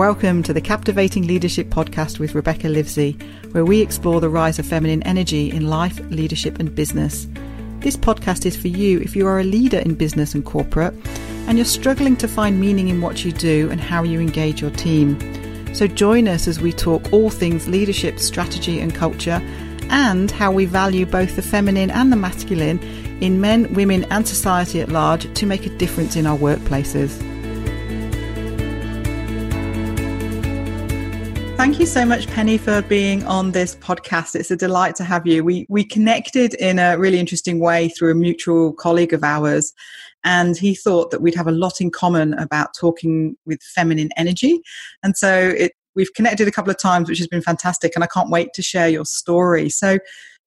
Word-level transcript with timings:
Welcome 0.00 0.42
to 0.44 0.54
the 0.54 0.62
Captivating 0.62 1.26
Leadership 1.26 1.68
Podcast 1.68 2.18
with 2.18 2.34
Rebecca 2.34 2.70
Livesey, 2.70 3.18
where 3.50 3.66
we 3.66 3.82
explore 3.82 4.18
the 4.18 4.30
rise 4.30 4.58
of 4.58 4.64
feminine 4.64 5.02
energy 5.02 5.50
in 5.50 5.68
life, 5.68 6.00
leadership, 6.08 6.58
and 6.58 6.74
business. 6.74 7.28
This 7.80 7.98
podcast 7.98 8.46
is 8.46 8.56
for 8.56 8.68
you 8.68 9.00
if 9.00 9.14
you 9.14 9.26
are 9.26 9.40
a 9.40 9.44
leader 9.44 9.78
in 9.80 9.96
business 9.96 10.34
and 10.34 10.42
corporate 10.42 10.94
and 11.46 11.58
you're 11.58 11.66
struggling 11.66 12.16
to 12.16 12.26
find 12.26 12.58
meaning 12.58 12.88
in 12.88 13.02
what 13.02 13.26
you 13.26 13.30
do 13.30 13.68
and 13.70 13.78
how 13.78 14.02
you 14.02 14.20
engage 14.20 14.62
your 14.62 14.70
team. 14.70 15.18
So 15.74 15.86
join 15.86 16.28
us 16.28 16.48
as 16.48 16.60
we 16.60 16.72
talk 16.72 17.12
all 17.12 17.28
things 17.28 17.68
leadership, 17.68 18.20
strategy, 18.20 18.80
and 18.80 18.94
culture, 18.94 19.42
and 19.90 20.30
how 20.30 20.50
we 20.50 20.64
value 20.64 21.04
both 21.04 21.36
the 21.36 21.42
feminine 21.42 21.90
and 21.90 22.10
the 22.10 22.16
masculine 22.16 22.78
in 23.20 23.42
men, 23.42 23.70
women, 23.74 24.04
and 24.04 24.26
society 24.26 24.80
at 24.80 24.88
large 24.88 25.30
to 25.34 25.44
make 25.44 25.66
a 25.66 25.76
difference 25.76 26.16
in 26.16 26.26
our 26.26 26.38
workplaces. 26.38 27.22
Thank 31.60 31.78
you 31.78 31.84
so 31.84 32.06
much, 32.06 32.26
Penny, 32.26 32.56
for 32.56 32.80
being 32.80 33.22
on 33.26 33.50
this 33.50 33.76
podcast. 33.76 34.34
It's 34.34 34.50
a 34.50 34.56
delight 34.56 34.96
to 34.96 35.04
have 35.04 35.26
you. 35.26 35.44
We 35.44 35.66
we 35.68 35.84
connected 35.84 36.54
in 36.54 36.78
a 36.78 36.96
really 36.96 37.18
interesting 37.18 37.60
way 37.60 37.90
through 37.90 38.12
a 38.12 38.14
mutual 38.14 38.72
colleague 38.72 39.12
of 39.12 39.22
ours, 39.22 39.74
and 40.24 40.56
he 40.56 40.74
thought 40.74 41.10
that 41.10 41.20
we'd 41.20 41.34
have 41.34 41.46
a 41.46 41.52
lot 41.52 41.82
in 41.82 41.90
common 41.90 42.32
about 42.38 42.70
talking 42.72 43.36
with 43.44 43.60
feminine 43.62 44.08
energy, 44.16 44.62
and 45.02 45.18
so 45.18 45.52
it 45.54 45.72
we've 45.94 46.14
connected 46.14 46.48
a 46.48 46.50
couple 46.50 46.70
of 46.70 46.78
times, 46.78 47.10
which 47.10 47.18
has 47.18 47.28
been 47.28 47.42
fantastic, 47.42 47.92
and 47.94 48.02
I 48.02 48.06
can't 48.06 48.30
wait 48.30 48.54
to 48.54 48.62
share 48.62 48.88
your 48.88 49.04
story. 49.04 49.68
So, 49.68 49.98
do 49.98 50.00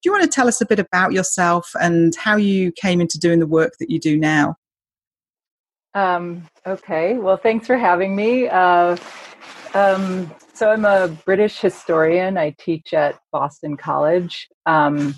you 0.06 0.12
want 0.12 0.24
to 0.24 0.30
tell 0.30 0.48
us 0.48 0.62
a 0.62 0.66
bit 0.66 0.80
about 0.80 1.14
yourself 1.14 1.70
and 1.80 2.16
how 2.16 2.38
you 2.38 2.72
came 2.72 3.00
into 3.00 3.20
doing 3.20 3.38
the 3.38 3.46
work 3.46 3.74
that 3.80 3.92
you 3.92 4.00
do 4.00 4.18
now? 4.18 4.56
Um, 5.94 6.48
okay. 6.66 7.20
Well, 7.20 7.38
thanks 7.38 7.68
for 7.68 7.78
having 7.78 8.16
me. 8.16 8.48
Uh, 8.48 8.98
um, 9.76 10.32
so 10.54 10.72
I'm 10.72 10.86
a 10.86 11.08
British 11.26 11.60
historian. 11.60 12.38
I 12.38 12.56
teach 12.60 12.94
at 12.94 13.20
Boston 13.32 13.76
College. 13.76 14.48
Um, 14.66 15.16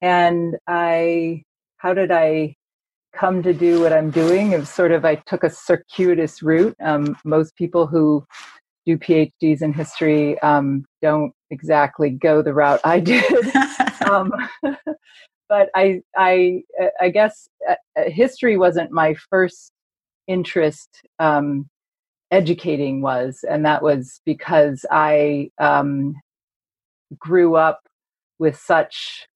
and 0.00 0.56
I, 0.66 1.42
how 1.78 1.92
did 1.92 2.10
I 2.10 2.54
come 3.12 3.42
to 3.42 3.52
do 3.52 3.80
what 3.80 3.92
I'm 3.92 4.10
doing? 4.10 4.52
It 4.52 4.66
sort 4.66 4.92
of, 4.92 5.04
I 5.04 5.16
took 5.16 5.42
a 5.42 5.50
circuitous 5.50 6.42
route. 6.42 6.76
Um, 6.80 7.16
most 7.24 7.56
people 7.56 7.86
who 7.86 8.24
do 8.86 8.96
PhDs 8.96 9.60
in 9.60 9.72
history 9.72 10.38
um, 10.40 10.84
don't 11.02 11.32
exactly 11.50 12.10
go 12.10 12.40
the 12.40 12.54
route 12.54 12.80
I 12.84 13.00
did. 13.00 13.24
um, 14.08 14.32
but 15.48 15.68
I, 15.74 16.00
I, 16.16 16.62
I 17.00 17.08
guess 17.10 17.48
uh, 17.68 17.74
history 18.06 18.56
wasn't 18.56 18.92
my 18.92 19.14
first 19.30 19.72
interest 20.28 21.00
um, 21.18 21.68
educating 22.30 23.02
was, 23.02 23.44
and 23.48 23.64
that 23.66 23.82
was 23.82 24.20
because 24.24 24.84
I 24.90 25.50
um, 25.58 26.14
grew 27.18 27.56
up 27.56 27.80
with 28.38 28.56
such 28.58 29.26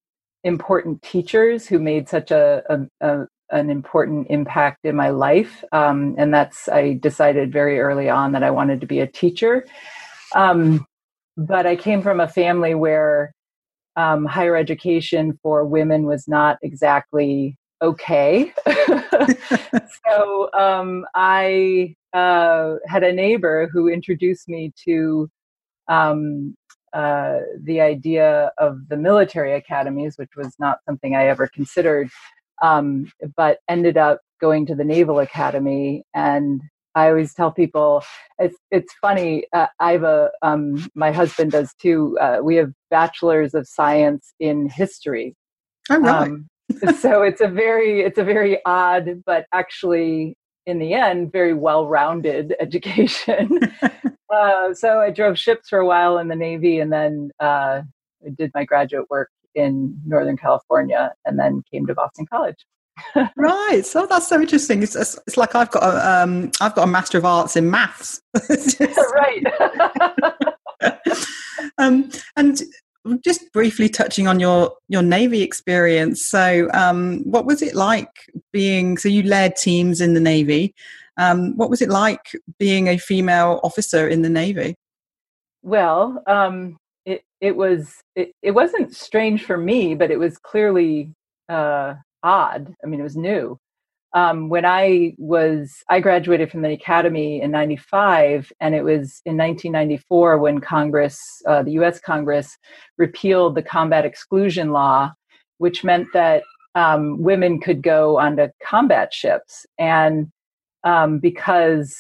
important 0.45 1.03
teachers 1.03 1.67
who 1.67 1.79
made 1.79 2.09
such 2.09 2.31
a, 2.31 2.63
a, 2.69 3.07
a 3.07 3.27
an 3.51 3.71
important 3.71 4.27
impact 4.31 4.85
in 4.85 4.97
my 4.97 5.11
life, 5.11 5.63
um, 5.73 6.15
and 6.19 6.33
that's 6.33 6.69
I 6.69 6.95
decided 6.95 7.53
very 7.53 7.79
early 7.79 8.09
on 8.09 8.33
that 8.33 8.43
I 8.43 8.51
wanted 8.51 8.81
to 8.81 8.87
be 8.87 9.01
a 9.01 9.07
teacher. 9.07 9.67
Um, 10.35 10.87
but 11.37 11.67
I 11.67 11.77
came 11.77 12.03
from 12.03 12.21
a 12.21 12.29
family 12.29 12.75
where 12.75 13.33
um, 13.97 14.25
higher 14.25 14.57
education 14.57 15.39
for 15.43 15.65
women 15.65 16.07
was 16.07 16.27
not 16.27 16.59
exactly 16.63 17.57
okay. 17.83 18.53
so 20.07 20.51
um, 20.53 21.05
I 21.15 21.95
uh, 22.15 22.77
had 22.87 23.03
a 23.03 23.13
neighbor 23.13 23.69
who 23.73 23.89
introduced 23.89 24.49
me 24.49 24.73
to 24.85 25.29
um, 25.89 26.57
uh, 26.93 27.41
the 27.61 27.81
idea 27.81 28.53
of 28.59 28.89
the 28.89 28.97
military 28.97 29.53
academies, 29.53 30.17
which 30.17 30.31
was 30.37 30.55
not 30.59 30.79
something 30.87 31.17
I 31.17 31.27
ever 31.27 31.49
considered, 31.49 32.09
um, 32.63 33.13
but 33.37 33.59
ended 33.69 33.97
up 33.97 34.21
going 34.41 34.65
to 34.67 34.75
the 34.75 34.85
Naval 34.85 35.19
Academy. 35.19 36.05
And 36.15 36.63
I 36.95 37.09
always 37.09 37.35
tell 37.35 37.51
people 37.51 38.05
it's 38.39 38.57
it's 38.71 38.95
funny. 39.01 39.45
Uh, 39.53 39.67
I 39.81 39.93
have 39.93 40.05
a 40.05 40.31
um, 40.43 40.89
my 40.95 41.11
husband 41.11 41.51
does 41.51 41.75
too. 41.75 42.17
Uh, 42.21 42.39
we 42.43 42.55
have 42.57 42.73
bachelors 42.91 43.55
of 43.55 43.67
science 43.67 44.33
in 44.39 44.69
history. 44.69 45.35
Oh, 45.91 45.99
right. 45.99 46.23
Um, 46.23 46.49
so 47.01 47.23
it's 47.23 47.41
a 47.41 47.49
very 47.49 48.03
it's 48.03 48.19
a 48.19 48.25
very 48.25 48.59
odd 48.65 49.23
but 49.27 49.47
actually 49.53 50.37
in 50.67 50.79
the 50.79 50.95
end 50.95 51.33
very 51.33 51.55
well-rounded 51.55 52.55
education. 52.61 53.61
Uh, 54.33 54.75
so 54.75 54.99
i 55.01 55.11
drove 55.11 55.39
ships 55.39 55.69
for 55.69 55.79
a 55.79 55.87
while 55.87 56.19
in 56.19 56.27
the 56.29 56.35
navy 56.35 56.81
and 56.81 56.93
then 56.93 57.31
uh, 57.41 57.83
i 58.27 58.31
did 58.37 58.51
my 58.55 58.65
graduate 58.65 59.09
work 59.09 59.31
in 59.55 59.97
northern 60.05 60.37
california 60.37 61.13
and 61.25 61.39
then 61.39 61.63
came 61.71 61.87
to 61.87 61.95
boston 61.95 62.27
college. 62.27 62.57
Right 63.37 63.85
so 63.85 64.07
that's 64.07 64.29
so 64.29 64.41
interesting. 64.41 64.83
It's, 64.83 64.97
it's 64.97 65.37
like 65.37 65.55
i've 65.55 65.71
got 65.71 65.83
a 65.83 66.23
um, 66.23 66.51
i've 66.61 66.75
got 66.75 66.85
a 66.85 66.91
master 66.91 67.19
of 67.19 67.25
arts 67.25 67.57
in 67.57 67.71
maths. 67.71 68.21
Right. 68.81 69.45
Um, 71.79 72.11
and 72.37 72.63
just 73.25 73.53
briefly 73.53 73.89
touching 73.89 74.27
on 74.27 74.41
your 74.41 74.73
your 74.89 75.03
navy 75.03 75.43
experience. 75.43 76.25
So 76.25 76.69
um, 76.73 77.21
what 77.25 77.47
was 77.47 77.63
it 77.63 77.75
like 77.75 78.09
being 78.53 78.97
so 78.97 79.09
you 79.09 79.23
led 79.23 79.57
teams 79.57 80.01
in 80.01 80.15
the 80.15 80.21
navy. 80.21 80.75
Um, 81.17 81.57
what 81.57 81.71
was 81.71 81.81
it 81.81 81.91
like 81.91 82.37
being 82.59 82.89
a 82.89 82.99
female 82.99 83.61
officer 83.63 84.09
in 84.09 84.23
the 84.23 84.31
navy? 84.31 84.75
Well 85.63 86.23
um, 86.27 86.77
it 87.05 87.23
it 87.41 87.57
was 87.57 87.97
it, 88.17 88.33
it 88.43 88.53
wasn't 88.53 88.95
strange 88.95 89.45
for 89.45 89.57
me 89.57 89.95
but 89.95 90.11
it 90.11 90.19
was 90.19 90.39
clearly 90.39 91.13
uh, 91.49 91.95
odd. 92.23 92.75
I 92.83 92.87
mean 92.87 93.01
it 93.01 93.05
was 93.05 93.17
new 93.17 93.59
um, 94.15 94.49
when 94.49 94.65
I 94.65 95.15
was, 95.19 95.83
I 95.91 95.99
graduated 95.99 96.51
from 96.51 96.63
the 96.63 96.73
academy 96.73 97.43
in 97.43 97.51
95, 97.51 98.53
and 98.61 98.75
it 98.75 98.83
was 98.83 99.21
in 99.27 99.37
1994 99.37 100.39
when 100.39 100.61
Congress, 100.61 101.21
uh, 101.49 101.65
the 101.65 101.73
US 101.73 102.01
Congress, 102.01 102.57
repealed 102.97 103.57
the 103.57 103.63
combat 103.63 104.05
exclusion 104.05 104.71
law, 104.71 105.13
which 105.59 105.83
meant 105.83 106.07
that 106.15 106.45
um, 106.77 107.21
women 107.21 107.61
could 107.61 107.83
go 107.83 108.19
onto 108.19 108.49
combat 108.63 109.13
ships. 109.13 109.67
And 109.79 110.31
um, 110.85 111.19
because 111.19 111.97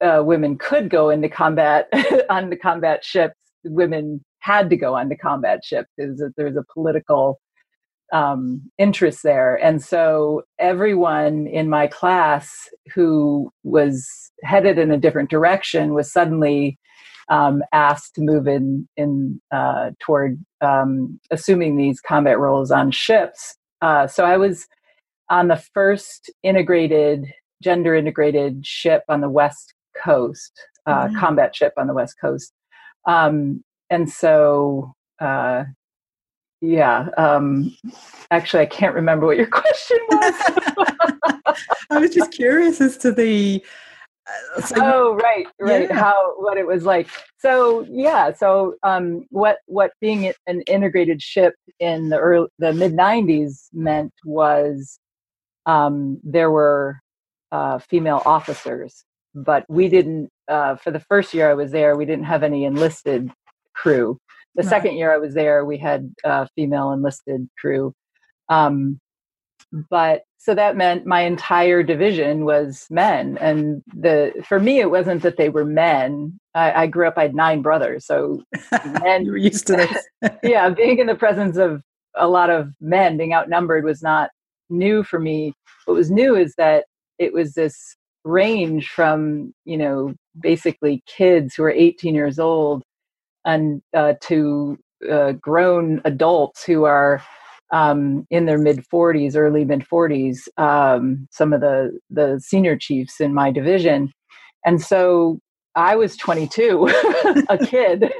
uh, 0.00 0.22
women 0.24 0.58
could 0.58 0.90
go 0.90 1.10
into 1.10 1.28
combat 1.28 1.88
on 2.30 2.50
the 2.50 2.56
combat 2.56 3.04
ships, 3.04 3.36
women 3.64 4.24
had 4.40 4.68
to 4.70 4.76
go 4.76 4.96
onto 4.96 5.16
combat 5.16 5.64
ships. 5.64 5.88
There's 5.96 6.20
a, 6.20 6.30
there's 6.36 6.56
a 6.56 6.64
political 6.72 7.38
um, 8.12 8.62
interests 8.78 9.22
there. 9.22 9.56
And 9.56 9.82
so 9.82 10.42
everyone 10.58 11.46
in 11.46 11.68
my 11.68 11.86
class 11.86 12.68
who 12.94 13.50
was 13.62 14.30
headed 14.42 14.78
in 14.78 14.90
a 14.90 14.98
different 14.98 15.30
direction 15.30 15.94
was 15.94 16.12
suddenly 16.12 16.78
um, 17.28 17.62
asked 17.72 18.14
to 18.16 18.20
move 18.20 18.46
in 18.46 18.88
in 18.96 19.40
uh, 19.52 19.90
toward 20.00 20.38
um, 20.60 21.18
assuming 21.30 21.76
these 21.76 22.00
combat 22.00 22.38
roles 22.38 22.70
on 22.70 22.90
ships. 22.90 23.56
Uh, 23.80 24.06
so 24.06 24.24
I 24.24 24.36
was 24.36 24.66
on 25.30 25.48
the 25.48 25.62
first 25.72 26.30
integrated 26.42 27.26
gender 27.62 27.94
integrated 27.94 28.64
ship 28.66 29.04
on 29.08 29.22
the 29.22 29.30
west 29.30 29.74
coast, 29.96 30.52
uh, 30.86 31.06
mm-hmm. 31.06 31.18
combat 31.18 31.56
ship 31.56 31.72
on 31.78 31.86
the 31.86 31.94
west 31.94 32.16
coast. 32.20 32.52
Um, 33.06 33.64
and 33.90 34.10
so 34.10 34.92
uh, 35.20 35.64
yeah. 36.64 37.08
Um, 37.18 37.76
actually, 38.30 38.62
I 38.62 38.66
can't 38.66 38.94
remember 38.94 39.26
what 39.26 39.36
your 39.36 39.46
question 39.50 39.98
was. 40.10 40.34
I 41.90 41.98
was 41.98 42.14
just 42.14 42.32
curious 42.32 42.80
as 42.80 42.96
to 42.98 43.12
the. 43.12 43.62
Uh, 44.56 44.60
so 44.62 44.74
oh 44.78 45.14
right, 45.16 45.46
right. 45.60 45.88
Yeah. 45.88 45.98
How 45.98 46.34
what 46.38 46.56
it 46.56 46.66
was 46.66 46.84
like. 46.84 47.08
So 47.38 47.86
yeah. 47.90 48.32
So 48.32 48.76
um, 48.82 49.26
what 49.30 49.58
what 49.66 49.92
being 50.00 50.32
an 50.46 50.62
integrated 50.62 51.20
ship 51.20 51.54
in 51.78 52.08
the 52.08 52.18
early 52.18 52.48
the 52.58 52.72
mid 52.72 52.92
'90s 52.92 53.68
meant 53.74 54.12
was 54.24 54.98
um, 55.66 56.18
there 56.24 56.50
were 56.50 57.00
uh, 57.52 57.78
female 57.78 58.22
officers, 58.24 59.04
but 59.34 59.66
we 59.68 59.88
didn't. 59.88 60.30
Uh, 60.48 60.76
for 60.76 60.90
the 60.90 61.00
first 61.00 61.34
year 61.34 61.50
I 61.50 61.54
was 61.54 61.70
there, 61.70 61.96
we 61.96 62.06
didn't 62.06 62.24
have 62.24 62.42
any 62.42 62.64
enlisted 62.64 63.30
crew 63.74 64.18
the 64.54 64.62
right. 64.62 64.70
second 64.70 64.96
year 64.96 65.12
I 65.12 65.18
was 65.18 65.34
there, 65.34 65.64
we 65.64 65.78
had 65.78 66.14
a 66.24 66.48
female 66.54 66.92
enlisted 66.92 67.48
crew. 67.58 67.92
Um, 68.48 69.00
but 69.90 70.22
so 70.38 70.54
that 70.54 70.76
meant 70.76 71.06
my 71.06 71.22
entire 71.22 71.82
division 71.82 72.44
was 72.44 72.86
men 72.90 73.38
and 73.40 73.82
the 73.94 74.32
for 74.46 74.60
me 74.60 74.78
it 74.78 74.90
wasn't 74.90 75.22
that 75.22 75.36
they 75.36 75.48
were 75.48 75.64
men 75.64 76.38
i, 76.54 76.82
I 76.82 76.86
grew 76.86 77.08
up 77.08 77.14
i 77.16 77.22
had 77.22 77.34
nine 77.34 77.62
brothers 77.62 78.06
so 78.06 78.42
men 79.02 79.24
you 79.24 79.32
were 79.32 79.36
used 79.36 79.66
to 79.68 79.76
this 79.76 80.06
yeah 80.42 80.68
being 80.68 80.98
in 80.98 81.06
the 81.06 81.14
presence 81.14 81.56
of 81.56 81.82
a 82.16 82.28
lot 82.28 82.50
of 82.50 82.72
men 82.80 83.16
being 83.16 83.34
outnumbered 83.34 83.84
was 83.84 84.02
not 84.02 84.30
new 84.70 85.02
for 85.02 85.18
me 85.18 85.52
what 85.86 85.94
was 85.94 86.10
new 86.10 86.36
is 86.36 86.54
that 86.56 86.84
it 87.18 87.32
was 87.32 87.54
this 87.54 87.96
range 88.24 88.88
from 88.88 89.52
you 89.64 89.76
know 89.76 90.14
basically 90.40 91.02
kids 91.06 91.54
who 91.54 91.64
are 91.64 91.70
18 91.70 92.14
years 92.14 92.38
old 92.38 92.82
and 93.44 93.82
uh, 93.94 94.14
to 94.22 94.78
uh, 95.10 95.32
grown 95.32 96.00
adults 96.04 96.64
who 96.64 96.84
are 96.84 97.22
um, 97.72 98.26
in 98.30 98.46
their 98.46 98.58
mid 98.58 98.84
40s, 98.92 99.36
early 99.36 99.64
mid 99.64 99.80
40s, 99.80 100.48
um, 100.58 101.26
some 101.30 101.52
of 101.52 101.60
the, 101.60 101.98
the 102.10 102.40
senior 102.42 102.76
chiefs 102.76 103.20
in 103.20 103.34
my 103.34 103.50
division. 103.50 104.12
And 104.64 104.80
so 104.80 105.40
I 105.74 105.96
was 105.96 106.16
22, 106.16 106.88
a 107.48 107.58
kid, 107.58 108.12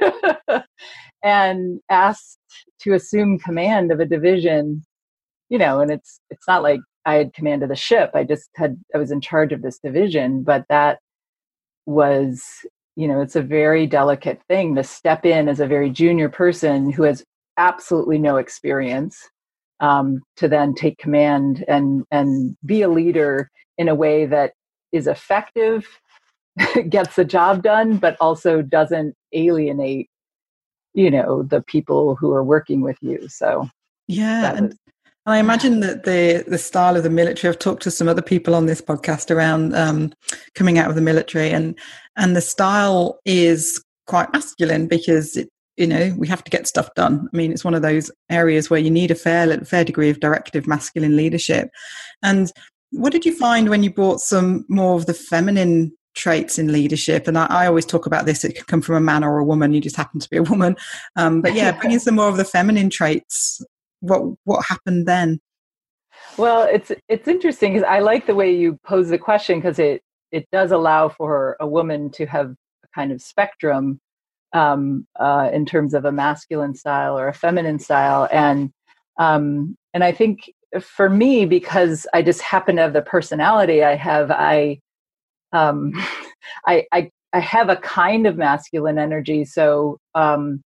and 1.23 1.79
asked 1.89 2.37
to 2.81 2.93
assume 2.93 3.39
command 3.39 3.91
of 3.91 3.99
a 3.99 4.05
division, 4.05 4.85
you 5.49 5.57
know, 5.57 5.79
and 5.79 5.89
it's 5.91 6.19
it's 6.29 6.47
not 6.47 6.63
like 6.63 6.81
I 7.05 7.15
had 7.15 7.33
command 7.33 7.63
of 7.63 7.69
the 7.69 7.75
ship. 7.75 8.11
I 8.13 8.23
just 8.23 8.49
had 8.55 8.77
I 8.93 8.97
was 8.97 9.11
in 9.11 9.21
charge 9.21 9.53
of 9.53 9.61
this 9.61 9.79
division, 9.79 10.43
but 10.43 10.65
that 10.69 10.99
was 11.85 12.43
you 12.95 13.07
know 13.07 13.21
it's 13.21 13.35
a 13.35 13.41
very 13.41 13.87
delicate 13.87 14.41
thing. 14.47 14.75
To 14.75 14.83
step 14.83 15.25
in 15.25 15.47
as 15.47 15.59
a 15.59 15.67
very 15.67 15.89
junior 15.89 16.29
person 16.29 16.91
who 16.91 17.03
has 17.03 17.23
absolutely 17.57 18.17
no 18.17 18.37
experience 18.37 19.29
um, 19.79 20.21
to 20.37 20.47
then 20.47 20.73
take 20.73 20.97
command 20.97 21.63
and 21.67 22.05
and 22.11 22.55
be 22.65 22.81
a 22.81 22.89
leader 22.89 23.49
in 23.77 23.89
a 23.89 23.95
way 23.95 24.25
that 24.25 24.53
is 24.91 25.07
effective 25.07 25.85
gets 26.89 27.15
the 27.15 27.25
job 27.25 27.61
done 27.61 27.97
but 27.97 28.15
also 28.21 28.61
doesn't 28.61 29.13
alienate 29.33 30.09
you 30.93 31.11
know 31.11 31.43
the 31.43 31.61
people 31.61 32.15
who 32.15 32.31
are 32.31 32.43
working 32.43 32.81
with 32.81 32.97
you. 33.01 33.27
So 33.27 33.69
yeah 34.07 34.55
and, 34.55 34.75
I 35.27 35.39
imagine 35.39 35.79
that 35.79 36.03
the 36.03 36.43
the 36.47 36.57
style 36.57 36.95
of 36.95 37.03
the 37.03 37.09
military. 37.09 37.49
I've 37.49 37.59
talked 37.59 37.81
to 37.83 37.91
some 37.91 38.07
other 38.07 38.21
people 38.21 38.53
on 38.53 38.67
this 38.67 38.81
podcast 38.81 39.31
around 39.31 39.75
um, 39.75 40.13
coming 40.53 40.77
out 40.77 40.89
of 40.89 40.95
the 40.95 41.01
military, 41.01 41.49
and 41.49 41.77
and 42.15 42.35
the 42.35 42.41
style 42.41 43.19
is 43.25 43.83
quite 44.05 44.31
masculine 44.33 44.87
because 44.87 45.35
it, 45.35 45.49
you 45.77 45.87
know 45.87 46.13
we 46.17 46.27
have 46.27 46.43
to 46.43 46.51
get 46.51 46.67
stuff 46.67 46.93
done. 46.95 47.27
I 47.33 47.37
mean, 47.37 47.51
it's 47.51 47.65
one 47.65 47.73
of 47.73 47.81
those 47.81 48.11
areas 48.29 48.69
where 48.69 48.79
you 48.79 48.91
need 48.91 49.09
a 49.09 49.15
fair 49.15 49.57
fair 49.65 49.83
degree 49.83 50.11
of 50.11 50.19
directive 50.19 50.67
masculine 50.67 51.15
leadership. 51.15 51.69
And 52.21 52.51
what 52.91 53.11
did 53.11 53.25
you 53.25 53.35
find 53.35 53.69
when 53.69 53.81
you 53.81 53.91
brought 53.91 54.21
some 54.21 54.63
more 54.69 54.95
of 54.95 55.07
the 55.07 55.13
feminine 55.13 55.91
traits 56.13 56.57
in 56.57 56.71
leadership 56.71 57.27
and 57.27 57.37
I, 57.37 57.45
I, 57.49 57.67
always 57.67 57.85
talk 57.85 58.05
about 58.05 58.25
this 58.25 58.45
it 58.45 58.55
can 58.55 58.63
come 58.67 58.81
from 58.81 58.95
a 58.95 59.01
man 59.01 59.21
or 59.21 59.37
a 59.37 59.43
woman 59.43 59.73
you 59.73 59.81
just 59.81 59.97
happen 59.97 60.21
to 60.21 60.29
be 60.29 60.37
a 60.37 60.43
woman 60.43 60.77
um, 61.17 61.41
but 61.41 61.53
yeah 61.53 61.71
bringing 61.81 61.99
some 61.99 62.15
more 62.15 62.29
of 62.29 62.37
the 62.37 62.45
feminine 62.45 62.89
traits 62.89 63.61
what 64.07 64.37
what 64.43 64.65
happened 64.65 65.07
then? 65.07 65.39
Well, 66.37 66.63
it's 66.63 66.91
it's 67.09 67.27
interesting 67.27 67.73
because 67.73 67.87
I 67.87 67.99
like 67.99 68.25
the 68.25 68.35
way 68.35 68.53
you 68.53 68.79
pose 68.83 69.09
the 69.09 69.17
question 69.17 69.59
because 69.59 69.79
it 69.79 70.01
it 70.31 70.47
does 70.51 70.71
allow 70.71 71.09
for 71.09 71.55
a 71.59 71.67
woman 71.67 72.09
to 72.11 72.25
have 72.25 72.51
a 72.83 72.87
kind 72.93 73.11
of 73.11 73.21
spectrum 73.21 73.99
um, 74.53 75.07
uh, 75.19 75.49
in 75.53 75.65
terms 75.65 75.93
of 75.93 76.05
a 76.05 76.11
masculine 76.11 76.75
style 76.75 77.17
or 77.17 77.27
a 77.27 77.33
feminine 77.33 77.79
style, 77.79 78.27
and 78.31 78.71
um, 79.17 79.75
and 79.93 80.03
I 80.03 80.11
think 80.11 80.51
for 80.81 81.09
me 81.09 81.45
because 81.45 82.05
I 82.13 82.21
just 82.21 82.41
happen 82.41 82.75
to 82.75 82.81
have 82.81 82.93
the 82.93 83.01
personality 83.01 83.83
I 83.83 83.95
have, 83.95 84.31
I 84.31 84.79
um, 85.53 85.93
I, 86.67 86.85
I 86.91 87.09
I 87.33 87.39
have 87.39 87.69
a 87.69 87.75
kind 87.77 88.27
of 88.27 88.37
masculine 88.37 88.97
energy. 88.97 89.43
So, 89.45 89.99
um, 90.15 90.61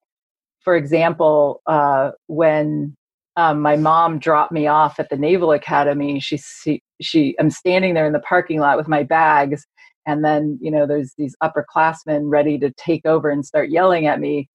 for 0.61 0.77
example, 0.77 1.63
uh, 1.67 2.11
when 2.27 2.95
um, 3.39 3.63
my 3.63 3.77
mom 3.77 4.19
dropped 4.19 4.51
me 4.51 4.67
off 4.67 4.99
at 4.99 5.11
the 5.11 5.17
Naval 5.17 5.53
Academy. 5.53 6.19
She, 6.19 6.39
she, 6.39 6.83
she, 7.01 7.37
I'm 7.39 7.51
standing 7.51 7.95
there 7.95 8.05
in 8.05 8.13
the 8.13 8.19
parking 8.19 8.59
lot 8.59 8.77
with 8.77 8.89
my 8.89 9.05
bags, 9.05 9.65
and 10.07 10.25
then 10.25 10.59
you 10.61 10.73
know 10.73 10.87
there's 10.89 11.15
these 11.17 11.37
upperclassmen 11.41 12.23
ready 12.25 12.59
to 12.59 12.73
take 12.73 13.07
over 13.07 13.31
and 13.31 13.47
start 13.47 13.71
yelling 13.71 14.07
at 14.09 14.19
me. 14.19 14.49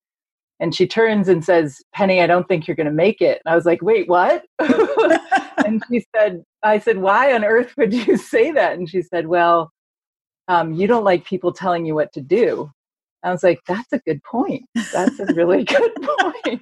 And 0.60 0.76
she 0.76 0.86
turns 0.86 1.30
and 1.30 1.46
says, 1.46 1.82
"Penny, 1.96 2.22
I 2.22 2.28
don't 2.28 2.46
think 2.46 2.68
you're 2.68 2.76
going 2.76 2.88
to 2.88 2.92
make 2.92 3.22
it." 3.22 3.42
And 3.46 3.54
I 3.54 3.56
was 3.56 3.66
like, 3.66 3.82
"Wait, 3.82 4.10
what?" 4.10 4.44
and 5.66 5.82
she 5.90 6.06
said, 6.14 6.44
"I 6.62 6.78
said, 6.80 6.98
why 6.98 7.34
on 7.34 7.46
earth 7.46 7.74
would 7.78 7.94
you 7.94 8.18
say 8.34 8.52
that?" 8.52 8.74
And 8.74 8.90
she 8.90 9.02
said, 9.02 9.28
"Well, 9.28 9.72
um, 10.50 10.74
you 10.74 10.88
don't 10.88 11.06
like 11.06 11.24
people 11.24 11.54
telling 11.54 11.86
you 11.86 11.96
what 11.96 12.12
to 12.14 12.22
do." 12.22 12.70
I 13.24 13.32
was 13.32 13.44
like, 13.44 13.62
"That's 13.66 13.94
a 13.94 14.00
good 14.00 14.22
point. 14.24 14.66
That's 14.92 15.22
a 15.22 15.34
really 15.34 15.64
good 15.64 15.94
point." 16.20 16.62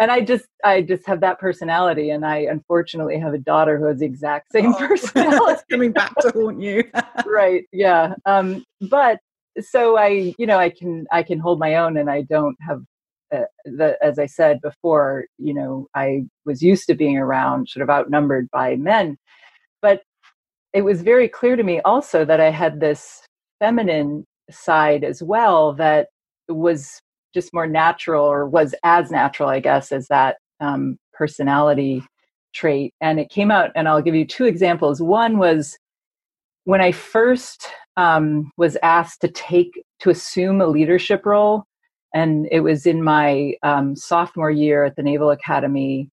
And 0.00 0.10
I 0.10 0.22
just 0.22 0.46
I 0.64 0.80
just 0.80 1.06
have 1.06 1.20
that 1.20 1.38
personality, 1.38 2.10
and 2.10 2.24
I 2.24 2.38
unfortunately 2.38 3.18
have 3.20 3.34
a 3.34 3.38
daughter 3.38 3.78
who 3.78 3.84
has 3.84 3.98
the 3.98 4.06
exact 4.06 4.50
same 4.50 4.74
oh, 4.74 4.78
personality. 4.88 5.62
coming 5.70 5.92
back 5.92 6.14
to 6.20 6.30
haunt 6.30 6.60
you, 6.60 6.84
right? 7.26 7.64
Yeah. 7.70 8.14
Um, 8.24 8.64
but 8.80 9.18
so 9.60 9.98
I, 9.98 10.34
you 10.38 10.46
know, 10.46 10.58
I 10.58 10.70
can 10.70 11.06
I 11.12 11.22
can 11.22 11.38
hold 11.38 11.58
my 11.58 11.76
own, 11.76 11.98
and 11.98 12.10
I 12.10 12.22
don't 12.22 12.56
have 12.66 12.82
uh, 13.32 13.44
the 13.66 13.98
as 14.02 14.18
I 14.18 14.26
said 14.26 14.60
before. 14.62 15.26
You 15.38 15.52
know, 15.52 15.86
I 15.94 16.24
was 16.46 16.62
used 16.62 16.86
to 16.86 16.94
being 16.94 17.18
around, 17.18 17.68
sort 17.68 17.82
of 17.82 17.90
outnumbered 17.90 18.48
by 18.50 18.76
men, 18.76 19.18
but 19.82 20.02
it 20.72 20.82
was 20.82 21.02
very 21.02 21.28
clear 21.28 21.56
to 21.56 21.62
me 21.62 21.80
also 21.82 22.24
that 22.24 22.40
I 22.40 22.50
had 22.50 22.80
this 22.80 23.20
feminine 23.58 24.24
side 24.50 25.04
as 25.04 25.22
well 25.22 25.74
that 25.74 26.08
was 26.48 27.00
just 27.34 27.52
more 27.52 27.66
natural 27.66 28.24
or 28.24 28.46
was 28.46 28.74
as 28.84 29.10
natural, 29.10 29.48
I 29.48 29.60
guess, 29.60 29.92
as 29.92 30.08
that 30.08 30.36
um, 30.60 30.98
personality 31.12 32.02
trait. 32.52 32.94
And 33.00 33.20
it 33.20 33.30
came 33.30 33.50
out, 33.50 33.70
and 33.74 33.88
I'll 33.88 34.02
give 34.02 34.14
you 34.14 34.26
two 34.26 34.44
examples. 34.44 35.00
One 35.00 35.38
was 35.38 35.78
when 36.64 36.80
I 36.80 36.92
first 36.92 37.68
um, 37.96 38.50
was 38.56 38.76
asked 38.82 39.20
to 39.22 39.28
take, 39.28 39.82
to 40.00 40.10
assume 40.10 40.60
a 40.60 40.66
leadership 40.66 41.24
role, 41.24 41.64
and 42.14 42.48
it 42.50 42.60
was 42.60 42.86
in 42.86 43.02
my 43.02 43.54
um, 43.62 43.94
sophomore 43.94 44.50
year 44.50 44.84
at 44.84 44.96
the 44.96 45.02
Naval 45.02 45.30
Academy. 45.30 46.08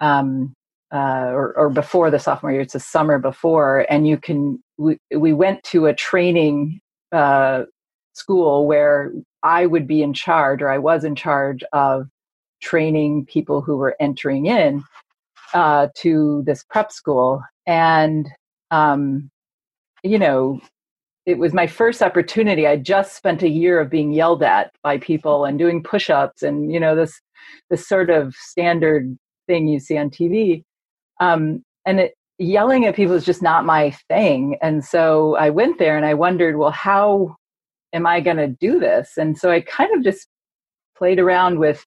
Um, 0.00 0.54
uh, 0.90 1.28
or, 1.32 1.52
or, 1.54 1.68
before 1.68 2.10
the 2.10 2.18
sophomore 2.18 2.50
year, 2.50 2.62
it's 2.62 2.72
the 2.72 2.80
summer 2.80 3.18
before, 3.18 3.84
and 3.90 4.08
you 4.08 4.16
can. 4.16 4.62
We, 4.78 4.96
we 5.14 5.34
went 5.34 5.62
to 5.64 5.84
a 5.84 5.92
training 5.92 6.80
uh, 7.12 7.64
school 8.14 8.66
where 8.66 9.12
I 9.42 9.66
would 9.66 9.86
be 9.86 10.02
in 10.02 10.12
charge, 10.12 10.62
or 10.62 10.70
I 10.70 10.78
was 10.78 11.04
in 11.04 11.14
charge 11.14 11.62
of 11.72 12.08
training 12.60 13.26
people 13.26 13.60
who 13.60 13.76
were 13.76 13.96
entering 14.00 14.46
in 14.46 14.82
uh, 15.54 15.88
to 15.96 16.42
this 16.44 16.64
prep 16.64 16.92
school. 16.92 17.42
And, 17.66 18.28
um, 18.70 19.30
you 20.02 20.18
know, 20.18 20.60
it 21.26 21.38
was 21.38 21.52
my 21.52 21.66
first 21.66 22.02
opportunity. 22.02 22.66
I 22.66 22.76
just 22.76 23.16
spent 23.16 23.42
a 23.42 23.48
year 23.48 23.80
of 23.80 23.90
being 23.90 24.12
yelled 24.12 24.42
at 24.42 24.72
by 24.82 24.98
people 24.98 25.44
and 25.44 25.58
doing 25.58 25.82
push 25.82 26.10
ups 26.10 26.42
and, 26.42 26.72
you 26.72 26.80
know, 26.80 26.96
this, 26.96 27.20
this 27.70 27.86
sort 27.86 28.10
of 28.10 28.34
standard 28.34 29.16
thing 29.46 29.68
you 29.68 29.78
see 29.78 29.98
on 29.98 30.10
TV. 30.10 30.64
Um, 31.20 31.62
and 31.86 32.00
it, 32.00 32.14
yelling 32.38 32.86
at 32.86 32.96
people 32.96 33.14
is 33.14 33.24
just 33.24 33.42
not 33.42 33.64
my 33.64 33.90
thing. 34.08 34.56
And 34.62 34.84
so 34.84 35.36
I 35.36 35.50
went 35.50 35.78
there 35.78 35.96
and 35.96 36.06
I 36.06 36.14
wondered, 36.14 36.56
well, 36.56 36.70
how 36.70 37.36
am 37.92 38.06
I 38.06 38.20
going 38.20 38.36
to 38.36 38.48
do 38.48 38.78
this? 38.78 39.16
And 39.16 39.36
so 39.38 39.50
I 39.50 39.60
kind 39.60 39.94
of 39.94 40.02
just 40.02 40.26
played 40.96 41.18
around 41.18 41.58
with 41.58 41.84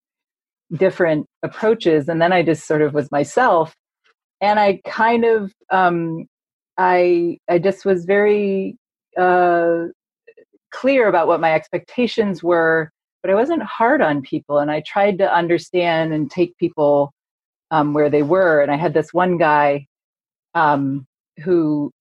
different 0.74 1.26
approaches 1.44 2.08
and 2.08 2.22
then 2.22 2.32
I 2.32 2.44
just 2.44 2.66
sort 2.66 2.82
of 2.82 2.94
was 2.94 3.12
myself 3.12 3.76
and 4.42 4.60
I 4.60 4.82
kind 4.86 5.24
of 5.24 5.54
um, 5.70 6.26
I 6.78 7.38
I 7.50 7.60
just 7.60 7.86
was 7.86 8.06
very 8.06 8.76
uh, 9.18 9.86
clear 10.72 11.08
about 11.08 11.28
what 11.28 11.40
my 11.40 11.54
expectations 11.54 12.44
were, 12.44 12.92
but 13.22 13.32
I 13.32 13.36
wasn't 13.36 13.64
hard 13.64 14.02
on 14.02 14.22
people, 14.24 14.58
and 14.58 14.72
I 14.72 14.82
tried 14.86 15.20
to 15.20 15.34
understand 15.34 16.14
and 16.14 16.30
take 16.30 16.58
people 16.58 17.14
um, 17.70 17.94
where 17.94 18.10
they 18.10 18.24
were. 18.24 18.62
And 18.62 18.72
I 18.72 18.78
had 18.78 18.94
this 18.94 19.14
one 19.14 19.38
guy 19.38 19.86
um, 20.56 21.06
who 21.44 21.92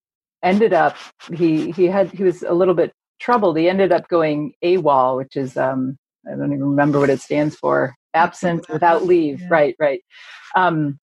ended 0.42 0.72
up 0.72 0.96
he 1.34 1.70
he 1.72 1.84
had 1.84 2.10
he 2.10 2.24
was 2.24 2.42
a 2.42 2.54
little 2.54 2.74
bit 2.74 2.92
troubled. 3.20 3.58
He 3.58 3.68
ended 3.68 3.92
up 3.92 4.08
going 4.08 4.52
AWOL, 4.64 5.16
which 5.16 5.36
is 5.36 5.56
um, 5.56 5.96
I 6.26 6.36
don't 6.36 6.52
even 6.52 6.64
remember 6.64 6.98
what 6.98 7.10
it 7.10 7.20
stands 7.20 7.56
for. 7.56 7.94
Absent 8.14 8.68
without 8.68 9.04
leave. 9.04 9.40
Yeah. 9.40 9.48
Right, 9.50 9.76
right. 9.78 10.02
Um, 10.56 10.98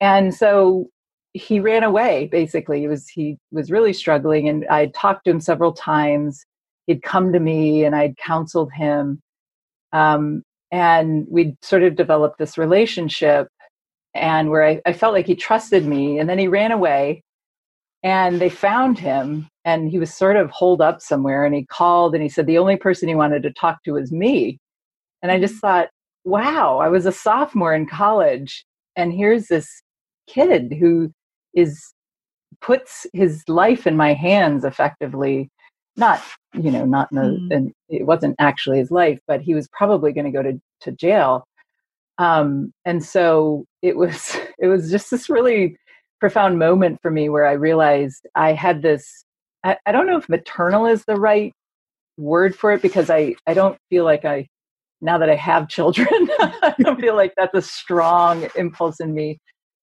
and 0.00 0.34
so 0.34 0.88
he 1.32 1.60
ran 1.60 1.82
away. 1.82 2.28
Basically, 2.30 2.80
he 2.80 2.88
was 2.88 3.08
he 3.08 3.38
was 3.50 3.70
really 3.70 3.92
struggling, 3.92 4.48
and 4.48 4.66
I 4.68 4.86
talked 4.86 5.24
to 5.24 5.30
him 5.30 5.40
several 5.40 5.72
times. 5.72 6.44
He'd 6.86 7.02
come 7.02 7.32
to 7.32 7.40
me, 7.40 7.84
and 7.84 7.94
I'd 7.94 8.16
counseled 8.18 8.72
him, 8.72 9.20
um, 9.92 10.42
and 10.70 11.26
we'd 11.30 11.56
sort 11.62 11.82
of 11.82 11.96
developed 11.96 12.38
this 12.38 12.58
relationship, 12.58 13.48
and 14.14 14.50
where 14.50 14.64
I, 14.64 14.80
I 14.86 14.92
felt 14.92 15.14
like 15.14 15.26
he 15.26 15.34
trusted 15.34 15.86
me. 15.86 16.18
And 16.18 16.28
then 16.28 16.38
he 16.38 16.48
ran 16.48 16.72
away, 16.72 17.22
and 18.02 18.40
they 18.40 18.48
found 18.48 18.98
him 18.98 19.48
and 19.64 19.90
he 19.90 19.98
was 19.98 20.12
sort 20.12 20.36
of 20.36 20.50
holed 20.50 20.80
up 20.80 21.00
somewhere 21.00 21.44
and 21.44 21.54
he 21.54 21.64
called 21.64 22.14
and 22.14 22.22
he 22.22 22.28
said 22.28 22.46
the 22.46 22.58
only 22.58 22.76
person 22.76 23.08
he 23.08 23.14
wanted 23.14 23.42
to 23.42 23.52
talk 23.52 23.82
to 23.84 23.92
was 23.92 24.12
me 24.12 24.58
and 25.22 25.30
i 25.30 25.38
just 25.38 25.56
thought 25.56 25.88
wow 26.24 26.78
i 26.78 26.88
was 26.88 27.06
a 27.06 27.12
sophomore 27.12 27.74
in 27.74 27.86
college 27.86 28.64
and 28.96 29.12
here's 29.12 29.46
this 29.48 29.82
kid 30.26 30.72
who 30.78 31.10
is 31.54 31.92
puts 32.60 33.06
his 33.12 33.42
life 33.48 33.86
in 33.86 33.96
my 33.96 34.14
hands 34.14 34.64
effectively 34.64 35.50
not 35.96 36.22
you 36.54 36.70
know, 36.70 36.84
not 36.84 37.10
in 37.12 37.16
the, 37.16 37.22
mm. 37.22 37.48
and 37.50 37.72
it 37.88 38.06
wasn't 38.06 38.36
actually 38.38 38.78
his 38.78 38.90
life, 38.90 39.18
but 39.26 39.40
he 39.40 39.54
was 39.54 39.68
probably 39.68 40.12
going 40.12 40.26
to 40.26 40.30
go 40.30 40.42
to 40.42 40.60
to 40.82 40.92
jail. 40.92 41.46
Um, 42.18 42.72
and 42.84 43.02
so 43.04 43.64
it 43.80 43.96
was 43.96 44.36
it 44.58 44.68
was 44.68 44.90
just 44.90 45.10
this 45.10 45.30
really 45.30 45.76
profound 46.22 46.56
moment 46.56 47.00
for 47.02 47.10
me 47.10 47.28
where 47.28 47.44
I 47.44 47.54
realized 47.54 48.28
I 48.36 48.52
had 48.52 48.80
this. 48.80 49.24
I, 49.64 49.76
I 49.86 49.90
don't 49.90 50.06
know 50.06 50.16
if 50.16 50.28
maternal 50.28 50.86
is 50.86 51.04
the 51.04 51.16
right 51.16 51.52
word 52.16 52.54
for 52.54 52.72
it 52.72 52.80
because 52.80 53.10
I 53.10 53.34
I 53.48 53.54
don't 53.54 53.76
feel 53.90 54.04
like 54.04 54.24
I 54.24 54.46
now 55.00 55.18
that 55.18 55.28
I 55.28 55.34
have 55.34 55.68
children 55.68 56.06
I 56.38 56.76
don't 56.78 57.00
feel 57.00 57.16
like 57.16 57.32
that's 57.36 57.56
a 57.56 57.60
strong 57.60 58.46
impulse 58.54 59.00
in 59.00 59.12
me, 59.12 59.40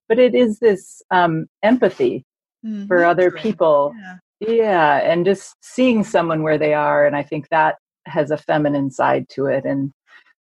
but 0.07 0.17
it 0.17 0.33
is 0.33 0.59
this 0.59 1.01
um, 1.11 1.47
empathy 1.61 2.23
mm-hmm. 2.65 2.87
for 2.87 3.03
other 3.03 3.31
people. 3.31 3.93
Yeah. 4.39 4.55
yeah, 4.55 5.11
and 5.11 5.25
just 5.25 5.57
seeing 5.61 6.05
someone 6.05 6.41
where 6.41 6.57
they 6.57 6.73
are, 6.73 7.05
and 7.05 7.17
I 7.17 7.23
think 7.23 7.49
that 7.49 7.75
has 8.05 8.31
a 8.31 8.37
feminine 8.37 8.91
side 8.91 9.25
to 9.31 9.47
it. 9.47 9.65
And 9.65 9.91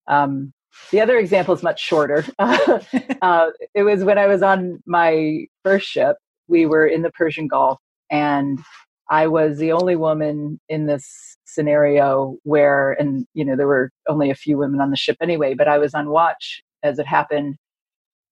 um, 0.08 0.54
the 0.92 1.02
other 1.02 1.18
example 1.18 1.54
is 1.54 1.64
much 1.64 1.82
shorter. 1.82 2.26
uh, 2.40 3.50
it 3.74 3.84
was 3.84 4.04
when 4.04 4.18
I 4.18 4.28
was 4.28 4.42
on 4.42 4.82
my 4.86 5.46
first 5.64 5.88
ship. 5.88 6.18
We 6.48 6.66
were 6.66 6.88
in 6.88 7.02
the 7.02 7.12
Persian 7.12 7.48
Gulf, 7.48 7.80
and 8.10 8.60
I 9.10 9.28
was 9.28 9.58
the 9.58 9.72
only 9.72 9.96
woman 9.96 10.60
in 10.70 10.86
this 10.86 11.38
scenario 11.46 12.38
where, 12.44 12.94
and 12.94 13.26
you 13.34 13.46
know, 13.46 13.56
there 13.56 13.68
were 13.68 13.92
only 14.08 14.30
a 14.30 14.36
few 14.36 14.58
women 14.58 14.82
on 14.82 14.92
the 14.92 14.98
ship 14.98 15.18
anyway, 15.22 15.54
but 15.54 15.68
I 15.68 15.78
was 15.78 15.94
on 15.94 16.10
watch 16.10 16.62
as 16.84 17.00
it 17.00 17.08
happened. 17.08 17.56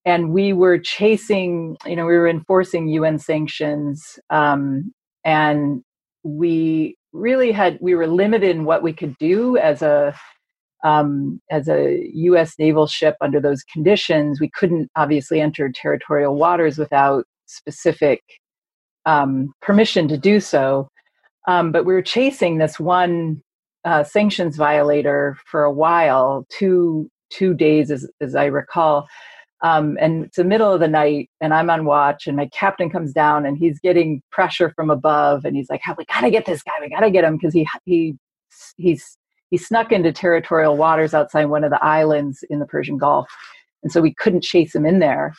And 0.06 0.32
we 0.32 0.54
were 0.54 0.78
chasing, 0.78 1.78
you 1.86 1.96
know, 1.96 2.06
we 2.06 2.18
were 2.18 2.28
enforcing 2.28 2.88
UN 2.90 3.18
sanctions. 3.18 4.20
Um, 4.30 4.94
and 5.24 5.82
we 6.24 6.96
really 7.12 7.52
had, 7.52 7.80
we 7.82 7.96
were 7.96 8.06
limited 8.06 8.56
in 8.56 8.66
what 8.66 8.84
we 8.84 8.94
could 8.94 9.18
do 9.18 9.58
as 9.58 9.82
a, 9.82 10.16
um, 10.86 11.42
as 11.50 11.68
a 11.68 12.08
U.S. 12.14 12.54
naval 12.60 12.86
ship 12.86 13.18
under 13.20 13.42
those 13.42 13.64
conditions. 13.64 14.40
We 14.40 14.52
couldn't 14.52 14.90
obviously 14.96 15.42
enter 15.42 15.70
territorial 15.74 16.36
waters 16.36 16.78
without 16.78 17.26
specific 17.48 18.22
um, 19.06 19.52
permission 19.62 20.08
to 20.10 20.18
do 20.18 20.40
so. 20.40 20.88
Um, 21.48 21.72
but 21.72 21.86
we 21.86 21.94
were 21.94 22.04
chasing 22.04 22.60
this 22.60 22.80
one 22.80 23.42
uh, 23.84 24.04
sanctions 24.04 24.58
violator 24.58 25.38
for 25.50 25.64
a 25.64 25.72
while, 25.72 26.46
two 26.50 27.10
two 27.32 27.56
days, 27.56 27.90
as, 27.90 28.08
as 28.22 28.36
I 28.36 28.46
recall. 28.46 29.08
Um, 29.64 29.98
and 30.00 30.26
it's 30.26 30.38
the 30.38 30.44
middle 30.44 30.72
of 30.72 30.80
the 30.80 30.88
night, 30.88 31.30
and 31.42 31.52
I'm 31.52 31.72
on 31.72 31.86
watch, 31.86 32.28
and 32.28 32.38
my 32.38 32.48
captain 32.54 32.92
comes 32.92 33.12
down, 33.12 33.48
and 33.48 33.58
he's 33.58 33.80
getting 33.80 34.22
pressure 34.32 34.72
from 34.76 34.92
above, 34.92 35.46
and 35.46 35.56
he's 35.56 35.70
like, 35.70 35.82
"We 35.98 36.06
gotta 36.06 36.30
get 36.30 36.46
this 36.46 36.62
guy. 36.62 36.74
We 36.80 36.90
gotta 36.90 37.10
get 37.10 37.24
him 37.24 37.38
because 37.38 37.54
he 37.54 37.68
he 37.86 38.16
he's 38.78 39.18
he 39.52 39.58
snuck 39.58 39.92
into 39.92 40.12
territorial 40.12 40.78
waters 40.78 41.14
outside 41.14 41.46
one 41.46 41.64
of 41.64 41.72
the 41.72 41.84
islands 41.84 42.44
in 42.50 42.60
the 42.60 42.66
Persian 42.66 42.98
Gulf, 42.98 43.28
and 43.84 43.92
so 43.92 44.02
we 44.02 44.14
couldn't 44.14 44.42
chase 44.44 44.74
him 44.74 44.86
in 44.86 45.00
there. 45.00 45.34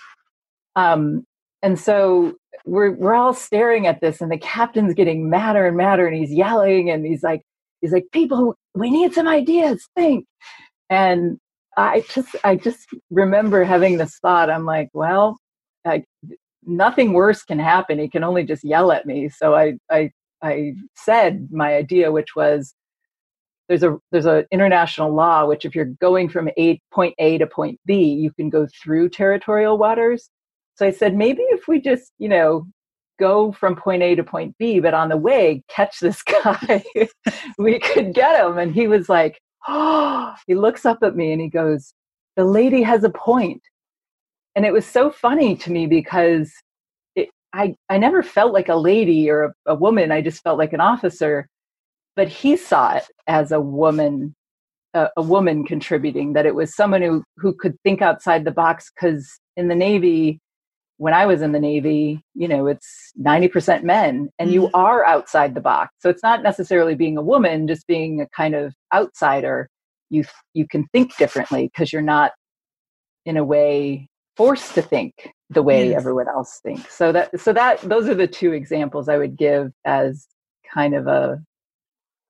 Um, 0.77 1.25
and 1.63 1.79
so 1.79 2.37
we're 2.65 2.93
we're 2.93 3.15
all 3.15 3.35
staring 3.35 3.87
at 3.87 4.01
this 4.01 4.21
and 4.21 4.31
the 4.31 4.39
captain's 4.39 4.95
getting 4.95 5.31
madder 5.31 5.67
and 5.67 5.77
madder 5.77 6.07
and 6.07 6.17
he's 6.17 6.33
yelling 6.33 6.91
and 6.91 7.07
he's 7.07 7.23
like 7.23 7.43
he's 7.81 7.93
like 7.93 8.07
people 8.13 8.55
we 8.75 8.91
need 8.91 9.13
some 9.13 9.29
ideas 9.29 9.89
think. 9.97 10.27
And 10.91 11.39
i 11.77 12.05
just 12.09 12.37
i 12.45 12.57
just 12.57 12.87
remember 13.11 13.65
having 13.65 13.99
this 13.99 14.19
thought. 14.19 14.51
I'm 14.51 14.65
like 14.65 14.89
well 14.93 15.39
I, 15.85 16.05
nothing 16.65 17.13
worse 17.13 17.45
can 17.45 17.61
happen. 17.61 17.99
He 18.01 18.09
can 18.09 18.25
only 18.25 18.45
just 18.45 18.65
yell 18.65 18.93
at 18.93 19.07
me. 19.07 19.29
So 19.29 19.55
i 19.55 19.75
i 19.91 20.11
i 20.43 20.75
said 20.95 21.49
my 21.51 21.75
idea 21.75 22.13
which 22.13 22.37
was 22.37 22.75
there's 23.69 23.83
a 23.83 23.97
there's 24.13 24.27
an 24.27 24.45
international 24.53 25.13
law 25.13 25.45
which 25.47 25.65
if 25.65 25.75
you're 25.75 25.93
going 26.01 26.29
from 26.29 26.49
a 26.59 26.81
point 26.93 27.15
a 27.19 27.39
to 27.39 27.47
point 27.47 27.79
b 27.85 28.05
you 28.05 28.33
can 28.33 28.49
go 28.49 28.67
through 28.83 29.09
territorial 29.09 29.77
waters 29.77 30.31
so 30.77 30.87
I 30.87 30.91
said, 30.91 31.17
maybe 31.17 31.43
if 31.45 31.67
we 31.67 31.81
just, 31.81 32.13
you 32.19 32.29
know, 32.29 32.67
go 33.19 33.51
from 33.53 33.77
point 33.77 34.03
A 34.03 34.15
to 34.15 34.23
point 34.23 34.55
B, 34.59 34.79
but 34.79 34.93
on 34.93 35.09
the 35.09 35.17
way, 35.17 35.63
catch 35.69 36.01
this 36.01 36.23
guy, 36.45 36.85
we 37.59 37.79
could 37.79 38.15
get 38.15 38.45
him. 38.45 38.59
And 38.59 38.75
he 38.75 38.87
was 38.87 39.09
like, 39.09 39.41
oh, 39.67 40.35
he 40.47 40.55
looks 40.55 40.85
up 40.85 40.99
at 41.03 41.17
me 41.17 41.33
and 41.33 41.41
he 41.41 41.49
goes, 41.49 41.95
the 42.37 42.45
lady 42.45 42.83
has 42.83 43.05
a 43.05 43.11
point. 43.11 43.63
And 44.55 44.67
it 44.67 44.73
was 44.73 44.87
so 44.87 45.11
funny 45.11 45.57
to 45.57 45.73
me 45.73 45.87
because 45.87 46.53
it, 47.15 47.31
I, 47.55 47.75
I 47.89 47.97
never 47.97 48.23
felt 48.23 48.53
like 48.53 48.69
a 48.69 48.77
lady 48.77 49.31
or 49.31 49.45
a, 49.45 49.73
a 49.73 49.75
woman. 49.75 50.13
I 50.13 50.21
just 50.21 50.43
felt 50.43 50.59
like 50.59 50.75
an 50.75 50.81
officer. 50.81 51.49
But 52.17 52.29
he 52.29 52.57
saw 52.57 52.97
it 52.97 53.05
as 53.27 53.53
a 53.53 53.61
woman 53.61 54.35
a, 54.95 55.11
a, 55.19 55.23
woman 55.23 55.63
contributing 55.65 56.33
that 56.33 56.47
it 56.47 56.55
was 56.55 56.75
someone 56.75 57.03
who 57.03 57.23
who 57.37 57.55
could 57.55 57.77
think 57.83 58.01
outside 58.01 58.45
the 58.45 58.51
box 58.51 58.91
because 58.95 59.39
in 59.57 59.69
the 59.69 59.75
navy 59.75 60.41
when 60.99 61.13
I 61.13 61.27
was 61.27 61.43
in 61.43 61.53
the 61.53 61.61
Navy, 61.61 62.23
you 62.35 62.49
know, 62.49 62.67
it's 62.67 63.13
90% 63.21 63.83
men 63.83 64.31
and 64.39 64.51
you 64.51 64.63
mm-hmm. 64.63 64.77
are 64.77 65.05
outside 65.05 65.55
the 65.55 65.61
box. 65.61 65.93
So 65.99 66.09
it's 66.09 66.23
not 66.23 66.43
necessarily 66.43 66.95
being 66.95 67.19
a 67.19 67.23
woman, 67.23 67.69
just 67.69 67.87
being 67.87 68.21
a 68.21 68.29
kind 68.29 68.55
of 68.55 68.75
outsider. 68.95 69.69
You 70.09 70.25
you 70.55 70.67
can 70.69 70.87
think 70.93 71.17
differently 71.17 71.65
because 71.65 71.93
you're 71.93 72.01
not 72.01 72.33
in 73.25 73.37
a 73.37 73.45
way 73.45 74.09
forced 74.37 74.75
to 74.75 74.83
think 74.83 75.13
the 75.51 75.63
way 75.63 75.91
yes. 75.91 75.99
everyone 75.99 76.29
else 76.29 76.61
thinks. 76.63 76.95
So 76.95 77.13
that 77.13 77.41
so 77.41 77.53
that 77.53 77.81
those 77.81 78.09
are 78.09 78.15
the 78.15 78.29
two 78.29 78.53
examples 78.53 79.09
I 79.09 79.19
would 79.19 79.37
give 79.37 79.73
as 79.85 80.27
kind 80.73 80.95
of 80.95 81.09
a 81.09 81.43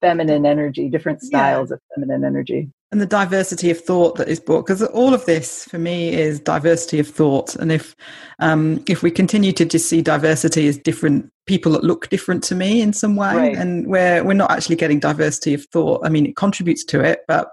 feminine 0.06 0.46
energy, 0.46 0.88
different 0.88 1.20
styles 1.22 1.70
yeah. 1.70 1.74
of 1.74 1.80
feminine 1.94 2.24
energy 2.24 2.70
and 2.92 3.00
the 3.00 3.06
diversity 3.06 3.70
of 3.70 3.80
thought 3.80 4.16
that 4.16 4.28
is 4.28 4.38
brought 4.38 4.64
because 4.64 4.82
all 4.82 5.12
of 5.12 5.24
this 5.26 5.64
for 5.64 5.78
me 5.78 6.14
is 6.14 6.38
diversity 6.38 6.98
of 6.98 7.08
thought 7.08 7.54
and 7.56 7.72
if 7.72 7.96
um, 8.38 8.82
if 8.88 9.02
we 9.02 9.10
continue 9.10 9.52
to 9.52 9.64
just 9.64 9.88
see 9.88 10.02
diversity 10.02 10.68
as 10.68 10.78
different 10.78 11.30
people 11.46 11.72
that 11.72 11.84
look 11.84 12.08
different 12.08 12.44
to 12.44 12.54
me 12.54 12.80
in 12.80 12.92
some 12.92 13.16
way 13.16 13.34
right. 13.34 13.56
and 13.56 13.86
we're 13.86 14.22
we're 14.24 14.34
not 14.34 14.50
actually 14.50 14.76
getting 14.76 15.00
diversity 15.00 15.54
of 15.54 15.64
thought 15.66 16.00
i 16.04 16.08
mean 16.08 16.26
it 16.26 16.36
contributes 16.36 16.84
to 16.84 17.00
it 17.00 17.20
but 17.26 17.48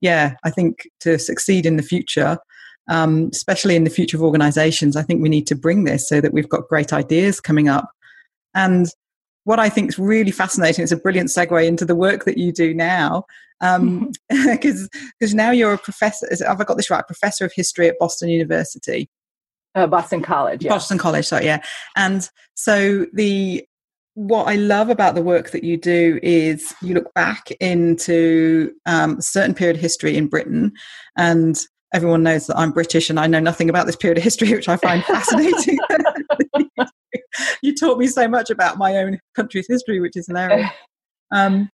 yeah 0.00 0.34
i 0.44 0.50
think 0.50 0.88
to 1.00 1.18
succeed 1.18 1.66
in 1.66 1.76
the 1.76 1.82
future 1.82 2.38
um, 2.88 3.28
especially 3.32 3.76
in 3.76 3.84
the 3.84 3.90
future 3.90 4.16
of 4.16 4.22
organizations 4.22 4.96
i 4.96 5.02
think 5.02 5.22
we 5.22 5.28
need 5.28 5.46
to 5.46 5.54
bring 5.54 5.84
this 5.84 6.08
so 6.08 6.20
that 6.20 6.32
we've 6.32 6.48
got 6.48 6.68
great 6.68 6.92
ideas 6.92 7.40
coming 7.40 7.68
up 7.68 7.90
and 8.54 8.88
what 9.44 9.58
I 9.58 9.68
think 9.68 9.90
is 9.90 9.98
really 9.98 10.30
fascinating, 10.30 10.82
it's 10.82 10.92
a 10.92 10.96
brilliant 10.96 11.30
segue 11.30 11.66
into 11.66 11.84
the 11.84 11.94
work 11.94 12.24
that 12.24 12.38
you 12.38 12.52
do 12.52 12.74
now, 12.74 13.24
because 13.60 13.78
um, 13.78 14.12
because 15.18 15.34
now 15.34 15.50
you're 15.50 15.72
a 15.72 15.78
professor. 15.78 16.28
Have 16.46 16.60
I 16.60 16.64
got 16.64 16.76
this 16.76 16.90
right? 16.90 17.06
Professor 17.06 17.44
of 17.44 17.52
history 17.54 17.88
at 17.88 17.98
Boston 17.98 18.28
University. 18.28 19.08
Uh, 19.74 19.86
Boston 19.86 20.22
College. 20.22 20.64
Yeah. 20.64 20.70
Boston 20.70 20.98
College. 20.98 21.26
Sorry, 21.26 21.44
yeah. 21.44 21.62
And 21.96 22.28
so 22.54 23.06
the 23.12 23.64
what 24.14 24.48
I 24.48 24.56
love 24.56 24.90
about 24.90 25.14
the 25.14 25.22
work 25.22 25.50
that 25.50 25.64
you 25.64 25.76
do 25.76 26.18
is 26.22 26.74
you 26.82 26.94
look 26.94 27.12
back 27.14 27.50
into 27.60 28.72
um, 28.84 29.18
a 29.18 29.22
certain 29.22 29.54
period 29.54 29.76
of 29.76 29.82
history 29.82 30.16
in 30.16 30.26
Britain, 30.26 30.72
and 31.16 31.60
everyone 31.92 32.22
knows 32.22 32.46
that 32.46 32.58
I'm 32.58 32.72
British 32.72 33.10
and 33.10 33.18
I 33.18 33.26
know 33.26 33.40
nothing 33.40 33.68
about 33.68 33.86
this 33.86 33.96
period 33.96 34.18
of 34.18 34.24
history, 34.24 34.52
which 34.52 34.68
I 34.68 34.76
find 34.76 35.04
fascinating. 35.04 35.78
you 37.62 37.74
taught 37.74 37.98
me 37.98 38.06
so 38.06 38.28
much 38.28 38.50
about 38.50 38.78
my 38.78 38.96
own 38.96 39.18
country's 39.34 39.66
history, 39.68 40.00
which 40.00 40.16
is 40.16 40.26
hilarious. 40.26 40.70
Um, 41.32 41.70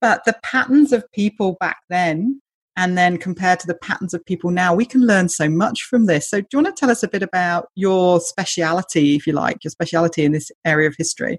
but 0.00 0.24
the 0.24 0.34
patterns 0.42 0.92
of 0.92 1.04
people 1.12 1.56
back 1.60 1.76
then 1.88 2.40
and 2.76 2.98
then 2.98 3.18
compared 3.18 3.60
to 3.60 3.68
the 3.68 3.76
patterns 3.76 4.12
of 4.12 4.26
people 4.26 4.50
now, 4.50 4.74
we 4.74 4.84
can 4.84 5.06
learn 5.06 5.28
so 5.28 5.48
much 5.48 5.84
from 5.84 6.06
this. 6.06 6.28
So, 6.28 6.40
do 6.40 6.46
you 6.52 6.58
want 6.60 6.74
to 6.74 6.80
tell 6.80 6.90
us 6.90 7.04
a 7.04 7.08
bit 7.08 7.22
about 7.22 7.68
your 7.76 8.18
speciality, 8.18 9.14
if 9.14 9.28
you 9.28 9.32
like, 9.32 9.62
your 9.62 9.70
speciality 9.70 10.24
in 10.24 10.32
this 10.32 10.50
area 10.64 10.88
of 10.88 10.96
history? 10.98 11.38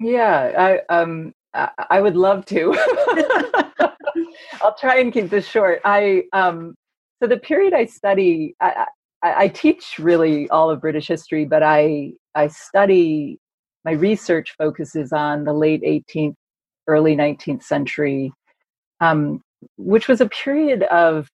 Yeah, 0.00 0.80
I, 0.90 0.92
um, 0.92 1.34
I 1.54 2.00
would 2.00 2.16
love 2.16 2.46
to. 2.46 2.76
I'll 4.60 4.74
try 4.74 4.98
and 4.98 5.12
keep 5.12 5.30
this 5.30 5.46
short. 5.46 5.82
I 5.84 6.24
um, 6.32 6.74
so 7.22 7.28
the 7.28 7.36
period 7.36 7.72
I 7.72 7.84
study, 7.84 8.56
I, 8.60 8.86
I, 9.22 9.44
I 9.44 9.48
teach 9.48 10.00
really 10.00 10.48
all 10.50 10.70
of 10.70 10.80
British 10.80 11.06
history, 11.06 11.44
but 11.44 11.62
I 11.62 12.14
I 12.34 12.48
study 12.48 13.38
my 13.84 13.92
research 13.92 14.54
focuses 14.58 15.12
on 15.12 15.44
the 15.44 15.52
late 15.52 15.82
18th, 15.82 16.34
early 16.88 17.14
19th 17.14 17.62
century, 17.62 18.32
um, 19.00 19.40
which 19.76 20.08
was 20.08 20.20
a 20.20 20.28
period 20.28 20.82
of 20.84 21.28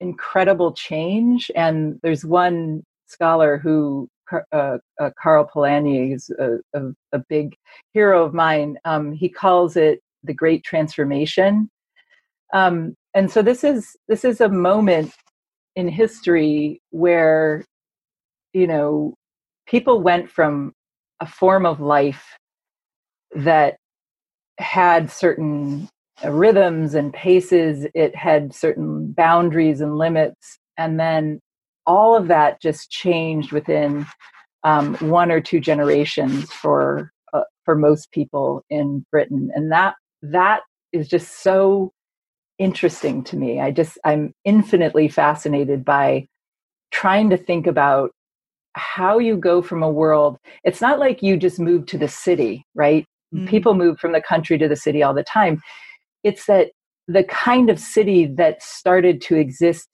incredible 0.00 0.74
change. 0.74 1.50
And 1.56 1.98
there's 2.02 2.26
one 2.26 2.82
scholar 3.06 3.56
who, 3.56 4.08
uh, 4.52 4.78
uh, 5.00 5.10
Karl 5.22 5.48
Polanyi, 5.54 6.14
is 6.14 6.30
a, 6.38 6.56
a, 6.74 6.90
a, 7.12 7.18
big 7.30 7.54
hero 7.94 8.22
of 8.22 8.34
mine. 8.34 8.76
Um, 8.84 9.12
he 9.12 9.30
calls 9.30 9.76
it 9.76 10.00
the 10.24 10.34
Great 10.34 10.62
Transformation. 10.64 11.70
Um, 12.52 12.96
and 13.14 13.30
so 13.30 13.42
this 13.42 13.62
is 13.64 13.96
this 14.08 14.24
is 14.24 14.40
a 14.40 14.48
moment 14.48 15.12
in 15.76 15.88
history 15.88 16.80
where 16.90 17.64
you 18.52 18.66
know 18.66 19.14
people 19.66 20.00
went 20.00 20.30
from 20.30 20.72
a 21.20 21.26
form 21.26 21.66
of 21.66 21.80
life 21.80 22.36
that 23.34 23.76
had 24.58 25.10
certain 25.10 25.88
rhythms 26.28 26.94
and 26.94 27.12
paces, 27.12 27.86
it 27.94 28.14
had 28.14 28.54
certain 28.54 29.12
boundaries 29.12 29.80
and 29.80 29.96
limits. 29.96 30.58
And 30.78 30.98
then 30.98 31.40
all 31.86 32.16
of 32.16 32.28
that 32.28 32.60
just 32.60 32.90
changed 32.90 33.52
within 33.52 34.06
um, 34.64 34.94
one 34.96 35.32
or 35.32 35.40
two 35.40 35.60
generations 35.60 36.52
for 36.52 37.10
uh, 37.32 37.42
for 37.64 37.74
most 37.74 38.12
people 38.12 38.62
in 38.70 39.04
Britain, 39.10 39.50
and 39.54 39.72
that 39.72 39.94
that 40.22 40.60
is 40.92 41.08
just 41.08 41.42
so 41.42 41.90
interesting 42.58 43.24
to 43.24 43.36
me. 43.36 43.60
I 43.60 43.70
just 43.70 43.98
I'm 44.04 44.34
infinitely 44.44 45.08
fascinated 45.08 45.84
by 45.84 46.26
trying 46.90 47.30
to 47.30 47.36
think 47.36 47.66
about 47.66 48.10
how 48.74 49.18
you 49.18 49.36
go 49.36 49.62
from 49.62 49.82
a 49.82 49.90
world. 49.90 50.38
It's 50.64 50.80
not 50.80 50.98
like 50.98 51.22
you 51.22 51.36
just 51.36 51.58
move 51.58 51.86
to 51.86 51.98
the 51.98 52.08
city, 52.08 52.64
right? 52.74 53.04
Mm-hmm. 53.34 53.46
People 53.46 53.74
move 53.74 53.98
from 53.98 54.12
the 54.12 54.22
country 54.22 54.58
to 54.58 54.68
the 54.68 54.76
city 54.76 55.02
all 55.02 55.14
the 55.14 55.24
time. 55.24 55.60
It's 56.24 56.46
that 56.46 56.70
the 57.08 57.24
kind 57.24 57.68
of 57.68 57.78
city 57.78 58.26
that 58.26 58.62
started 58.62 59.20
to 59.22 59.36
exist 59.36 59.88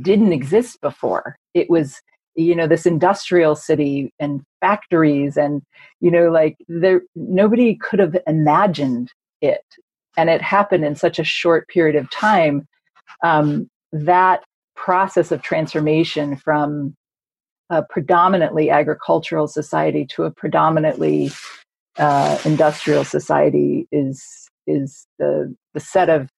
didn't 0.00 0.32
exist 0.32 0.80
before. 0.80 1.36
It 1.54 1.68
was 1.68 2.00
you 2.36 2.54
know 2.54 2.66
this 2.66 2.86
industrial 2.86 3.56
city 3.56 4.12
and 4.20 4.42
factories 4.60 5.36
and 5.36 5.62
you 6.00 6.10
know 6.10 6.30
like 6.30 6.56
there 6.68 7.02
nobody 7.14 7.76
could 7.76 7.98
have 7.98 8.16
imagined 8.26 9.10
it 9.40 9.64
and 10.16 10.30
it 10.30 10.42
happened 10.42 10.84
in 10.84 10.94
such 10.94 11.18
a 11.18 11.24
short 11.24 11.68
period 11.68 11.96
of 11.96 12.10
time 12.10 12.66
um, 13.22 13.68
that 13.92 14.44
process 14.74 15.32
of 15.32 15.42
transformation 15.42 16.36
from 16.36 16.94
a 17.70 17.82
predominantly 17.82 18.70
agricultural 18.70 19.48
society 19.48 20.06
to 20.06 20.24
a 20.24 20.30
predominantly 20.30 21.30
uh, 21.98 22.38
industrial 22.44 23.04
society 23.04 23.88
is 23.90 24.48
is 24.66 25.06
the 25.18 25.54
the 25.74 25.80
set 25.80 26.08
of 26.08 26.28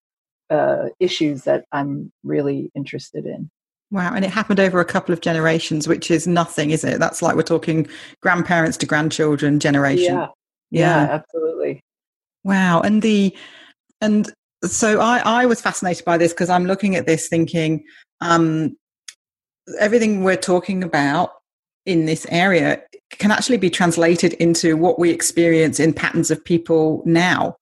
uh, 0.49 0.89
issues 0.99 1.43
that 1.43 1.65
I'm 1.71 2.11
really 2.23 2.71
interested 2.75 3.25
in. 3.25 3.49
Wow, 3.91 4.13
and 4.13 4.23
it 4.23 4.31
happened 4.31 4.59
over 4.59 4.79
a 4.79 4.85
couple 4.85 5.13
of 5.13 5.21
generations, 5.21 5.87
which 5.87 6.11
is 6.11 6.27
nothing, 6.27 6.69
is 6.69 6.83
it? 6.83 6.99
That's 6.99 7.21
like 7.21 7.35
we're 7.35 7.41
talking 7.41 7.87
grandparents 8.21 8.77
to 8.77 8.85
grandchildren 8.85 9.59
generation. 9.59 10.15
Yeah, 10.15 10.27
yeah, 10.71 11.05
yeah 11.05 11.13
absolutely. 11.13 11.81
Wow, 12.43 12.81
and 12.81 13.01
the 13.01 13.35
and 14.01 14.31
so 14.63 14.99
I 14.99 15.19
I 15.19 15.45
was 15.45 15.61
fascinated 15.61 16.05
by 16.05 16.17
this 16.17 16.33
because 16.33 16.49
I'm 16.49 16.65
looking 16.65 16.95
at 16.95 17.05
this 17.05 17.27
thinking, 17.27 17.83
um, 18.21 18.75
everything 19.79 20.23
we're 20.23 20.35
talking 20.35 20.83
about 20.83 21.31
in 21.85 22.05
this 22.05 22.25
area 22.29 22.81
can 23.11 23.31
actually 23.31 23.57
be 23.57 23.69
translated 23.69 24.33
into 24.33 24.77
what 24.77 24.99
we 24.99 25.09
experience 25.09 25.79
in 25.79 25.93
patterns 25.93 26.29
of 26.29 26.43
people 26.43 27.01
now. 27.05 27.55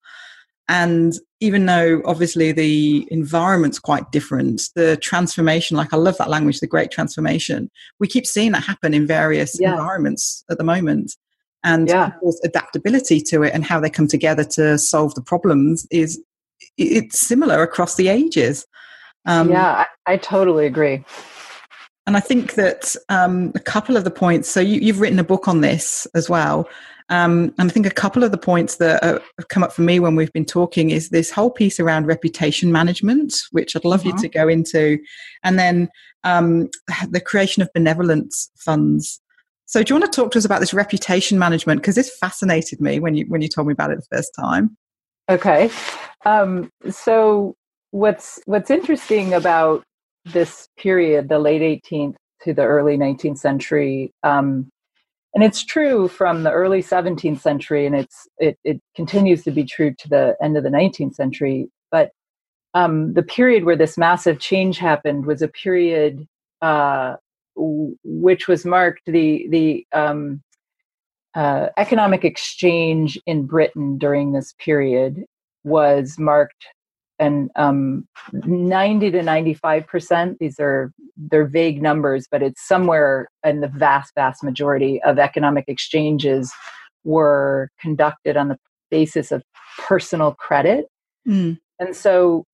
And 0.67 1.13
even 1.39 1.65
though 1.65 2.01
obviously 2.03 2.51
the 2.51 3.07
environment's 3.09 3.79
quite 3.79 4.11
different, 4.11 4.63
the 4.75 4.97
transformation, 4.97 5.77
like 5.77 5.93
I 5.93 5.97
love 5.97 6.17
that 6.17 6.29
language, 6.29 6.59
the 6.59 6.67
great 6.67 6.91
transformation, 6.91 7.69
we 7.99 8.07
keep 8.07 8.25
seeing 8.25 8.51
that 8.51 8.63
happen 8.63 8.93
in 8.93 9.07
various 9.07 9.57
yeah. 9.59 9.71
environments 9.71 10.43
at 10.49 10.57
the 10.57 10.63
moment. 10.63 11.15
And 11.63 11.87
yeah. 11.87 12.09
people's 12.09 12.41
adaptability 12.43 13.21
to 13.21 13.43
it 13.43 13.53
and 13.53 13.63
how 13.63 13.79
they 13.79 13.89
come 13.89 14.07
together 14.07 14.43
to 14.43 14.77
solve 14.77 15.15
the 15.15 15.21
problems 15.21 15.87
is 15.89 16.21
it's 16.77 17.19
similar 17.19 17.61
across 17.63 17.95
the 17.95 18.07
ages. 18.07 18.65
Um, 19.25 19.49
yeah, 19.49 19.85
I, 20.05 20.13
I, 20.13 20.17
totally 20.17 20.65
agree. 20.65 21.03
And 22.05 22.15
I 22.15 22.21
think 22.21 22.53
that 22.53 22.95
um, 23.09 23.51
a 23.55 23.59
couple 23.59 23.97
of 23.97 24.05
the 24.05 24.11
points, 24.11 24.47
so 24.47 24.61
you, 24.61 24.79
you've 24.79 25.01
written 25.01 25.19
a 25.19 25.23
book 25.23 25.47
on 25.49 25.59
this 25.59 26.07
as 26.15 26.29
well. 26.29 26.69
Um, 27.09 27.53
and 27.57 27.69
I 27.69 27.73
think 27.73 27.85
a 27.85 27.91
couple 27.91 28.23
of 28.23 28.31
the 28.31 28.37
points 28.37 28.77
that 28.77 29.03
have 29.03 29.47
come 29.49 29.63
up 29.63 29.71
for 29.71 29.81
me 29.81 29.99
when 29.99 30.15
we've 30.15 30.31
been 30.33 30.45
talking 30.45 30.89
is 30.89 31.09
this 31.09 31.31
whole 31.31 31.49
piece 31.49 31.79
around 31.79 32.05
reputation 32.05 32.71
management, 32.71 33.33
which 33.51 33.75
I'd 33.75 33.85
love 33.85 34.05
you 34.05 34.17
to 34.17 34.27
go 34.27 34.47
into, 34.47 34.99
and 35.43 35.57
then 35.57 35.89
um, 36.23 36.69
the 37.09 37.21
creation 37.21 37.63
of 37.63 37.69
benevolence 37.73 38.49
funds. 38.57 39.21
So, 39.65 39.83
do 39.83 39.93
you 39.93 39.99
want 39.99 40.11
to 40.11 40.15
talk 40.21 40.31
to 40.31 40.37
us 40.37 40.45
about 40.45 40.59
this 40.59 40.73
reputation 40.73 41.39
management? 41.39 41.81
Because 41.81 41.95
this 41.95 42.13
fascinated 42.19 42.81
me 42.81 42.99
when 42.99 43.15
you 43.15 43.25
when 43.27 43.41
you 43.41 43.47
told 43.47 43.67
me 43.67 43.73
about 43.73 43.91
it 43.91 43.97
the 43.97 44.15
first 44.15 44.31
time. 44.37 44.77
Okay, 45.29 45.69
um, 46.27 46.69
so 46.89 47.55
what's 47.91 48.39
what's 48.45 48.69
interesting 48.69 49.33
about 49.33 49.83
this 50.25 50.67
period, 50.77 51.29
the 51.29 51.39
late 51.39 51.61
18th 51.61 52.15
to 52.43 52.53
the 52.53 52.63
early 52.63 52.97
19th 52.97 53.37
century, 53.37 54.11
um, 54.23 54.69
and 55.33 55.43
it's 55.43 55.63
true 55.63 56.07
from 56.07 56.43
the 56.43 56.51
early 56.51 56.81
17th 56.81 57.39
century 57.39 57.85
and 57.85 57.95
it's 57.95 58.27
it, 58.39 58.57
it 58.63 58.81
continues 58.95 59.43
to 59.43 59.51
be 59.51 59.63
true 59.63 59.93
to 59.99 60.09
the 60.09 60.35
end 60.41 60.57
of 60.57 60.63
the 60.63 60.69
19th 60.69 61.13
century 61.13 61.69
but 61.91 62.09
um, 62.73 63.13
the 63.13 63.23
period 63.23 63.63
where 63.63 63.75
this 63.75 63.97
massive 63.97 64.39
change 64.39 64.79
happened 64.79 65.25
was 65.27 65.41
a 65.41 65.47
period 65.47 66.27
uh, 66.61 67.15
which 67.55 68.47
was 68.47 68.65
marked 68.65 69.01
the 69.05 69.47
the 69.49 69.85
um, 69.93 70.41
uh, 71.35 71.67
economic 71.77 72.25
exchange 72.25 73.19
in 73.27 73.45
Britain 73.45 73.99
during 73.99 74.31
this 74.31 74.55
period 74.57 75.23
was 75.67 76.17
marked 76.17 76.65
and 77.19 77.49
um, 77.55 78.07
90 78.31 79.11
to 79.11 79.23
95 79.23 79.87
percent 79.87 80.37
these 80.39 80.59
are 80.59 80.91
they're 81.15 81.47
vague 81.47 81.81
numbers 81.81 82.27
but 82.29 82.41
it's 82.41 82.65
somewhere 82.65 83.29
in 83.43 83.61
the 83.61 83.67
vast 83.67 84.13
vast 84.15 84.43
majority 84.43 85.01
of 85.03 85.19
economic 85.19 85.65
exchanges 85.67 86.51
were 87.03 87.69
conducted 87.79 88.37
on 88.37 88.49
the 88.49 88.57
basis 88.91 89.31
of 89.31 89.43
personal 89.77 90.33
credit 90.35 90.85
mm. 91.27 91.57
and 91.79 91.95
so 91.95 92.45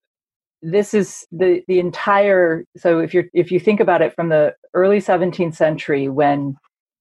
this 0.62 0.94
is 0.94 1.26
the 1.32 1.62
the 1.68 1.80
entire 1.80 2.64
so 2.78 3.00
if 3.00 3.14
you're 3.14 3.26
if 3.34 3.52
you 3.52 3.60
think 3.60 3.80
about 3.80 4.02
it 4.02 4.14
from 4.16 4.30
the 4.30 4.54
early 4.74 5.00
17th 5.00 5.56
century 5.56 6.08
when 6.08 6.56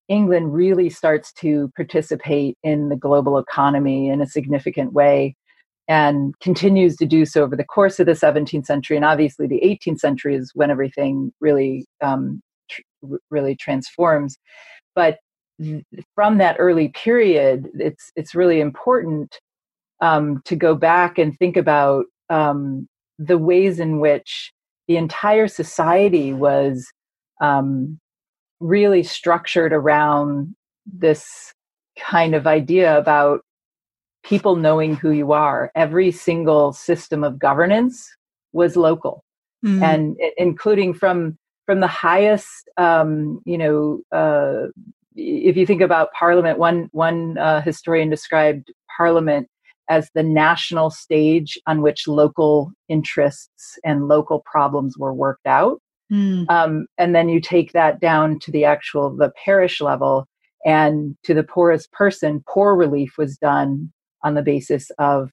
england 0.08 0.52
really 0.52 0.90
starts 0.90 1.32
to 1.32 1.70
participate 1.76 2.58
in 2.64 2.88
the 2.88 2.96
global 2.96 3.38
economy 3.38 4.08
in 4.08 4.20
a 4.20 4.26
significant 4.26 4.92
way 4.92 5.36
and 5.92 6.32
continues 6.40 6.96
to 6.96 7.04
do 7.04 7.26
so 7.26 7.42
over 7.42 7.54
the 7.54 7.64
course 7.64 8.00
of 8.00 8.06
the 8.06 8.12
17th 8.12 8.64
century. 8.64 8.96
And 8.96 9.04
obviously, 9.04 9.46
the 9.46 9.60
18th 9.62 9.98
century 9.98 10.34
is 10.34 10.50
when 10.54 10.70
everything 10.70 11.34
really, 11.38 11.84
um, 12.00 12.40
tr- 12.70 13.16
really 13.28 13.54
transforms. 13.54 14.38
But 14.94 15.18
from 16.14 16.38
that 16.38 16.56
early 16.58 16.88
period, 16.88 17.68
it's 17.74 18.10
it's 18.16 18.34
really 18.34 18.60
important 18.60 19.38
um, 20.00 20.40
to 20.46 20.56
go 20.56 20.74
back 20.74 21.18
and 21.18 21.38
think 21.38 21.58
about 21.58 22.06
um, 22.30 22.88
the 23.18 23.36
ways 23.36 23.78
in 23.78 24.00
which 24.00 24.50
the 24.88 24.96
entire 24.96 25.46
society 25.46 26.32
was 26.32 26.90
um, 27.42 27.98
really 28.60 29.02
structured 29.02 29.74
around 29.74 30.54
this 30.86 31.52
kind 31.98 32.34
of 32.34 32.46
idea 32.46 32.96
about 32.96 33.42
people 34.22 34.56
knowing 34.56 34.96
who 34.96 35.10
you 35.10 35.32
are. 35.32 35.70
Every 35.74 36.10
single 36.10 36.72
system 36.72 37.24
of 37.24 37.38
governance 37.38 38.08
was 38.52 38.76
local, 38.76 39.24
mm-hmm. 39.64 39.82
and 39.82 40.16
including 40.36 40.94
from 40.94 41.38
from 41.66 41.80
the 41.80 41.86
highest, 41.86 42.68
um, 42.76 43.40
you 43.44 43.56
know, 43.56 44.00
uh, 44.10 44.66
if 45.14 45.56
you 45.56 45.64
think 45.64 45.80
about 45.80 46.12
Parliament, 46.12 46.58
one 46.58 46.88
one 46.92 47.38
uh, 47.38 47.60
historian 47.62 48.10
described 48.10 48.72
Parliament 48.96 49.48
as 49.88 50.10
the 50.14 50.22
national 50.22 50.90
stage 50.90 51.58
on 51.66 51.82
which 51.82 52.06
local 52.08 52.72
interests 52.88 53.78
and 53.84 54.08
local 54.08 54.42
problems 54.46 54.96
were 54.96 55.12
worked 55.12 55.46
out. 55.46 55.80
Mm. 56.10 56.48
Um, 56.50 56.86
and 56.98 57.14
then 57.14 57.28
you 57.28 57.40
take 57.40 57.72
that 57.72 58.00
down 58.00 58.38
to 58.40 58.50
the 58.50 58.64
actual 58.64 59.14
the 59.14 59.32
parish 59.44 59.80
level 59.80 60.26
and 60.64 61.16
to 61.24 61.34
the 61.34 61.42
poorest 61.42 61.90
person 61.92 62.44
poor 62.48 62.76
relief 62.76 63.14
was 63.18 63.36
done 63.38 63.92
on 64.22 64.34
the 64.34 64.42
basis 64.42 64.90
of 64.98 65.30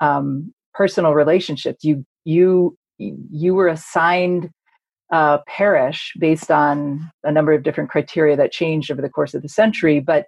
um, 0.00 0.52
personal 0.74 1.14
relationships. 1.14 1.84
You 1.84 2.04
you 2.24 2.76
you 2.98 3.54
were 3.54 3.68
assigned 3.68 4.50
a 5.10 5.40
parish 5.46 6.12
based 6.18 6.50
on 6.50 7.10
a 7.24 7.32
number 7.32 7.52
of 7.52 7.62
different 7.62 7.90
criteria 7.90 8.36
that 8.36 8.52
changed 8.52 8.90
over 8.90 9.02
the 9.02 9.08
course 9.08 9.34
of 9.34 9.42
the 9.42 9.48
century, 9.48 10.00
but 10.00 10.26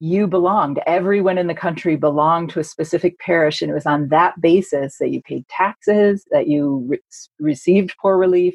you 0.00 0.26
belonged. 0.26 0.80
Everyone 0.86 1.38
in 1.38 1.46
the 1.46 1.54
country 1.54 1.96
belonged 1.96 2.50
to 2.50 2.60
a 2.60 2.64
specific 2.64 3.18
parish, 3.20 3.62
and 3.62 3.70
it 3.70 3.74
was 3.74 3.86
on 3.86 4.08
that 4.08 4.38
basis 4.40 4.98
that 4.98 5.10
you 5.10 5.22
paid 5.22 5.46
taxes, 5.48 6.26
that 6.32 6.48
you 6.48 6.84
re- 6.88 6.98
received 7.38 7.94
poor 8.02 8.18
relief. 8.18 8.54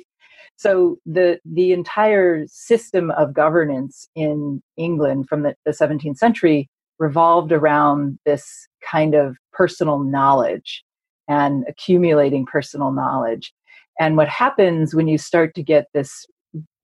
So 0.57 0.97
the 1.05 1.39
the 1.45 1.71
entire 1.71 2.45
system 2.47 3.11
of 3.11 3.33
governance 3.33 4.09
in 4.13 4.61
England 4.75 5.29
from 5.29 5.43
the, 5.43 5.55
the 5.65 5.71
17th 5.71 6.17
century 6.17 6.69
revolved 6.99 7.51
around 7.51 8.19
this 8.25 8.67
kind 8.89 9.15
of 9.15 9.37
personal 9.53 9.99
knowledge 9.99 10.83
and 11.27 11.65
accumulating 11.67 12.45
personal 12.45 12.91
knowledge. 12.91 13.53
And 13.99 14.15
what 14.17 14.29
happens 14.29 14.93
when 14.93 15.07
you 15.07 15.17
start 15.17 15.55
to 15.55 15.63
get 15.63 15.87
this 15.93 16.25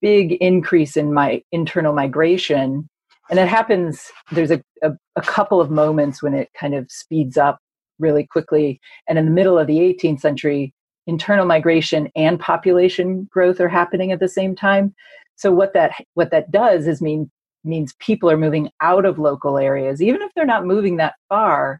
big 0.01 0.33
increase 0.33 0.97
in 0.97 1.13
my 1.13 1.41
internal 1.51 1.93
migration, 1.93 2.89
and 3.29 3.39
it 3.39 3.47
happens, 3.47 4.11
there's 4.31 4.51
a, 4.51 4.61
a, 4.81 4.91
a 5.15 5.21
couple 5.21 5.61
of 5.61 5.71
moments 5.71 6.21
when 6.21 6.33
it 6.33 6.49
kind 6.59 6.73
of 6.73 6.91
speeds 6.91 7.37
up 7.37 7.59
really 7.99 8.25
quickly. 8.25 8.79
And 9.07 9.17
in 9.17 9.25
the 9.25 9.31
middle 9.31 9.57
of 9.57 9.67
the 9.67 9.79
18th 9.79 10.19
century, 10.19 10.73
internal 11.07 11.45
migration 11.45 12.09
and 12.15 12.39
population 12.39 13.27
growth 13.31 13.59
are 13.59 13.69
happening 13.69 14.11
at 14.11 14.19
the 14.19 14.27
same 14.27 14.55
time. 14.55 14.93
So 15.35 15.51
what 15.51 15.73
that 15.73 15.93
what 16.13 16.31
that 16.31 16.51
does 16.51 16.87
is 16.87 17.01
mean 17.01 17.31
means 17.63 17.93
people 17.99 18.29
are 18.29 18.37
moving 18.37 18.69
out 18.81 19.05
of 19.05 19.19
local 19.19 19.57
areas, 19.57 20.01
even 20.01 20.21
if 20.21 20.31
they're 20.35 20.45
not 20.45 20.65
moving 20.65 20.97
that 20.97 21.15
far. 21.29 21.79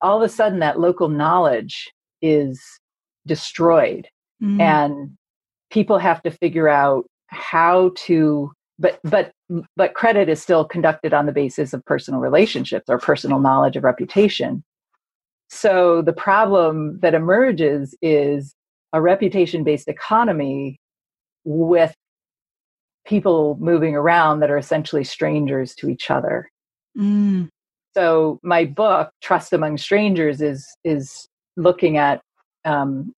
All 0.00 0.22
of 0.22 0.22
a 0.22 0.32
sudden, 0.32 0.58
that 0.60 0.80
local 0.80 1.08
knowledge 1.08 1.90
is 2.22 2.60
destroyed, 3.26 4.06
mm. 4.42 4.60
and 4.60 5.16
people 5.70 5.98
have 5.98 6.22
to 6.22 6.30
figure 6.30 6.68
out 6.68 7.06
how 7.28 7.92
to. 7.96 8.52
But 8.78 9.00
but 9.04 9.32
but 9.76 9.94
credit 9.94 10.28
is 10.28 10.42
still 10.42 10.64
conducted 10.64 11.14
on 11.14 11.24
the 11.24 11.32
basis 11.32 11.72
of 11.72 11.84
personal 11.86 12.20
relationships 12.20 12.84
or 12.88 12.98
personal 12.98 13.40
knowledge 13.40 13.76
of 13.76 13.84
reputation. 13.84 14.62
So 15.48 16.02
the 16.02 16.12
problem 16.12 16.98
that 17.00 17.14
emerges 17.14 17.94
is 18.02 18.54
a 18.92 19.00
reputation 19.00 19.64
based 19.64 19.88
economy 19.88 20.78
with 21.44 21.94
people 23.06 23.56
moving 23.60 23.94
around 23.94 24.40
that 24.40 24.50
are 24.50 24.58
essentially 24.58 25.04
strangers 25.04 25.74
to 25.76 25.88
each 25.88 26.10
other. 26.10 26.50
Mm. 26.98 27.48
So 27.94 28.38
my 28.42 28.64
book, 28.64 29.10
Trust 29.22 29.52
Among 29.52 29.78
Strangers, 29.78 30.42
is 30.42 30.66
is 30.84 31.26
looking 31.56 31.96
at 31.96 32.20
um, 32.64 33.14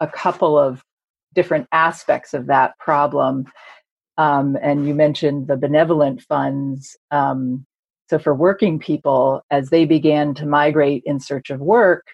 a 0.00 0.06
couple 0.06 0.58
of 0.58 0.82
different 1.34 1.66
aspects 1.72 2.34
of 2.34 2.46
that 2.46 2.78
problem. 2.78 3.46
Um, 4.16 4.58
and 4.60 4.86
you 4.86 4.94
mentioned 4.94 5.46
the 5.46 5.56
benevolent 5.56 6.22
funds. 6.22 6.96
Um, 7.10 7.64
so 8.10 8.18
for 8.18 8.34
working 8.34 8.78
people, 8.78 9.42
as 9.50 9.70
they 9.70 9.84
began 9.84 10.34
to 10.34 10.46
migrate 10.46 11.04
in 11.06 11.20
search 11.20 11.50
of 11.50 11.60
work, 11.60 12.04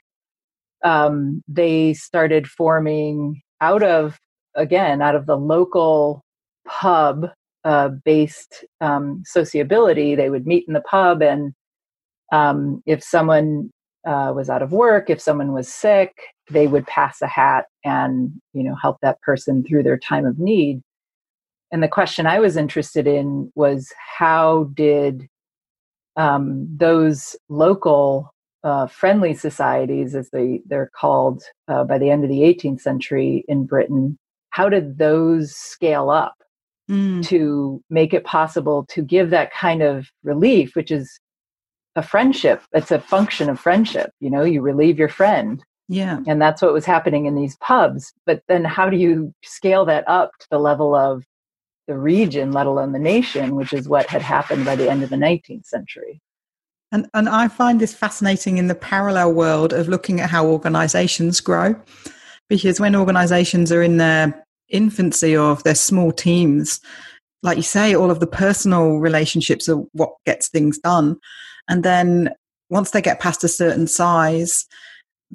um, 0.85 1.43
they 1.49 1.95
started 1.95 2.47
forming 2.47 3.41
out 3.61 3.83
of 3.83 4.19
again 4.55 5.01
out 5.01 5.15
of 5.17 5.27
the 5.27 5.37
local 5.37 6.24
pub 6.67 7.27
uh, 7.65 7.89
based 8.05 8.65
um, 8.81 9.23
sociability. 9.25 10.15
They 10.15 10.31
would 10.31 10.47
meet 10.47 10.65
in 10.69 10.75
the 10.75 10.81
pub, 10.83 11.23
and 11.23 11.55
um, 12.33 12.83
if 12.87 13.03
someone 13.03 13.71
uh, 14.07 14.33
was 14.35 14.51
out 14.51 14.63
of 14.63 14.73
work, 14.73 15.09
if 15.09 15.21
someone 15.21 15.53
was 15.53 15.69
sick, 15.69 16.13
they 16.51 16.67
would 16.67 16.87
pass 16.87 17.23
a 17.23 17.27
hat 17.27 17.67
and 17.85 18.33
you 18.53 18.63
know 18.63 18.75
help 18.81 18.99
that 19.03 19.21
person 19.23 19.65
through 19.65 19.83
their 19.83 19.99
time 19.99 20.27
of 20.27 20.39
need. 20.39 20.83
And 21.73 21.83
the 21.83 21.89
question 21.89 22.27
I 22.27 22.39
was 22.39 22.57
interested 22.57 23.07
in 23.07 23.51
was 23.55 23.93
how 24.19 24.71
did 24.75 25.27
um, 26.17 26.69
those 26.77 27.35
local 27.49 28.33
uh, 28.63 28.87
friendly 28.87 29.35
societies, 29.35 30.15
as 30.15 30.31
they 30.31 30.61
they're 30.67 30.91
called 30.99 31.43
uh, 31.69 31.85
by 31.85 31.99
the 31.99 32.11
end 32.11 32.25
of 32.25 32.31
the 32.31 32.41
18th 32.41 32.81
century 32.81 33.45
in 33.49 33.67
Britain, 33.67 34.19
how 34.51 34.69
did 34.69 34.99
those 34.99 35.55
scale 35.55 36.11
up? 36.11 36.35
Mm. 36.91 37.27
to 37.27 37.83
make 37.91 38.15
it 38.15 38.25
possible 38.25 38.85
to 38.91 39.03
give 39.03 39.31
that 39.31 39.53
kind 39.53 39.83
of 39.83 40.07
relief, 40.23 40.75
which 40.75 40.91
is 40.91 41.21
a 41.97 42.03
friendship. 42.03 42.63
It's 42.73 42.91
a 42.91 43.01
function 43.01 43.49
of 43.49 43.61
friendship. 43.61 44.11
You 44.21 44.31
know, 44.31 44.43
you 44.43 44.61
relieve 44.63 44.99
your 44.99 45.09
friend. 45.09 45.63
Yeah. 45.89 46.21
And 46.27 46.41
that's 46.41 46.63
what 46.63 46.73
was 46.73 46.87
happening 46.87 47.27
in 47.27 47.35
these 47.35 47.57
pubs. 47.59 48.13
But 48.27 48.43
then 48.49 48.65
how 48.65 48.89
do 48.89 48.97
you 48.97 49.33
scale 49.45 49.85
that 49.87 50.09
up 50.09 50.31
to 50.41 50.47
the 50.51 50.59
level 50.59 50.95
of 50.95 51.25
the 51.87 51.97
region, 51.97 52.53
let 52.53 52.67
alone 52.67 52.93
the 52.93 52.99
nation, 52.99 53.55
which 53.57 53.73
is 53.73 53.89
what 53.89 54.07
had 54.07 54.23
happened 54.23 54.65
by 54.65 54.77
the 54.77 54.91
end 54.91 55.03
of 55.03 55.11
the 55.11 55.17
19th 55.17 55.67
century? 55.67 56.21
And, 56.91 57.09
and 57.13 57.29
I 57.29 57.49
find 57.49 57.81
this 57.81 57.95
fascinating 57.95 58.57
in 58.57 58.69
the 58.69 58.75
parallel 58.75 59.33
world 59.33 59.73
of 59.73 59.89
looking 59.89 60.21
at 60.21 60.31
how 60.31 60.47
organizations 60.47 61.41
grow. 61.41 61.75
Because 62.49 62.79
when 62.79 62.95
organizations 62.95 63.73
are 63.73 63.83
in 63.83 63.97
their 63.97 64.47
infancy 64.75 65.37
of 65.37 65.63
their 65.63 65.75
small 65.75 66.13
teams, 66.13 66.81
like 67.43 67.57
you 67.57 67.63
say, 67.63 67.95
all 67.95 68.11
of 68.11 68.21
the 68.21 68.27
personal 68.27 68.99
relationships 68.99 69.69
are 69.69 69.77
what 69.93 70.13
gets 70.27 70.49
things 70.49 70.79
done. 70.79 71.17
And 71.69 71.83
then 71.83 72.31
once 72.71 72.91
they 72.91 73.01
get 73.01 73.21
past 73.21 73.45
a 73.45 73.49
certain 73.49 73.87
size, 73.87 74.67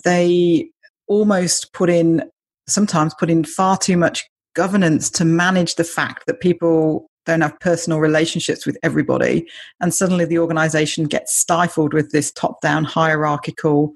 they 0.04 0.70
almost 1.08 1.74
put 1.74 1.90
in, 1.90 2.24
sometimes 2.68 3.14
put 3.16 3.30
in 3.30 3.44
far 3.44 3.78
too 3.78 3.98
much 3.98 4.30
governance 4.56 5.10
to 5.12 5.26
manage 5.26 5.76
the 5.76 5.84
fact 5.84 6.26
that 6.28 6.42
people 6.42 7.10
don't 7.26 7.42
have 7.42 7.60
personal 7.60 8.00
relationships 8.00 8.66
with 8.66 8.78
everybody. 8.84 9.48
And 9.80 9.94
suddenly 9.94 10.26
the 10.26 10.40
organization 10.40 11.06
gets 11.06 11.36
stifled 11.36 11.94
with 11.94 12.12
this 12.12 12.32
top 12.32 12.60
down 12.62 12.84
hierarchical, 12.84 13.94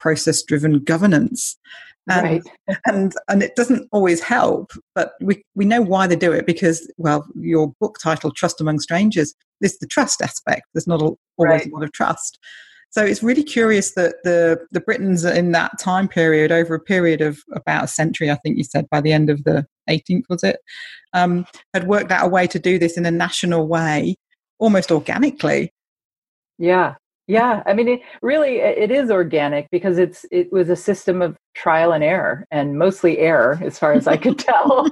process 0.00 0.42
driven 0.42 0.80
governance. 0.80 1.56
And, 2.08 2.42
right. 2.68 2.78
and 2.86 3.12
and 3.28 3.42
it 3.44 3.54
doesn't 3.54 3.88
always 3.92 4.20
help, 4.20 4.72
but 4.94 5.12
we, 5.20 5.44
we 5.54 5.64
know 5.64 5.80
why 5.80 6.08
they 6.08 6.16
do 6.16 6.32
it 6.32 6.46
because 6.46 6.90
well, 6.98 7.24
your 7.36 7.72
book 7.80 7.98
title 8.02 8.32
"Trust 8.32 8.60
Among 8.60 8.80
Strangers" 8.80 9.34
is 9.60 9.78
the 9.78 9.86
trust 9.86 10.20
aspect. 10.20 10.62
There's 10.74 10.88
not 10.88 11.00
always 11.00 11.16
right. 11.38 11.66
a 11.66 11.70
lot 11.70 11.84
of 11.84 11.92
trust, 11.92 12.40
so 12.92 13.02
it's 13.02 13.22
really 13.22 13.42
curious 13.42 13.94
that 13.94 14.16
the 14.22 14.58
the 14.70 14.80
Britons 14.80 15.24
in 15.24 15.52
that 15.52 15.78
time 15.78 16.08
period, 16.08 16.52
over 16.52 16.74
a 16.74 16.80
period 16.80 17.22
of 17.22 17.38
about 17.52 17.84
a 17.84 17.88
century, 17.88 18.30
I 18.30 18.34
think 18.36 18.58
you 18.58 18.64
said 18.64 18.86
by 18.90 19.00
the 19.00 19.12
end 19.12 19.30
of 19.30 19.44
the 19.44 19.66
18th, 19.88 20.24
was 20.28 20.44
it, 20.44 20.58
um, 21.14 21.46
had 21.72 21.88
worked 21.88 22.12
out 22.12 22.26
a 22.26 22.28
way 22.28 22.46
to 22.48 22.58
do 22.58 22.78
this 22.78 22.98
in 22.98 23.06
a 23.06 23.10
national 23.10 23.66
way, 23.66 24.16
almost 24.58 24.92
organically. 24.92 25.72
Yeah, 26.58 26.96
yeah, 27.28 27.62
I 27.66 27.72
mean, 27.72 27.88
it 27.88 28.00
really 28.20 28.56
it 28.58 28.90
is 28.90 29.10
organic 29.10 29.70
because 29.70 29.98
it's 29.98 30.26
it 30.32 30.52
was 30.52 30.68
a 30.68 30.76
system 30.76 31.22
of 31.22 31.36
trial 31.54 31.92
and 31.92 32.02
error, 32.02 32.46
and 32.50 32.78
mostly 32.78 33.18
error, 33.18 33.60
as 33.62 33.78
far 33.78 33.92
as 33.92 34.06
I 34.08 34.16
could 34.16 34.38
tell. 34.38 34.88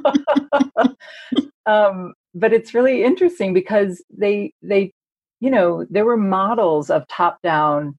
um, 1.66 2.14
but 2.34 2.52
it's 2.52 2.74
really 2.74 3.02
interesting 3.02 3.52
because 3.52 4.02
they 4.16 4.52
they, 4.62 4.92
you 5.40 5.50
know, 5.50 5.84
there 5.90 6.04
were 6.04 6.16
models 6.16 6.88
of 6.88 7.06
top 7.08 7.42
down 7.42 7.98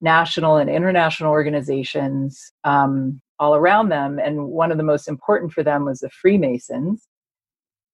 national 0.00 0.56
and 0.56 0.70
international 0.70 1.30
organizations 1.30 2.52
um, 2.64 3.20
all 3.38 3.54
around 3.54 3.90
them, 3.90 4.18
and 4.18 4.46
one 4.48 4.72
of 4.72 4.78
the 4.78 4.84
most 4.84 5.08
important 5.08 5.52
for 5.52 5.62
them 5.62 5.84
was 5.84 6.00
the 6.00 6.10
Freemasons. 6.10 7.06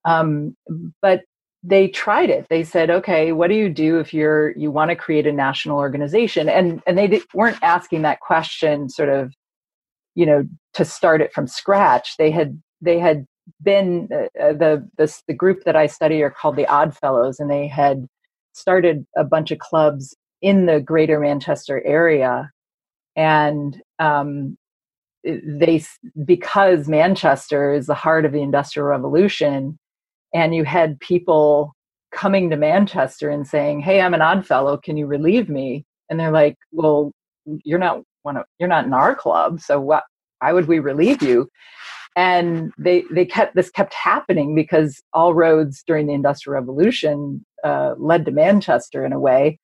Um, 0.05 0.57
but 1.03 1.23
they 1.67 1.89
tried 1.89 2.31
it. 2.31 2.47
They 2.51 2.63
said 2.63 2.91
okay 2.91 3.33
what 3.33 3.49
do 3.49 3.55
you 3.55 3.69
do 3.69 3.99
if 3.99 4.13
you're 4.13 4.51
you 4.57 4.71
want 4.71 4.91
to 4.91 4.97
create 4.97 5.27
a 5.27 5.33
national 5.33 5.79
organization? 5.79 6.49
And 6.49 6.83
and 6.87 6.99
they 6.99 7.21
weren't 7.33 7.63
asking 7.63 8.03
that 8.03 8.21
question 8.21 8.89
sort 8.89 9.09
of 9.09 9.33
you 10.15 10.27
know 10.27 10.45
to 10.75 10.85
start 10.85 11.21
it 11.21 11.33
from 11.33 11.47
scratch. 11.47 12.17
They 12.19 12.31
had 12.31 12.61
they 12.81 12.99
had 12.99 13.27
been 13.63 14.09
uh, 14.13 14.43
uh 14.43 14.53
the 14.53 14.89
this 14.97 15.23
the 15.29 15.35
group 15.35 15.65
that 15.65 15.77
i 15.77 15.87
study 15.87 16.23
are 16.23 16.31
called 16.31 16.57
the 16.57 16.67
odd 16.67 16.97
fellows 16.97 17.39
and 17.39 17.51
they 17.51 17.67
had 17.67 18.07
started 18.55 19.05
a 19.19 19.25
bunch 19.25 19.51
of 19.51 19.59
clubs 19.59 20.15
in 20.41 20.67
the 20.67 20.81
greater 20.81 21.19
manchester 21.19 21.83
area. 21.85 22.51
And 23.17 23.81
um, 23.99 24.59
they 25.25 25.83
because 26.25 26.89
manchester 26.89 27.73
is 27.73 27.87
the 27.87 27.95
heart 27.95 28.25
of 28.25 28.33
the 28.33 28.43
industrial 28.43 28.89
revolution 28.89 29.79
and 30.35 30.55
you 30.55 30.65
had 30.65 31.01
people 31.01 31.75
coming 32.13 32.51
to 32.51 32.57
Manchester 32.57 33.31
and 33.31 33.47
saying, 33.47 33.81
"Hey, 33.81 34.01
I'm 34.01 34.15
an 34.15 34.23
odd 34.23 34.47
fellow. 34.47 34.77
Can 34.77 34.97
you 34.97 35.07
relieve 35.07 35.49
me?" 35.49 35.87
And 36.11 36.21
they're 36.21 36.33
like, 36.33 36.57
"Well, 36.73 37.13
you're 37.65 37.79
not 37.79 38.03
one 38.23 38.37
of 38.37 38.45
you're 38.59 38.69
not 38.69 38.85
in 38.85 38.93
our 38.93 39.15
club, 39.15 39.61
so 39.61 39.81
what? 39.81 40.05
Why 40.41 40.53
would 40.53 40.69
we 40.69 40.81
relieve 40.81 41.23
you?" 41.23 41.49
And 42.17 42.73
they 42.79 43.05
they 43.13 43.25
kept 43.25 43.55
this 43.57 43.71
kept 43.71 43.95
happening 43.95 44.55
because 44.55 45.03
all 45.13 45.35
roads 45.35 45.83
during 45.87 46.07
the 46.07 46.15
Industrial 46.15 46.55
Revolution 46.55 47.45
uh, 47.65 47.95
led 47.99 48.25
to 48.27 48.33
Manchester 48.33 49.05
in 49.07 49.13
a 49.13 49.21
way. 49.21 49.59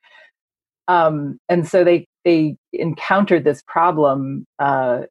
Um, 0.89 1.39
and 1.49 1.69
so 1.69 1.85
they 1.85 2.07
they 2.25 2.57
encountered 2.73 3.45
this 3.45 3.63
problem 3.67 4.47
uh, 4.59 5.03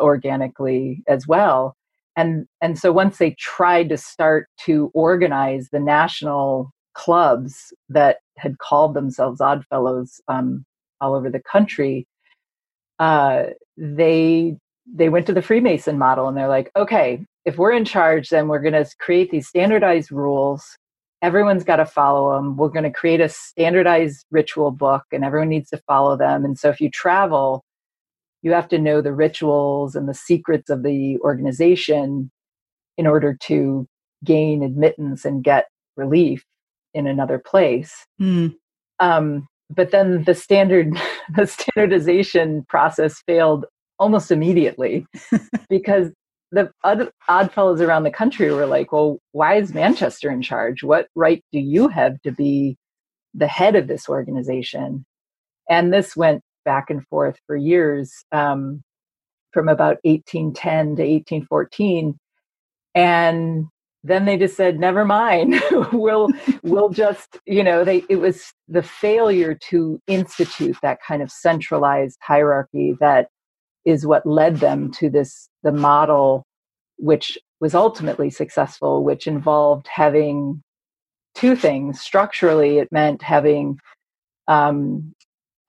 organically 0.00 1.02
as 1.08 1.26
well 1.26 1.76
and 2.16 2.46
and 2.60 2.78
so 2.78 2.92
once 2.92 3.18
they 3.18 3.32
tried 3.38 3.88
to 3.88 3.96
start 3.96 4.48
to 4.64 4.90
organize 4.94 5.68
the 5.70 5.80
national 5.80 6.70
clubs 6.94 7.72
that 7.88 8.18
had 8.38 8.58
called 8.58 8.94
themselves 8.94 9.40
oddfellows 9.40 10.20
um, 10.28 10.64
all 11.00 11.14
over 11.14 11.30
the 11.30 11.42
country 11.42 12.06
uh, 12.98 13.44
they 13.76 14.56
they 14.92 15.08
went 15.08 15.26
to 15.26 15.32
the 15.32 15.42
freemason 15.42 15.98
model 15.98 16.28
and 16.28 16.36
they're 16.36 16.48
like 16.48 16.70
okay 16.76 17.24
if 17.44 17.58
we're 17.58 17.72
in 17.72 17.84
charge 17.84 18.28
then 18.28 18.48
we're 18.48 18.60
going 18.60 18.72
to 18.72 18.88
create 18.98 19.30
these 19.30 19.48
standardized 19.48 20.10
rules. 20.12 20.76
Everyone's 21.22 21.64
got 21.64 21.76
to 21.76 21.86
follow 21.86 22.34
them 22.34 22.56
we're 22.56 22.68
going 22.68 22.84
to 22.84 22.90
create 22.90 23.20
a 23.20 23.28
standardized 23.28 24.26
ritual 24.30 24.70
book 24.70 25.04
and 25.10 25.24
everyone 25.24 25.48
needs 25.48 25.70
to 25.70 25.78
follow 25.86 26.16
them. 26.16 26.44
And 26.44 26.58
so 26.58 26.68
if 26.68 26.80
you 26.80 26.90
travel 26.90 27.64
you 28.44 28.52
have 28.52 28.68
to 28.68 28.78
know 28.78 29.00
the 29.00 29.12
rituals 29.12 29.96
and 29.96 30.08
the 30.08 30.14
secrets 30.14 30.70
of 30.70 30.82
the 30.82 31.16
organization 31.18 32.30
in 32.96 33.06
order 33.06 33.36
to 33.40 33.88
gain 34.22 34.62
admittance 34.62 35.24
and 35.24 35.42
get 35.42 35.66
relief 35.96 36.44
in 36.92 37.06
another 37.06 37.38
place. 37.38 38.06
Mm. 38.20 38.54
Um, 39.00 39.48
but 39.70 39.90
then 39.90 40.24
the 40.24 40.34
standard 40.34 40.92
the 41.34 41.46
standardization 41.46 42.64
process 42.68 43.22
failed 43.26 43.64
almost 43.98 44.30
immediately 44.30 45.06
because 45.68 46.10
the 46.52 46.70
odd, 46.84 47.10
odd 47.28 47.50
fellows 47.50 47.80
around 47.80 48.02
the 48.02 48.10
country 48.10 48.52
were 48.52 48.66
like, 48.66 48.92
well, 48.92 49.18
why 49.32 49.56
is 49.56 49.72
Manchester 49.72 50.30
in 50.30 50.42
charge? 50.42 50.82
What 50.82 51.08
right 51.14 51.42
do 51.50 51.58
you 51.58 51.88
have 51.88 52.20
to 52.22 52.30
be 52.30 52.76
the 53.32 53.48
head 53.48 53.74
of 53.74 53.88
this 53.88 54.08
organization? 54.08 55.04
And 55.68 55.92
this 55.92 56.14
went 56.14 56.42
back 56.64 56.90
and 56.90 57.06
forth 57.06 57.38
for 57.46 57.56
years 57.56 58.24
um, 58.32 58.82
from 59.52 59.68
about 59.68 59.98
1810 60.02 60.96
to 60.96 61.02
1814. 61.02 62.18
And 62.94 63.66
then 64.02 64.24
they 64.26 64.36
just 64.36 64.56
said, 64.56 64.78
never 64.78 65.04
mind, 65.04 65.60
we'll, 65.92 66.28
we'll 66.62 66.90
just, 66.90 67.38
you 67.46 67.64
know, 67.64 67.84
they, 67.84 68.04
it 68.08 68.16
was 68.16 68.52
the 68.68 68.82
failure 68.82 69.54
to 69.68 70.00
institute 70.06 70.76
that 70.82 70.98
kind 71.06 71.22
of 71.22 71.30
centralized 71.30 72.18
hierarchy 72.22 72.96
that 73.00 73.28
is 73.84 74.06
what 74.06 74.26
led 74.26 74.56
them 74.56 74.90
to 74.90 75.10
this 75.10 75.48
the 75.62 75.72
model 75.72 76.46
which 76.96 77.38
was 77.60 77.74
ultimately 77.74 78.30
successful 78.30 79.04
which 79.04 79.26
involved 79.26 79.86
having 79.88 80.62
two 81.34 81.56
things 81.56 82.00
structurally 82.00 82.78
it 82.78 82.90
meant 82.92 83.22
having 83.22 83.78
um, 84.48 85.14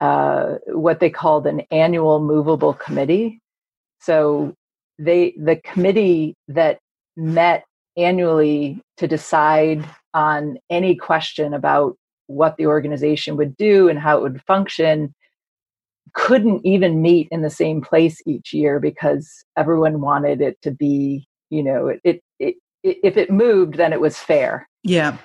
uh, 0.00 0.56
what 0.66 1.00
they 1.00 1.10
called 1.10 1.46
an 1.46 1.62
annual 1.70 2.20
movable 2.20 2.74
committee. 2.74 3.40
So 4.00 4.54
they 4.98 5.34
the 5.38 5.56
committee 5.56 6.34
that 6.48 6.78
met 7.16 7.64
annually 7.96 8.80
to 8.98 9.08
decide 9.08 9.84
on 10.14 10.58
any 10.70 10.94
question 10.94 11.54
about 11.54 11.96
what 12.26 12.56
the 12.56 12.66
organization 12.66 13.36
would 13.36 13.56
do 13.56 13.88
and 13.88 13.98
how 13.98 14.18
it 14.18 14.22
would 14.22 14.42
function 14.42 15.14
couldn't 16.14 16.64
even 16.64 17.02
meet 17.02 17.28
in 17.30 17.42
the 17.42 17.50
same 17.50 17.80
place 17.80 18.20
each 18.26 18.52
year 18.52 18.80
because 18.80 19.44
everyone 19.56 20.00
wanted 20.00 20.40
it 20.40 20.60
to 20.62 20.70
be 20.70 21.26
you 21.50 21.62
know 21.62 21.88
it, 21.88 22.00
it, 22.04 22.22
it, 22.38 22.56
if 22.82 23.16
it 23.16 23.30
moved 23.30 23.74
then 23.74 23.92
it 23.92 24.00
was 24.00 24.18
fair. 24.18 24.68
Yeah. 24.82 25.16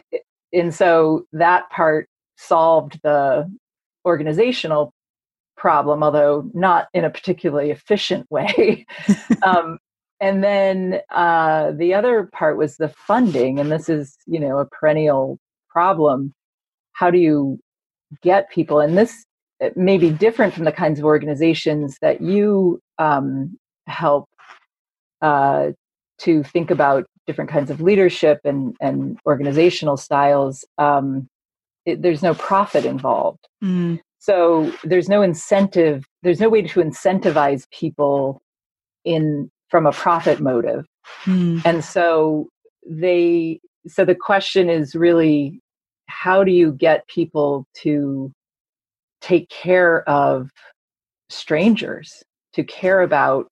And 0.54 0.74
so 0.74 1.26
that 1.34 1.70
part 1.70 2.10
solved 2.38 3.00
the 3.04 3.50
organizational 4.06 4.94
problem 5.58 6.02
although 6.02 6.50
not 6.54 6.88
in 6.94 7.06
a 7.06 7.10
particularly 7.10 7.72
efficient 7.72 8.26
way. 8.32 8.86
Um, 9.44 9.78
and 10.20 10.44
then 10.44 11.02
uh, 11.10 11.72
the 11.72 11.94
other 11.94 12.30
part 12.32 12.58
was 12.58 12.78
the 12.78 12.90
funding 12.90 13.60
and 13.60 13.72
this 13.72 13.90
is 13.90 14.18
you 14.26 14.40
know 14.40 14.58
a 14.60 14.66
perennial 14.66 15.38
problem. 15.70 16.34
How 16.94 17.10
do 17.10 17.18
you 17.18 17.60
get 18.22 18.50
people? 18.52 18.80
And 18.80 18.98
this 18.98 19.26
may 19.76 19.98
be 19.98 20.10
different 20.10 20.54
from 20.54 20.66
the 20.66 20.72
kinds 20.72 21.00
of 21.00 21.06
organizations 21.06 21.98
that 22.02 22.22
you 22.22 22.82
um, 22.98 23.58
help 23.88 24.28
uh, 25.22 25.72
to 26.20 26.44
think 26.44 26.72
about 26.72 27.06
different 27.28 27.50
kinds 27.50 27.70
of 27.70 27.82
leadership 27.82 28.40
and, 28.44 28.76
and 28.82 29.20
organizational 29.26 29.98
styles. 29.98 30.66
Um, 30.78 31.28
it, 31.86 32.02
there's 32.02 32.24
no 32.24 32.34
profit 32.34 32.86
involved. 32.86 33.48
Mm. 33.64 34.00
So 34.20 34.72
there's 34.84 35.10
no 35.10 35.22
incentive, 35.22 36.06
there's 36.22 36.40
no 36.40 36.50
way 36.50 36.62
to 36.62 36.80
incentivize 36.80 37.70
people 37.72 38.42
in 39.04 39.50
from 39.70 39.86
a 39.86 39.92
profit 39.92 40.40
motive. 40.40 40.86
Mm. 41.24 41.62
And 41.66 41.84
so 41.84 42.48
they 42.88 43.60
so 43.88 44.06
the 44.06 44.16
question 44.16 44.70
is 44.70 44.96
really 44.96 45.60
how 46.08 46.44
do 46.44 46.52
you 46.52 46.74
get 46.74 47.08
people 47.08 47.66
to 47.78 48.32
take 49.22 49.50
care 49.50 50.08
of 50.10 50.50
strangers, 51.30 52.24
to 52.54 52.64
care 52.64 53.02
about 53.02 53.48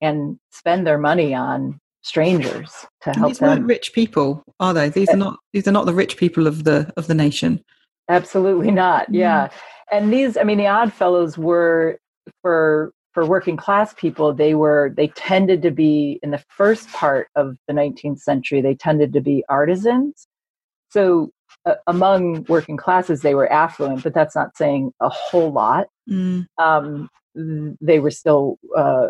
and 0.00 0.38
spend 0.52 0.86
their 0.86 0.98
money 0.98 1.34
on 1.34 1.78
strangers 2.04 2.70
to 3.02 3.10
help 3.12 3.30
these 3.30 3.38
them. 3.38 3.48
These 3.48 3.56
aren't 3.56 3.66
rich 3.66 3.92
people, 3.92 4.44
are 4.60 4.72
they? 4.72 4.90
These 4.90 5.08
are 5.08 5.16
not. 5.16 5.38
These 5.52 5.66
are 5.66 5.72
not 5.72 5.86
the 5.86 5.94
rich 5.94 6.16
people 6.16 6.46
of 6.46 6.64
the 6.64 6.92
of 6.96 7.08
the 7.08 7.14
nation. 7.14 7.60
Absolutely 8.08 8.70
not. 8.70 9.10
Mm. 9.10 9.14
Yeah, 9.16 9.48
and 9.90 10.12
these. 10.12 10.36
I 10.36 10.44
mean, 10.44 10.58
the 10.58 10.68
Odd 10.68 10.92
Fellows 10.92 11.36
were 11.36 11.98
for 12.42 12.92
for 13.12 13.26
working 13.26 13.56
class 13.56 13.92
people. 13.94 14.32
They 14.32 14.54
were. 14.54 14.92
They 14.96 15.08
tended 15.08 15.62
to 15.62 15.70
be 15.70 16.20
in 16.22 16.30
the 16.30 16.44
first 16.48 16.88
part 16.92 17.28
of 17.34 17.56
the 17.66 17.74
19th 17.74 18.20
century. 18.20 18.60
They 18.60 18.74
tended 18.74 19.12
to 19.14 19.20
be 19.20 19.44
artisans. 19.48 20.28
So 20.90 21.30
uh, 21.66 21.74
among 21.86 22.44
working 22.44 22.76
classes, 22.76 23.22
they 23.22 23.34
were 23.34 23.50
affluent, 23.50 24.02
but 24.04 24.14
that's 24.14 24.36
not 24.36 24.56
saying 24.56 24.92
a 25.00 25.08
whole 25.08 25.50
lot. 25.50 25.88
Mm. 26.08 26.46
Um, 26.58 27.08
they 27.80 27.98
were 27.98 28.12
still 28.12 28.58
uh, 28.76 29.08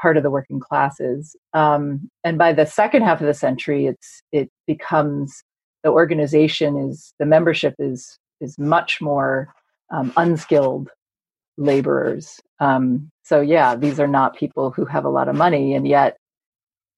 part 0.00 0.16
of 0.16 0.22
the 0.22 0.30
working 0.30 0.60
classes. 0.60 1.36
Um, 1.52 2.08
and 2.24 2.38
by 2.38 2.52
the 2.52 2.66
second 2.66 3.02
half 3.02 3.20
of 3.20 3.26
the 3.26 3.34
century, 3.34 3.86
it's 3.86 4.22
it 4.32 4.50
becomes 4.66 5.42
the 5.84 5.90
organization 5.90 6.76
is 6.76 7.14
the 7.18 7.26
membership 7.26 7.74
is 7.78 8.18
is 8.40 8.58
much 8.58 9.00
more 9.00 9.52
um, 9.92 10.12
unskilled 10.16 10.90
laborers. 11.56 12.40
Um, 12.60 13.10
so 13.22 13.40
yeah, 13.40 13.76
these 13.76 14.00
are 14.00 14.08
not 14.08 14.36
people 14.36 14.70
who 14.70 14.84
have 14.84 15.04
a 15.04 15.10
lot 15.10 15.28
of 15.28 15.36
money, 15.36 15.74
and 15.74 15.86
yet 15.86 16.16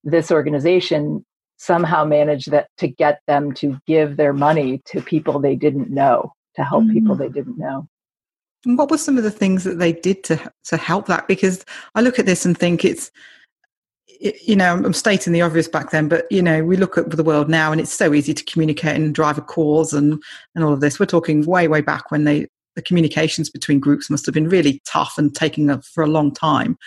this 0.04 0.30
organization 0.30 1.24
somehow 1.58 2.04
managed 2.04 2.50
that 2.52 2.68
to 2.78 2.88
get 2.88 3.20
them 3.26 3.52
to 3.52 3.78
give 3.86 4.16
their 4.16 4.32
money 4.32 4.80
to 4.86 5.02
people 5.02 5.40
they 5.40 5.56
didn't 5.56 5.90
know 5.90 6.32
to 6.54 6.62
help 6.62 6.84
mm. 6.84 6.92
people 6.92 7.16
they 7.16 7.28
didn't 7.28 7.58
know 7.58 7.86
what 8.64 8.90
were 8.90 8.98
some 8.98 9.16
of 9.16 9.24
the 9.24 9.30
things 9.30 9.64
that 9.64 9.78
they 9.78 9.92
did 9.92 10.24
to 10.24 10.52
to 10.64 10.76
help 10.76 11.06
that? 11.06 11.28
Because 11.28 11.64
i 11.94 12.00
look 12.00 12.18
at 12.18 12.26
this 12.26 12.44
and 12.44 12.56
think 12.56 12.84
it's 12.84 13.10
you 14.20 14.56
know 14.56 14.74
i'm 14.74 14.92
stating 14.92 15.32
the 15.32 15.42
obvious 15.42 15.68
back 15.68 15.90
then 15.92 16.08
but 16.08 16.26
you 16.28 16.42
know 16.42 16.64
we 16.64 16.76
look 16.76 16.98
at 16.98 17.08
the 17.10 17.22
world 17.22 17.48
now 17.48 17.70
and 17.70 17.80
it's 17.80 17.92
so 17.92 18.12
easy 18.12 18.34
to 18.34 18.44
communicate 18.46 18.96
and 18.96 19.14
drive 19.14 19.38
a 19.38 19.42
cause 19.42 19.92
and 19.92 20.20
and 20.54 20.64
all 20.64 20.72
of 20.72 20.80
this. 20.80 20.98
We're 20.98 21.06
talking 21.06 21.44
way 21.44 21.68
way 21.68 21.80
back 21.80 22.10
when 22.10 22.24
they 22.24 22.48
the 22.74 22.82
communications 22.82 23.50
between 23.50 23.80
groups 23.80 24.08
must 24.08 24.24
have 24.26 24.34
been 24.34 24.48
really 24.48 24.80
tough 24.86 25.14
and 25.18 25.34
taking 25.34 25.68
up 25.68 25.84
for 25.84 26.04
a 26.04 26.08
long 26.08 26.32
time. 26.32 26.78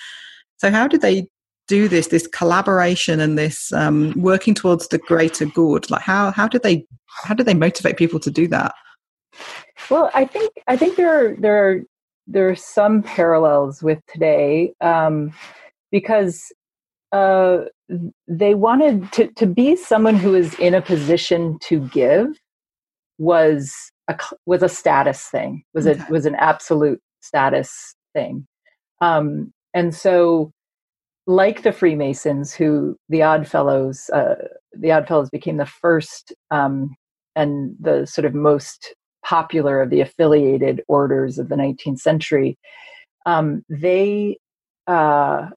So 0.57 0.71
how 0.71 0.87
did 0.87 1.01
they 1.01 1.27
do 1.67 1.87
this 1.87 2.07
this 2.07 2.27
collaboration 2.27 3.19
and 3.19 3.37
this 3.37 3.71
um, 3.73 4.13
working 4.15 4.53
towards 4.53 4.87
the 4.87 4.97
greater 4.97 5.45
good? 5.45 5.89
Like 5.89 6.01
how 6.01 6.31
how 6.31 6.47
did 6.47 6.63
they 6.63 6.85
how 7.23 7.33
did 7.33 7.45
they 7.45 7.53
motivate 7.53 7.97
people 7.97 8.19
to 8.21 8.31
do 8.31 8.47
that 8.47 8.73
well 9.89 10.09
i 10.13 10.25
think 10.25 10.51
i 10.67 10.75
think 10.75 10.95
there 10.95 11.11
are 11.11 11.35
there 11.35 11.69
are 11.69 11.81
there 12.27 12.49
are 12.49 12.55
some 12.55 13.01
parallels 13.01 13.81
with 13.81 13.99
today 14.07 14.73
um, 14.79 15.33
because 15.91 16.53
uh, 17.11 17.61
they 18.27 18.55
wanted 18.55 19.11
to, 19.11 19.27
to 19.33 19.45
be 19.45 19.75
someone 19.75 20.15
who 20.15 20.33
is 20.33 20.53
in 20.59 20.73
a 20.73 20.81
position 20.81 21.57
to 21.59 21.81
give 21.89 22.27
was 23.17 23.91
a 24.07 24.17
was 24.45 24.63
a 24.63 24.69
status 24.69 25.27
thing 25.27 25.63
was 25.73 25.87
okay. 25.87 26.01
a 26.07 26.11
was 26.11 26.25
an 26.25 26.35
absolute 26.35 27.01
status 27.21 27.95
thing 28.13 28.47
um, 29.01 29.51
and 29.73 29.93
so 29.95 30.51
like 31.27 31.63
the 31.63 31.71
Freemasons, 31.71 32.53
who 32.53 32.97
the 33.09 33.21
Odd 33.21 33.47
Fellows, 33.47 34.09
uh, 34.13 34.35
the 34.73 34.91
Odd 34.91 35.07
Fellows 35.07 35.29
became 35.29 35.57
the 35.57 35.65
first 35.65 36.33
um, 36.49 36.95
and 37.35 37.75
the 37.79 38.05
sort 38.05 38.25
of 38.25 38.33
most 38.33 38.95
popular 39.23 39.81
of 39.81 39.89
the 39.89 40.01
affiliated 40.01 40.81
orders 40.87 41.37
of 41.37 41.49
the 41.49 41.55
19th 41.55 41.99
century. 41.99 42.57
Um, 43.25 43.63
they 43.69 44.37
uh, 44.87 45.49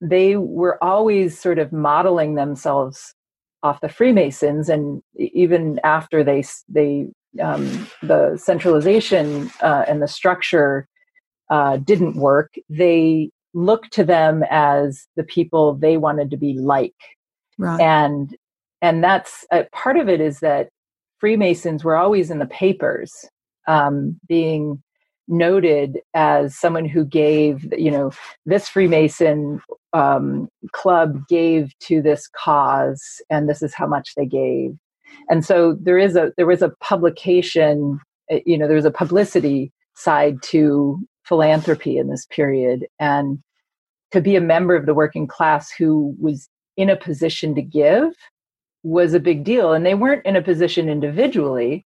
they 0.00 0.36
were 0.36 0.82
always 0.82 1.38
sort 1.38 1.58
of 1.58 1.72
modeling 1.72 2.34
themselves 2.34 3.14
off 3.62 3.80
the 3.80 3.88
Freemasons, 3.88 4.68
and 4.68 5.02
even 5.16 5.80
after 5.84 6.22
they 6.22 6.44
they 6.68 7.08
um, 7.42 7.88
the 8.02 8.36
centralization 8.36 9.50
uh, 9.60 9.84
and 9.88 10.00
the 10.00 10.08
structure 10.08 10.86
uh, 11.50 11.78
didn't 11.78 12.16
work, 12.16 12.54
they 12.68 13.30
looked 13.54 13.92
to 13.92 14.04
them 14.04 14.44
as 14.50 15.06
the 15.16 15.24
people 15.24 15.74
they 15.74 15.96
wanted 15.96 16.30
to 16.30 16.36
be 16.36 16.54
like 16.58 16.94
right. 17.58 17.80
and 17.80 18.36
and 18.82 19.02
that's 19.02 19.44
uh, 19.50 19.64
part 19.72 19.96
of 19.96 20.08
it 20.08 20.20
is 20.20 20.40
that 20.40 20.68
freemasons 21.20 21.84
were 21.84 21.96
always 21.96 22.30
in 22.30 22.38
the 22.38 22.46
papers 22.46 23.26
um, 23.66 24.18
being 24.28 24.82
noted 25.28 25.98
as 26.14 26.56
someone 26.56 26.86
who 26.86 27.04
gave 27.04 27.70
you 27.76 27.90
know 27.90 28.10
this 28.46 28.68
freemason 28.68 29.60
um, 29.92 30.48
club 30.72 31.26
gave 31.28 31.72
to 31.80 32.00
this 32.00 32.28
cause 32.28 33.02
and 33.30 33.48
this 33.48 33.62
is 33.62 33.74
how 33.74 33.86
much 33.86 34.14
they 34.16 34.26
gave. 34.26 34.72
And 35.28 35.44
so 35.44 35.76
there 35.80 35.98
is 35.98 36.16
a 36.16 36.32
there 36.36 36.46
was 36.46 36.62
a 36.62 36.72
publication 36.80 38.00
uh, 38.32 38.38
you 38.46 38.56
know 38.56 38.66
there 38.66 38.76
was 38.76 38.84
a 38.84 38.90
publicity 38.90 39.72
side 39.94 40.42
to 40.42 40.98
philanthropy 41.24 41.98
in 41.98 42.08
this 42.08 42.26
period. 42.30 42.86
And 42.98 43.38
to 44.12 44.20
be 44.20 44.36
a 44.36 44.40
member 44.40 44.74
of 44.74 44.86
the 44.86 44.94
working 44.94 45.26
class 45.26 45.70
who 45.70 46.16
was 46.18 46.48
in 46.76 46.88
a 46.88 46.96
position 46.96 47.54
to 47.54 47.62
give 47.62 48.12
was 48.82 49.14
a 49.14 49.20
big 49.20 49.44
deal 49.44 49.72
and 49.72 49.84
they 49.84 49.94
weren't 49.94 50.24
in 50.24 50.36
a 50.36 50.42
position 50.42 50.88
individually 50.88 51.84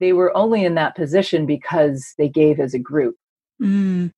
they 0.00 0.12
were 0.12 0.36
only 0.36 0.64
in 0.64 0.74
that 0.74 0.96
position 0.96 1.46
because 1.46 2.14
they 2.18 2.28
gave 2.28 2.60
as 2.60 2.74
a 2.74 2.78
group. 2.78 3.16
Mm. 3.62 4.10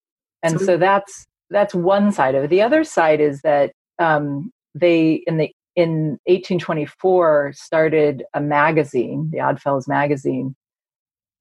And 0.42 0.58
so, 0.58 0.66
so, 0.66 0.76
that's 0.76 1.26
that's 1.50 1.74
one 1.74 2.12
side 2.12 2.34
of 2.34 2.44
it. 2.44 2.50
The 2.50 2.62
other 2.62 2.84
side 2.84 3.20
is 3.20 3.42
that 3.42 3.72
um, 3.98 4.50
they 4.74 5.22
in 5.26 5.36
the 5.38 5.50
in 5.74 6.18
1824 6.24 7.52
started 7.54 8.24
a 8.32 8.40
magazine, 8.40 9.28
the 9.30 9.40
Oddfellows 9.40 9.86
magazine, 9.86 10.54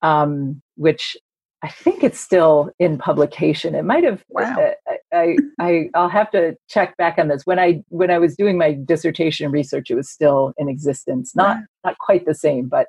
um, 0.02 0.62
which 0.76 1.16
I 1.66 1.70
think 1.70 2.04
it's 2.04 2.20
still 2.20 2.70
in 2.78 3.00
publication. 3.00 3.74
It 3.74 3.86
might 3.86 4.04
have. 4.04 4.24
Wow. 4.30 4.56
Uh, 4.88 4.94
I, 5.12 5.36
I 5.60 5.90
I'll 5.96 6.10
have 6.10 6.30
to 6.32 6.56
check 6.70 6.96
back 6.98 7.18
on 7.18 7.28
this. 7.28 7.42
When 7.46 7.58
I 7.58 7.82
when 7.90 8.12
I 8.12 8.20
was 8.20 8.36
doing 8.36 8.56
my 8.56 8.74
dissertation 8.74 9.50
research, 9.50 9.90
it 9.90 9.96
was 9.96 10.08
still 10.08 10.54
in 10.60 10.70
existence. 10.70 11.36
Not 11.36 11.58
not 11.84 11.98
quite 11.98 12.28
the 12.28 12.36
same, 12.36 12.68
but 12.68 12.86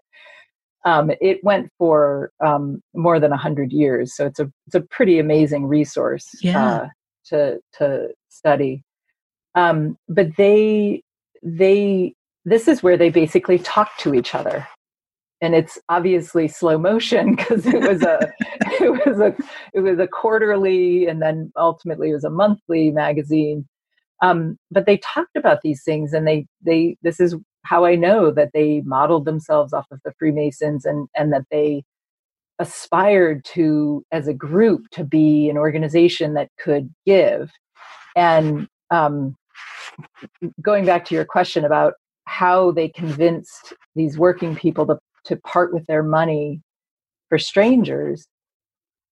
um, 0.84 1.10
it 1.22 1.42
went 1.42 1.70
for 1.78 2.32
um, 2.44 2.82
more 2.94 3.18
than 3.18 3.32
hundred 3.32 3.72
years. 3.72 4.14
So 4.14 4.26
it's 4.26 4.40
a 4.40 4.52
it's 4.66 4.74
a 4.74 4.82
pretty 4.82 5.18
amazing 5.18 5.66
resource 5.66 6.28
yeah. 6.42 6.66
uh, 6.66 6.88
to 7.28 7.58
to 7.78 8.08
study. 8.28 8.84
Um, 9.54 9.96
but 10.06 10.36
they 10.36 11.02
they 11.42 12.12
this 12.44 12.68
is 12.68 12.82
where 12.82 12.98
they 12.98 13.08
basically 13.08 13.58
talk 13.58 13.96
to 14.00 14.14
each 14.14 14.34
other 14.34 14.68
and 15.40 15.54
it's 15.54 15.78
obviously 15.88 16.48
slow 16.48 16.78
motion 16.78 17.34
because 17.36 17.66
it 17.66 17.80
was 17.80 18.02
a 18.02 18.32
it 18.80 19.06
was 19.06 19.20
a 19.20 19.34
it 19.74 19.80
was 19.80 19.98
a 19.98 20.08
quarterly 20.08 21.06
and 21.06 21.22
then 21.22 21.52
ultimately 21.56 22.10
it 22.10 22.14
was 22.14 22.24
a 22.24 22.30
monthly 22.30 22.90
magazine. 22.90 23.66
Um, 24.22 24.58
but 24.70 24.86
they 24.86 24.96
talked 24.98 25.36
about 25.36 25.60
these 25.62 25.82
things 25.84 26.12
and 26.12 26.26
they 26.26 26.46
they 26.64 26.96
this 27.02 27.20
is 27.20 27.36
how 27.64 27.84
i 27.84 27.96
know 27.96 28.30
that 28.30 28.50
they 28.54 28.80
modeled 28.86 29.24
themselves 29.26 29.72
off 29.74 29.86
of 29.90 30.00
the 30.04 30.14
freemasons 30.18 30.86
and 30.86 31.08
and 31.14 31.32
that 31.32 31.44
they 31.50 31.82
aspired 32.58 33.44
to 33.44 34.04
as 34.12 34.28
a 34.28 34.34
group 34.34 34.88
to 34.90 35.04
be 35.04 35.48
an 35.50 35.58
organization 35.58 36.34
that 36.34 36.48
could 36.58 36.92
give. 37.04 37.50
And 38.14 38.68
um, 38.90 39.36
going 40.62 40.86
back 40.86 41.04
to 41.06 41.14
your 41.14 41.24
question 41.24 41.64
about 41.64 41.94
how 42.24 42.70
they 42.72 42.88
convinced 42.88 43.74
these 43.94 44.18
working 44.18 44.56
people 44.56 44.86
to 44.86 44.98
to 45.26 45.36
part 45.36 45.72
with 45.72 45.86
their 45.86 46.02
money 46.02 46.60
for 47.28 47.38
strangers, 47.38 48.26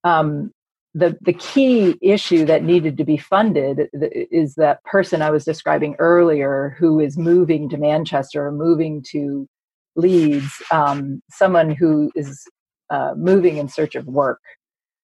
um, 0.05 0.53
the 0.94 1.16
the 1.22 1.33
key 1.33 1.96
issue 2.00 2.44
that 2.44 2.62
needed 2.62 2.96
to 2.96 3.05
be 3.05 3.16
funded 3.16 3.88
is 3.92 4.55
that 4.55 4.83
person 4.85 5.22
I 5.22 5.31
was 5.31 5.44
describing 5.44 5.96
earlier, 5.98 6.77
who 6.79 7.00
is 7.00 7.18
moving 7.18 7.68
to 7.70 7.77
Manchester 7.77 8.46
or 8.46 8.53
moving 8.53 9.05
to 9.11 9.48
Leeds, 9.96 10.62
um, 10.70 11.20
someone 11.31 11.70
who 11.70 12.12
is 12.14 12.46
uh, 12.90 13.14
moving 13.16 13.57
in 13.57 13.68
search 13.68 13.96
of 13.96 14.07
work, 14.07 14.40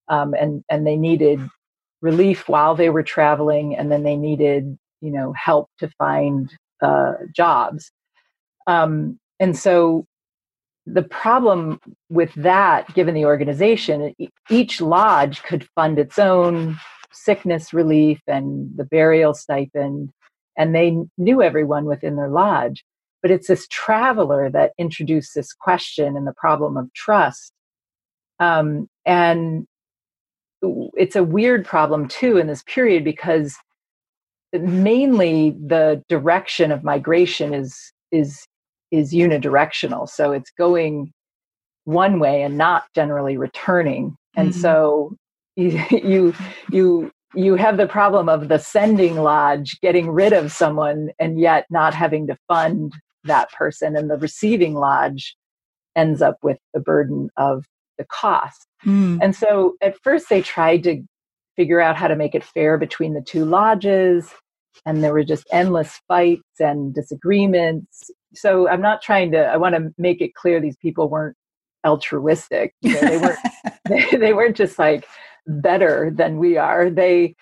um, 0.09 0.35
and 0.35 0.63
and 0.69 0.87
they 0.87 0.97
needed 0.97 1.41
relief 2.03 2.49
while 2.49 2.75
they 2.75 2.91
were 2.91 3.03
traveling, 3.03 3.75
and 3.75 3.91
then 3.91 4.03
they 4.03 4.17
needed 4.17 4.77
you 5.01 5.11
know 5.11 5.33
help 5.33 5.71
to 5.79 5.89
find 5.97 6.53
uh, 6.83 7.13
jobs. 7.35 7.91
Um, 8.67 9.19
and 9.41 9.57
so 9.57 10.05
the 10.93 11.03
problem 11.03 11.81
with 12.09 12.33
that, 12.35 12.93
given 12.95 13.15
the 13.15 13.25
organization, 13.25 14.15
each 14.51 14.81
lodge 14.81 15.43
could 15.43 15.69
fund 15.75 15.99
its 15.99 16.19
own 16.19 16.79
sickness 17.13 17.73
relief 17.73 18.21
and 18.27 18.71
the 18.77 18.85
burial 18.85 19.35
stipend, 19.35 20.11
and 20.57 20.75
they 20.75 20.97
knew 21.17 21.43
everyone 21.43 21.85
within 21.85 22.17
their 22.17 22.29
lodge. 22.29 22.85
But 23.23 23.31
it's 23.31 23.49
this 23.49 23.67
traveler 23.69 24.49
that 24.51 24.73
introduced 24.79 25.35
this 25.35 25.53
question 25.53 26.17
and 26.17 26.27
the 26.27 26.35
problem 26.37 26.77
of 26.77 26.93
trust. 26.95 27.53
Um, 28.39 28.89
and 29.05 29.67
it's 30.63 31.17
a 31.17 31.25
weird 31.25 31.65
problem 31.65 32.09
too 32.09 32.39
in 32.39 32.47
this 32.47 32.63
period 32.63 33.05
because 33.05 33.57
mainly 34.53 35.51
the 35.51 36.03
direction 36.09 36.73
of 36.73 36.85
migration 36.85 37.53
is 37.53 37.93
is 38.11 38.47
is 38.91 39.13
unidirectional. 39.13 40.09
So 40.09 40.33
it's 40.33 40.51
going 40.57 41.13
one 41.85 42.21
way 42.21 42.43
and 42.43 42.59
not 42.59 42.85
generally 42.95 43.37
returning. 43.37 44.17
And 44.37 44.51
mm-hmm. 44.51 44.61
so 44.61 45.17
you, 45.57 45.83
you 45.91 46.35
you 46.71 47.11
you 47.35 47.57
have 47.57 47.77
the 47.77 47.87
problem 47.87 48.29
of 48.29 48.49
the 48.49 48.59
sending 48.59 49.17
lodge 49.17 49.79
getting 49.81 50.09
rid 50.09 50.33
of 50.33 50.53
someone 50.53 51.11
and 51.19 51.41
yet 51.41 51.67
not 51.69 51.95
having 51.95 52.27
to 52.29 52.37
fund 52.49 52.93
that 53.25 53.51
person 53.53 53.97
and 53.97 54.11
the 54.11 54.17
receiving 54.17 54.75
lodge 54.75 55.37
ends 55.97 56.23
up 56.23 56.37
with 56.43 56.59
the 56.73 56.81
burden 56.81 57.29
of 57.37 57.65
the 57.99 58.05
cost. 58.05 58.67
Mm. 58.87 59.19
And 59.21 59.35
so 59.35 59.75
at 59.83 59.99
first 60.03 60.29
they 60.29 60.41
tried 60.41 60.85
to 60.85 61.03
figure 61.57 61.81
out 61.81 61.97
how 61.97 62.07
to 62.07 62.17
make 62.17 62.35
it 62.35 62.45
fair 62.45 62.79
between 62.79 63.15
the 63.15 63.21
two 63.21 63.45
lodges 63.45 64.33
and 64.87 65.03
there 65.03 65.13
were 65.13 65.25
just 65.25 65.47
endless 65.51 66.01
fights 66.07 66.61
and 66.61 66.95
disagreements 66.95 68.11
so 68.35 68.69
i'm 68.69 68.81
not 68.81 69.03
trying 69.03 69.31
to 69.31 69.39
i 69.39 69.57
want 69.57 69.75
to 69.75 69.93
make 69.99 70.21
it 70.21 70.35
clear 70.35 70.61
these 70.61 70.77
people 70.77 71.09
weren't 71.09 71.37
altruistic 71.87 72.75
you 72.83 72.93
know, 72.95 73.01
they 73.01 73.19
weren't 73.19 73.39
they, 73.89 74.17
they, 74.17 74.33
weren't 74.33 74.57
just 74.57 74.79
like 74.79 75.07
better 75.47 76.11
than 76.15 76.39
we 76.39 76.57
are 76.57 76.91
they 76.91 77.35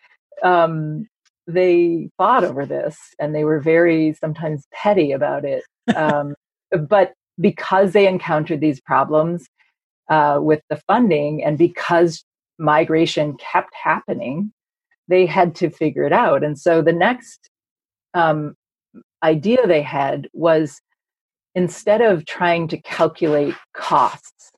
um 0.43 1.07
they 1.49 2.09
fought 2.17 2.45
over 2.45 2.67
this 2.67 2.97
and 3.19 3.35
they 3.35 3.45
were 3.45 3.61
very 3.61 4.13
sometimes 4.15 4.67
petty 4.73 5.13
about 5.13 5.45
it 5.45 5.63
um 5.97 6.35
but 6.89 7.13
because 7.41 7.93
they 7.93 8.07
encountered 8.09 8.61
these 8.61 8.81
problems 8.81 9.47
uh, 10.09 10.39
with 10.41 10.63
the 10.71 10.81
funding 10.87 11.45
and 11.45 11.59
because 11.59 12.25
migration 12.59 13.37
kept 13.39 13.75
happening 13.75 14.53
they 15.09 15.27
had 15.27 15.55
to 15.57 15.71
figure 15.71 16.05
it 16.05 16.13
out. 16.13 16.43
And 16.43 16.59
so 16.59 16.83
the 16.83 16.93
next 16.93 17.51
um, 18.15 18.55
idea 19.23 19.67
they 19.67 19.83
had 19.83 20.29
was 20.33 20.81
instead 21.55 22.01
of 22.03 22.27
trying 22.27 22.69
to 22.69 22.81
calculate 22.83 23.55
costs, 23.75 24.51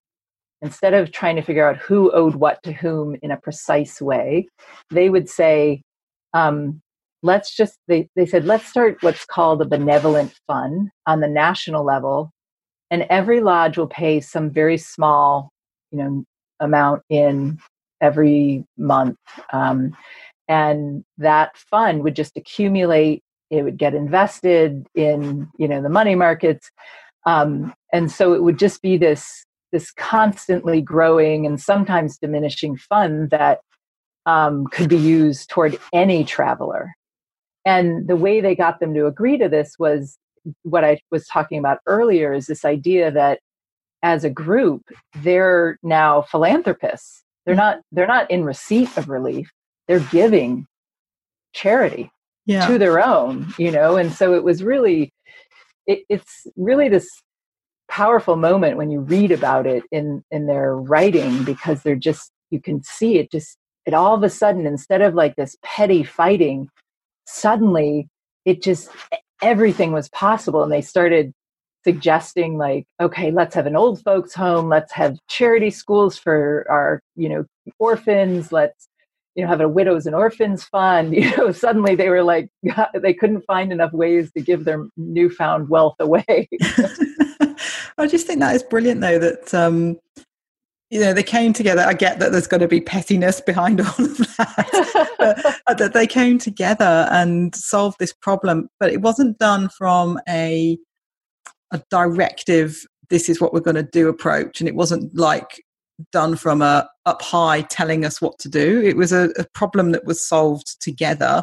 instead 0.62 0.94
of 0.94 1.12
trying 1.12 1.36
to 1.36 1.42
figure 1.42 1.68
out 1.68 1.76
who 1.76 2.10
owed 2.12 2.34
what 2.34 2.62
to 2.64 2.72
whom 2.72 3.16
in 3.22 3.30
a 3.30 3.36
precise 3.36 4.00
way, 4.00 4.48
they 4.90 5.08
would 5.08 5.28
say, 5.28 5.82
um, 6.34 6.80
let's 7.22 7.54
just, 7.54 7.78
they, 7.86 8.08
they 8.16 8.26
said, 8.26 8.44
let's 8.44 8.66
start 8.66 8.98
what's 9.00 9.24
called 9.24 9.62
a 9.62 9.64
benevolent 9.64 10.34
fund 10.46 10.90
on 11.06 11.20
the 11.20 11.28
national 11.28 11.84
level. 11.84 12.32
And 12.90 13.06
every 13.10 13.40
lodge 13.40 13.78
will 13.78 13.86
pay 13.86 14.20
some 14.20 14.50
very 14.50 14.78
small, 14.78 15.50
you 15.92 15.98
know, 15.98 16.24
amount 16.58 17.02
in 17.08 17.58
every 18.00 18.64
month. 18.76 19.18
Um, 19.52 19.96
and 20.48 21.04
that 21.18 21.56
fund 21.56 22.02
would 22.02 22.16
just 22.16 22.36
accumulate 22.36 23.22
it 23.50 23.62
would 23.62 23.78
get 23.78 23.94
invested 23.94 24.86
in 24.94 25.48
you 25.58 25.68
know 25.68 25.82
the 25.82 25.88
money 25.88 26.14
markets. 26.14 26.70
Um, 27.26 27.74
and 27.92 28.10
so 28.10 28.34
it 28.34 28.42
would 28.42 28.58
just 28.58 28.82
be 28.82 28.96
this 28.96 29.44
this 29.72 29.90
constantly 29.92 30.80
growing 30.80 31.44
and 31.44 31.60
sometimes 31.60 32.18
diminishing 32.18 32.76
fund 32.76 33.30
that 33.30 33.60
um, 34.24 34.66
could 34.68 34.88
be 34.88 34.96
used 34.96 35.50
toward 35.50 35.78
any 35.92 36.24
traveler. 36.24 36.94
And 37.64 38.08
the 38.08 38.16
way 38.16 38.40
they 38.40 38.54
got 38.54 38.80
them 38.80 38.94
to 38.94 39.06
agree 39.06 39.36
to 39.38 39.48
this 39.48 39.74
was 39.78 40.18
what 40.62 40.84
i 40.84 40.98
was 41.10 41.26
talking 41.26 41.58
about 41.58 41.78
earlier 41.86 42.32
is 42.32 42.46
this 42.46 42.64
idea 42.64 43.10
that 43.10 43.40
as 44.02 44.24
a 44.24 44.30
group 44.30 44.82
they're 45.16 45.78
now 45.82 46.22
philanthropists. 46.22 47.24
They're 47.44 47.54
mm-hmm. 47.54 47.60
not 47.60 47.80
they're 47.92 48.06
not 48.06 48.30
in 48.30 48.44
receipt 48.44 48.96
of 48.96 49.08
relief. 49.08 49.50
They're 49.86 50.00
giving 50.00 50.66
charity 51.52 52.10
yeah. 52.48 52.66
to 52.66 52.78
their 52.78 53.04
own 53.04 53.54
you 53.58 53.70
know? 53.70 53.96
And 53.96 54.12
so 54.12 54.34
it 54.34 54.42
was 54.42 54.64
really 54.64 55.12
it, 55.86 56.00
it's 56.08 56.46
really 56.56 56.88
this 56.88 57.08
powerful 57.88 58.36
moment 58.36 58.76
when 58.76 58.90
you 58.90 59.00
read 59.00 59.30
about 59.30 59.66
it 59.66 59.84
in 59.92 60.22
in 60.30 60.46
their 60.46 60.76
writing 60.76 61.44
because 61.44 61.82
they're 61.82 61.96
just 61.96 62.32
you 62.50 62.60
can 62.60 62.82
see 62.82 63.18
it 63.18 63.30
just 63.30 63.56
it 63.86 63.94
all 63.94 64.14
of 64.14 64.22
a 64.22 64.28
sudden 64.28 64.66
instead 64.66 65.00
of 65.00 65.14
like 65.14 65.36
this 65.36 65.56
petty 65.62 66.02
fighting 66.02 66.68
suddenly 67.26 68.08
it 68.44 68.62
just 68.62 68.90
everything 69.42 69.92
was 69.92 70.08
possible. 70.08 70.62
And 70.62 70.72
they 70.72 70.80
started 70.80 71.32
suggesting 71.84 72.58
like 72.58 72.84
okay 73.00 73.30
let's 73.30 73.54
have 73.54 73.66
an 73.66 73.76
old 73.76 74.02
folks 74.02 74.34
home. 74.34 74.68
Let's 74.68 74.92
have 74.92 75.16
charity 75.28 75.70
schools 75.70 76.18
for 76.18 76.66
our 76.68 77.00
you 77.14 77.28
know 77.28 77.44
orphans. 77.78 78.52
Let's 78.52 78.88
you 79.38 79.44
know 79.44 79.48
have 79.48 79.60
a 79.60 79.68
widows 79.68 80.04
and 80.04 80.16
orphans 80.16 80.64
fund 80.64 81.14
you 81.14 81.34
know 81.36 81.52
suddenly 81.52 81.94
they 81.94 82.08
were 82.08 82.24
like 82.24 82.50
they 83.00 83.14
couldn't 83.14 83.42
find 83.42 83.72
enough 83.72 83.92
ways 83.92 84.30
to 84.32 84.42
give 84.42 84.64
their 84.64 84.84
newfound 84.96 85.68
wealth 85.68 85.94
away 86.00 86.48
i 87.96 88.06
just 88.06 88.26
think 88.26 88.40
that 88.40 88.54
is 88.54 88.62
brilliant 88.64 89.00
though 89.00 89.18
that 89.18 89.54
um 89.54 89.96
you 90.90 91.00
know 91.00 91.12
they 91.12 91.22
came 91.22 91.52
together 91.52 91.82
i 91.82 91.94
get 91.94 92.18
that 92.18 92.32
there's 92.32 92.48
got 92.48 92.58
to 92.58 92.68
be 92.68 92.80
pettiness 92.80 93.40
behind 93.40 93.80
all 93.80 93.86
of 93.86 94.18
that 94.18 95.56
but, 95.66 95.78
that 95.78 95.92
they 95.92 96.06
came 96.06 96.38
together 96.38 97.06
and 97.12 97.54
solved 97.54 97.98
this 98.00 98.12
problem 98.12 98.68
but 98.80 98.92
it 98.92 99.00
wasn't 99.02 99.38
done 99.38 99.68
from 99.68 100.18
a 100.28 100.76
a 101.70 101.82
directive 101.90 102.84
this 103.10 103.28
is 103.28 103.40
what 103.40 103.52
we're 103.52 103.60
going 103.60 103.76
to 103.76 103.82
do 103.82 104.08
approach. 104.08 104.60
And 104.60 104.68
it 104.68 104.74
wasn't 104.74 105.16
like 105.16 105.62
done 106.12 106.36
from 106.36 106.62
a 106.62 106.88
up 107.06 107.22
high 107.22 107.62
telling 107.62 108.04
us 108.04 108.20
what 108.20 108.38
to 108.40 108.48
do. 108.48 108.80
It 108.82 108.96
was 108.96 109.12
a, 109.12 109.30
a 109.38 109.44
problem 109.54 109.92
that 109.92 110.04
was 110.04 110.26
solved 110.26 110.80
together. 110.80 111.42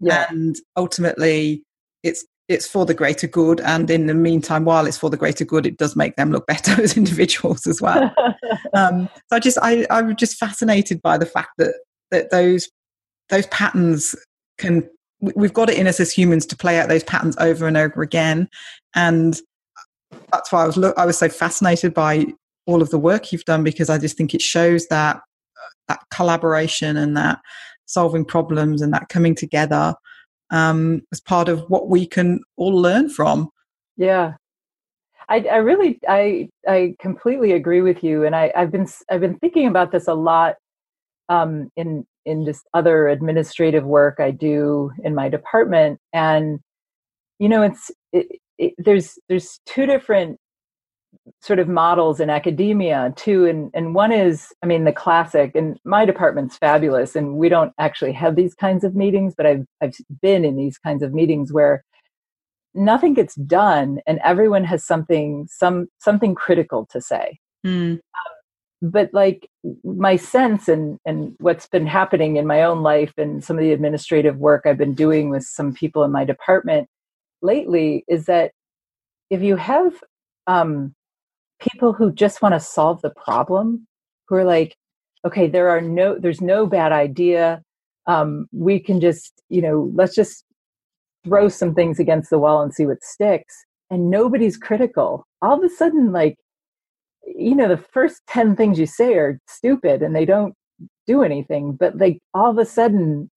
Yeah. 0.00 0.26
And 0.28 0.56
ultimately 0.76 1.64
it's 2.02 2.24
it's 2.48 2.66
for 2.66 2.86
the 2.86 2.94
greater 2.94 3.26
good 3.26 3.60
and 3.60 3.90
in 3.90 4.06
the 4.06 4.14
meantime 4.14 4.64
while 4.64 4.86
it's 4.86 4.98
for 4.98 5.10
the 5.10 5.16
greater 5.16 5.44
good 5.44 5.66
it 5.66 5.78
does 5.78 5.96
make 5.96 6.16
them 6.16 6.30
look 6.30 6.46
better 6.46 6.80
as 6.82 6.96
individuals 6.96 7.66
as 7.66 7.80
well 7.80 8.14
um, 8.74 9.08
so 9.28 9.36
i 9.36 9.38
just 9.40 9.58
I, 9.62 9.86
i'm 9.90 10.14
just 10.16 10.36
fascinated 10.36 11.02
by 11.02 11.18
the 11.18 11.26
fact 11.26 11.50
that 11.58 11.74
that 12.10 12.30
those 12.30 12.68
those 13.30 13.46
patterns 13.48 14.14
can 14.58 14.88
we've 15.20 15.52
got 15.52 15.70
it 15.70 15.78
in 15.78 15.86
us 15.86 15.98
as 15.98 16.12
humans 16.12 16.46
to 16.46 16.56
play 16.56 16.78
out 16.78 16.88
those 16.88 17.02
patterns 17.02 17.36
over 17.38 17.66
and 17.66 17.76
over 17.76 18.02
again 18.02 18.48
and 18.94 19.40
that's 20.32 20.52
why 20.52 20.62
i 20.62 20.66
was 20.66 20.76
look 20.76 20.96
i 20.98 21.06
was 21.06 21.18
so 21.18 21.28
fascinated 21.28 21.92
by 21.92 22.26
all 22.66 22.82
of 22.82 22.90
the 22.90 22.98
work 22.98 23.32
you've 23.32 23.44
done 23.44 23.64
because 23.64 23.88
i 23.88 23.98
just 23.98 24.16
think 24.16 24.34
it 24.34 24.42
shows 24.42 24.86
that 24.88 25.20
that 25.88 26.00
collaboration 26.10 26.96
and 26.96 27.16
that 27.16 27.38
solving 27.86 28.24
problems 28.24 28.82
and 28.82 28.92
that 28.92 29.08
coming 29.08 29.34
together 29.34 29.94
um, 30.50 31.02
as 31.12 31.20
part 31.20 31.48
of 31.48 31.60
what 31.68 31.88
we 31.88 32.06
can 32.06 32.40
all 32.56 32.74
learn 32.74 33.08
from. 33.08 33.50
Yeah. 33.96 34.34
I, 35.28 35.40
I 35.40 35.56
really 35.56 35.98
I 36.08 36.48
I 36.68 36.94
completely 37.00 37.50
agree 37.50 37.82
with 37.82 38.04
you, 38.04 38.24
and 38.24 38.36
I, 38.36 38.52
I've 38.54 38.70
been 38.70 38.86
I've 39.10 39.20
been 39.20 39.36
thinking 39.38 39.66
about 39.66 39.90
this 39.90 40.06
a 40.06 40.14
lot 40.14 40.54
um, 41.28 41.68
in 41.76 42.06
in 42.24 42.44
just 42.44 42.64
other 42.74 43.08
administrative 43.08 43.84
work 43.84 44.20
I 44.20 44.30
do 44.30 44.92
in 45.02 45.16
my 45.16 45.28
department, 45.28 45.98
and 46.12 46.60
you 47.40 47.48
know, 47.48 47.62
it's 47.62 47.90
it, 48.12 48.38
it, 48.56 48.74
there's 48.78 49.18
there's 49.28 49.58
two 49.66 49.84
different 49.84 50.38
sort 51.40 51.58
of 51.58 51.68
models 51.68 52.20
in 52.20 52.30
academia 52.30 53.12
too, 53.16 53.46
and 53.46 53.70
and 53.74 53.94
one 53.94 54.12
is 54.12 54.52
I 54.62 54.66
mean 54.66 54.84
the 54.84 54.92
classic, 54.92 55.52
and 55.54 55.78
my 55.84 56.04
department's 56.04 56.56
fabulous, 56.56 57.16
and 57.16 57.36
we 57.36 57.48
don't 57.48 57.72
actually 57.78 58.12
have 58.12 58.36
these 58.36 58.54
kinds 58.54 58.84
of 58.84 58.94
meetings, 58.94 59.34
but 59.36 59.46
I've 59.46 59.64
I've 59.82 59.94
been 60.22 60.44
in 60.44 60.56
these 60.56 60.78
kinds 60.78 61.02
of 61.02 61.12
meetings 61.12 61.52
where 61.52 61.84
nothing 62.74 63.14
gets 63.14 63.34
done 63.36 64.00
and 64.06 64.20
everyone 64.22 64.64
has 64.64 64.84
something 64.84 65.46
some 65.50 65.88
something 65.98 66.34
critical 66.34 66.86
to 66.92 67.00
say. 67.00 67.38
Mm 67.66 68.00
but 68.82 69.10
like 69.12 69.48
my 69.84 70.16
sense 70.16 70.68
and 70.68 70.98
and 71.06 71.34
what's 71.38 71.66
been 71.66 71.86
happening 71.86 72.36
in 72.36 72.46
my 72.46 72.62
own 72.62 72.82
life 72.82 73.12
and 73.16 73.42
some 73.42 73.56
of 73.56 73.62
the 73.62 73.72
administrative 73.72 74.36
work 74.36 74.62
I've 74.66 74.78
been 74.78 74.94
doing 74.94 75.30
with 75.30 75.44
some 75.44 75.72
people 75.72 76.04
in 76.04 76.12
my 76.12 76.24
department 76.24 76.88
lately 77.42 78.04
is 78.08 78.26
that 78.26 78.52
if 79.30 79.42
you 79.42 79.56
have 79.56 79.92
um, 80.46 80.94
people 81.60 81.92
who 81.92 82.12
just 82.12 82.42
want 82.42 82.54
to 82.54 82.60
solve 82.60 83.02
the 83.02 83.12
problem, 83.24 83.86
who 84.28 84.36
are 84.36 84.44
like, 84.44 84.76
okay, 85.24 85.46
there 85.48 85.68
are 85.68 85.80
no, 85.80 86.18
there's 86.18 86.40
no 86.40 86.66
bad 86.66 86.92
idea. 86.92 87.62
Um, 88.06 88.46
we 88.52 88.78
can 88.78 89.00
just, 89.00 89.32
you 89.48 89.62
know, 89.62 89.90
let's 89.94 90.14
just 90.14 90.44
throw 91.24 91.48
some 91.48 91.74
things 91.74 91.98
against 91.98 92.30
the 92.30 92.38
wall 92.38 92.62
and 92.62 92.72
see 92.72 92.86
what 92.86 93.02
sticks. 93.02 93.54
And 93.90 94.10
nobody's 94.10 94.56
critical. 94.56 95.24
All 95.42 95.58
of 95.58 95.64
a 95.64 95.68
sudden, 95.74 96.12
like 96.12 96.36
you 97.26 97.54
know 97.54 97.68
the 97.68 97.76
first 97.76 98.22
10 98.28 98.56
things 98.56 98.78
you 98.78 98.86
say 98.86 99.14
are 99.14 99.40
stupid 99.48 100.02
and 100.02 100.14
they 100.14 100.24
don't 100.24 100.54
do 101.06 101.22
anything 101.22 101.72
but 101.72 101.96
like 101.98 102.18
all 102.34 102.50
of 102.50 102.58
a 102.58 102.64
sudden 102.64 103.30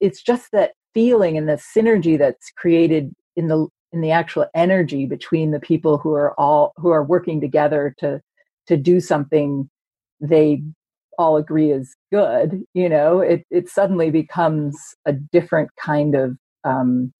it's 0.00 0.22
just 0.22 0.48
that 0.52 0.72
feeling 0.92 1.36
and 1.36 1.48
the 1.48 1.60
synergy 1.76 2.18
that's 2.18 2.50
created 2.56 3.12
in 3.36 3.48
the 3.48 3.66
in 3.94 4.00
the 4.00 4.10
actual 4.10 4.46
energy 4.54 5.06
between 5.06 5.50
the 5.50 5.60
people 5.60 5.98
who 5.98 6.12
are 6.12 6.38
all 6.38 6.72
who 6.76 6.90
are 6.90 7.04
working 7.04 7.40
together 7.40 7.94
to 7.98 8.20
to 8.66 8.76
do 8.76 9.00
something 9.00 9.68
they 10.20 10.62
all 11.16 11.36
agree 11.36 11.70
is 11.70 11.94
good 12.12 12.62
you 12.74 12.88
know 12.88 13.20
it 13.20 13.44
it 13.50 13.68
suddenly 13.68 14.10
becomes 14.10 14.76
a 15.06 15.12
different 15.12 15.70
kind 15.80 16.14
of 16.14 16.36
um 16.64 17.12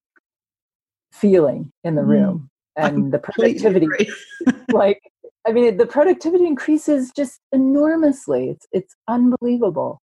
feeling 1.13 1.71
in 1.85 1.95
the 1.95 2.03
mm. 2.03 2.09
room 2.09 2.51
mm, 2.77 2.85
and 2.85 3.13
the 3.13 3.19
productivity 3.19 3.87
like 4.73 5.01
I 5.47 5.53
mean, 5.53 5.77
the 5.77 5.87
productivity 5.87 6.47
increases 6.47 7.13
just 7.15 7.41
enormously. 7.53 8.49
It's 8.49 8.67
it's 8.73 8.97
unbelievable. 9.09 10.01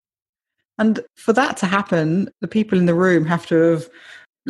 And 0.79 1.01
for 1.17 1.33
that 1.33 1.57
to 1.59 1.67
happen, 1.67 2.31
the 2.41 2.49
people 2.49 2.79
in 2.79 2.87
the 2.87 2.95
room 2.95 3.25
have 3.27 3.47
to 3.47 3.55
have 3.55 3.89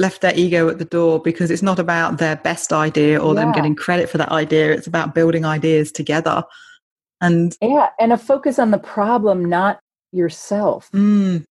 left 0.00 0.22
their 0.22 0.36
ego 0.36 0.68
at 0.68 0.78
the 0.78 0.84
door 0.84 1.20
because 1.20 1.50
it's 1.50 1.62
not 1.62 1.78
about 1.78 2.18
their 2.18 2.36
best 2.36 2.72
idea 2.72 3.20
or 3.20 3.34
yeah. 3.34 3.40
them 3.40 3.52
getting 3.52 3.76
credit 3.76 4.08
for 4.08 4.18
that 4.18 4.30
idea. 4.30 4.72
It's 4.72 4.86
about 4.86 5.14
building 5.14 5.44
ideas 5.44 5.92
together. 5.92 6.42
And 7.20 7.56
yeah, 7.60 7.90
and 8.00 8.12
a 8.12 8.18
focus 8.18 8.58
on 8.58 8.70
the 8.70 8.78
problem, 8.78 9.44
not 9.44 9.80
yourself. 10.10 10.90
Mm 10.92 11.44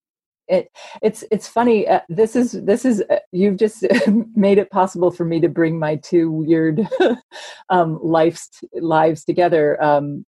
it 0.48 0.70
it's 1.02 1.24
it's 1.30 1.48
funny 1.48 1.86
uh, 1.88 2.00
this 2.08 2.36
is 2.36 2.52
this 2.52 2.84
is 2.84 3.02
uh, 3.10 3.18
you've 3.32 3.56
just 3.56 3.84
made 4.34 4.58
it 4.58 4.70
possible 4.70 5.10
for 5.10 5.24
me 5.24 5.40
to 5.40 5.48
bring 5.48 5.78
my 5.78 5.96
two 5.96 6.30
weird 6.30 6.88
um 7.68 7.98
lives 8.02 8.48
lives 8.74 9.24
together 9.24 9.82
um 9.82 10.24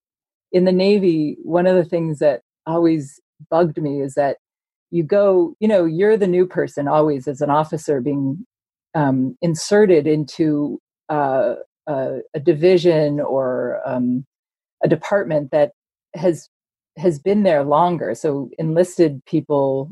in 0.51 0.65
the 0.65 0.71
navy 0.71 1.37
one 1.43 1.67
of 1.67 1.75
the 1.75 1.83
things 1.83 2.19
that 2.19 2.41
always 2.65 3.19
bugged 3.49 3.81
me 3.81 4.01
is 4.01 4.13
that 4.13 4.37
you 4.91 5.03
go 5.03 5.55
you 5.59 5.67
know 5.67 5.85
you're 5.85 6.17
the 6.17 6.27
new 6.27 6.45
person 6.45 6.87
always 6.87 7.27
as 7.27 7.41
an 7.41 7.49
officer 7.49 8.01
being 8.01 8.45
um, 8.93 9.37
inserted 9.41 10.07
into 10.07 10.79
uh, 11.09 11.55
a, 11.87 12.19
a, 12.33 12.39
division 12.39 13.19
or 13.19 13.81
um, 13.85 14.25
a 14.83 14.87
department 14.87 15.51
that 15.51 15.71
has 16.15 16.49
has 16.97 17.19
been 17.19 17.43
there 17.43 17.63
longer 17.63 18.15
so 18.15 18.49
enlisted 18.57 19.21
people 19.25 19.91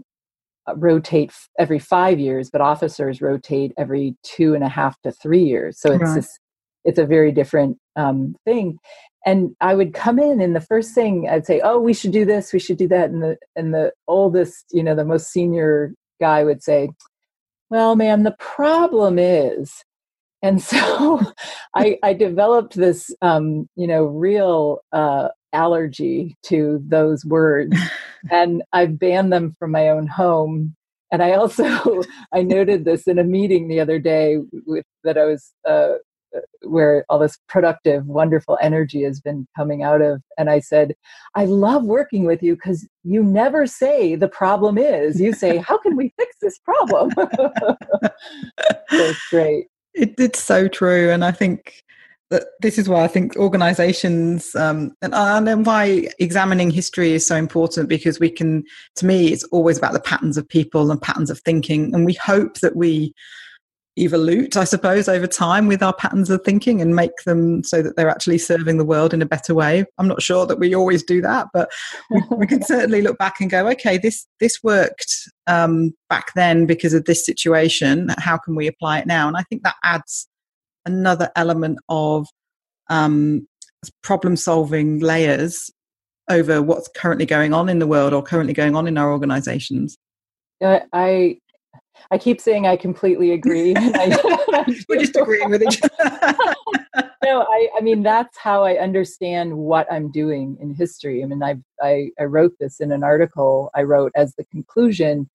uh, 0.66 0.76
rotate 0.78 1.34
every 1.60 1.80
five 1.80 2.22
years, 2.22 2.50
but 2.50 2.62
officers 2.62 3.22
rotate 3.22 3.74
every 3.78 4.16
two 4.24 4.54
and 4.54 4.64
a 4.64 4.70
half 4.70 4.96
to 5.02 5.12
three 5.12 5.44
years. 5.44 5.78
So 5.78 5.92
it's 5.92 6.04
right. 6.04 6.16
this, 6.16 6.40
it's 6.86 7.00
a 7.00 7.06
very 7.06 7.34
different 7.34 7.78
um, 7.98 8.36
thing. 8.46 8.78
And 9.26 9.56
I 9.62 9.74
would 9.76 9.94
come 9.94 10.20
in, 10.20 10.42
and 10.42 10.56
the 10.56 10.62
first 10.62 10.94
thing 10.94 11.30
I'd 11.30 11.46
say, 11.46 11.62
"Oh, 11.64 11.80
we 11.80 11.94
should 11.94 12.12
do 12.12 12.26
this, 12.26 12.52
we 12.52 12.60
should 12.60 12.78
do 12.78 12.88
that," 12.90 13.10
and 13.10 13.24
the 13.24 13.38
and 13.56 13.74
the 13.74 13.94
oldest, 14.08 14.66
you 14.72 14.84
know, 14.84 14.96
the 14.96 15.06
most 15.06 15.32
senior 15.32 15.94
guy 16.20 16.44
would 16.44 16.62
say, 16.62 16.90
"Well, 17.70 17.96
ma'am, 17.96 18.24
the 18.24 18.36
problem 18.40 19.18
is." 19.20 19.84
And 20.42 20.62
so 20.72 21.22
I, 21.76 21.98
I 22.04 22.14
developed 22.14 22.76
this, 22.76 23.16
um, 23.22 23.70
you 23.76 23.88
know, 23.88 24.04
real 24.04 24.82
uh, 24.92 25.30
allergy 25.54 26.36
to 26.44 26.84
those 26.88 27.24
words 27.24 27.78
and 28.32 28.64
i've 28.74 29.00
banned 29.00 29.32
them 29.32 29.56
from 29.60 29.72
my 29.72 29.88
own 29.88 30.08
home 30.08 30.76
and 31.12 31.24
i 31.24 31.32
also 31.34 32.02
i 32.34 32.42
noted 32.42 32.84
this 32.84 33.08
in 33.08 33.20
a 33.20 33.24
meeting 33.24 33.68
the 33.68 33.80
other 33.80 34.00
day 34.00 34.38
with 34.66 34.86
that 35.04 35.18
i 35.18 35.24
was 35.24 35.54
uh, 35.68 35.94
where 36.62 37.06
all 37.10 37.20
this 37.20 37.38
productive 37.48 38.06
wonderful 38.06 38.58
energy 38.62 39.04
has 39.04 39.20
been 39.20 39.48
coming 39.56 39.84
out 39.84 40.02
of 40.02 40.22
and 40.38 40.50
i 40.50 40.60
said 40.60 40.96
i 41.36 41.46
love 41.46 41.84
working 41.84 42.26
with 42.26 42.42
you 42.42 42.56
because 42.56 42.88
you 43.04 43.24
never 43.24 43.68
say 43.68 44.16
the 44.16 44.28
problem 44.28 44.78
is 44.78 45.20
you 45.20 45.34
say 45.34 45.58
how 45.58 45.78
can 45.78 45.96
we 45.96 46.14
fix 46.18 46.36
this 46.42 46.60
problem 46.60 47.10
great 49.30 49.68
it, 49.94 50.14
it's 50.18 50.42
so 50.42 50.68
true 50.68 51.10
and 51.10 51.24
i 51.24 51.32
think 51.32 51.84
that 52.34 52.48
this 52.62 52.80
is 52.80 52.90
why 52.90 53.04
I 53.04 53.08
think 53.08 53.36
organizations 53.36 54.56
um, 54.56 54.96
and, 55.04 55.14
and 55.14 55.66
why 55.68 56.08
examining 56.18 56.72
history 56.72 57.12
is 57.12 57.26
so 57.28 57.36
important 57.36 57.88
because 57.88 58.20
we 58.20 58.32
can, 58.32 58.64
to 58.96 59.06
me, 59.06 59.28
it's 59.28 59.44
always 59.46 59.78
about 59.78 59.94
the 59.94 60.00
patterns 60.00 60.36
of 60.36 60.50
people 60.50 60.90
and 60.90 61.00
patterns 61.00 61.30
of 61.30 61.40
thinking. 61.42 61.94
And 61.94 62.06
we 62.08 62.16
hope 62.16 62.60
that 62.62 62.76
we 62.76 63.14
evolve, 63.96 64.56
I 64.56 64.64
suppose, 64.64 65.08
over 65.08 65.28
time 65.28 65.68
with 65.68 65.84
our 65.84 65.94
patterns 65.94 66.30
of 66.30 66.42
thinking 66.44 66.82
and 66.82 66.96
make 66.96 67.16
them 67.26 67.64
so 67.64 67.82
that 67.82 67.96
they're 67.96 68.10
actually 68.10 68.40
serving 68.40 68.78
the 68.78 68.86
world 68.86 69.14
in 69.14 69.22
a 69.22 69.26
better 69.26 69.54
way. 69.54 69.86
I'm 69.98 70.08
not 70.08 70.22
sure 70.22 70.46
that 70.48 70.60
we 70.60 70.74
always 70.74 71.04
do 71.04 71.22
that, 71.22 71.48
but 71.54 71.70
we, 72.10 72.22
we 72.32 72.48
can 72.48 72.64
certainly 72.66 73.02
look 73.02 73.18
back 73.18 73.40
and 73.40 73.50
go, 73.50 73.68
okay, 73.70 73.98
this 73.98 74.26
this 74.40 74.60
worked 74.64 75.14
um, 75.48 75.94
back 76.10 76.34
then 76.36 76.66
because 76.66 76.94
of 76.94 77.06
this 77.06 77.26
situation. 77.26 78.10
How 78.18 78.38
can 78.38 78.56
we 78.56 78.68
apply 78.68 79.00
it 79.00 79.08
now? 79.08 79.28
And 79.28 79.38
I 79.38 79.44
think 79.44 79.64
that 79.64 79.76
adds 79.84 80.28
another 80.86 81.30
element 81.36 81.80
of 81.90 82.28
um, 82.90 83.48
problem 84.02 84.36
solving 84.36 85.00
layers 85.00 85.72
over 86.30 86.62
what's 86.62 86.90
currently 86.96 87.26
going 87.26 87.54
on 87.54 87.70
in 87.70 87.80
the 87.80 87.88
world 87.88 88.14
or 88.14 88.24
currently 88.24 88.54
going 88.54 88.76
on 88.76 88.88
in 88.88 88.98
our 88.98 89.12
organizations 89.12 89.98
i 90.94 91.38
i 92.12 92.18
keep 92.18 92.40
saying 92.40 92.68
i 92.68 92.76
completely 92.76 93.32
agree. 93.32 93.74
We're 94.90 95.00
just 95.00 95.16
agreeing 95.16 95.50
with 95.50 95.64
each 95.64 95.82
other. 95.84 96.46
No 97.24 97.44
I, 97.44 97.70
I 97.78 97.82
mean 97.82 98.04
that's 98.04 98.38
how 98.38 98.64
i 98.66 98.76
understand 98.78 99.58
what 99.58 99.92
i'm 99.92 100.12
doing 100.12 100.58
in 100.60 100.74
history. 100.74 101.24
I 101.24 101.26
mean 101.26 101.42
I, 101.42 101.56
I 101.82 102.10
i 102.20 102.24
wrote 102.24 102.54
this 102.60 102.82
in 102.82 102.92
an 102.92 103.04
article 103.04 103.72
i 103.74 103.82
wrote 103.84 104.12
as 104.16 104.36
the 104.36 104.44
conclusion 104.46 105.30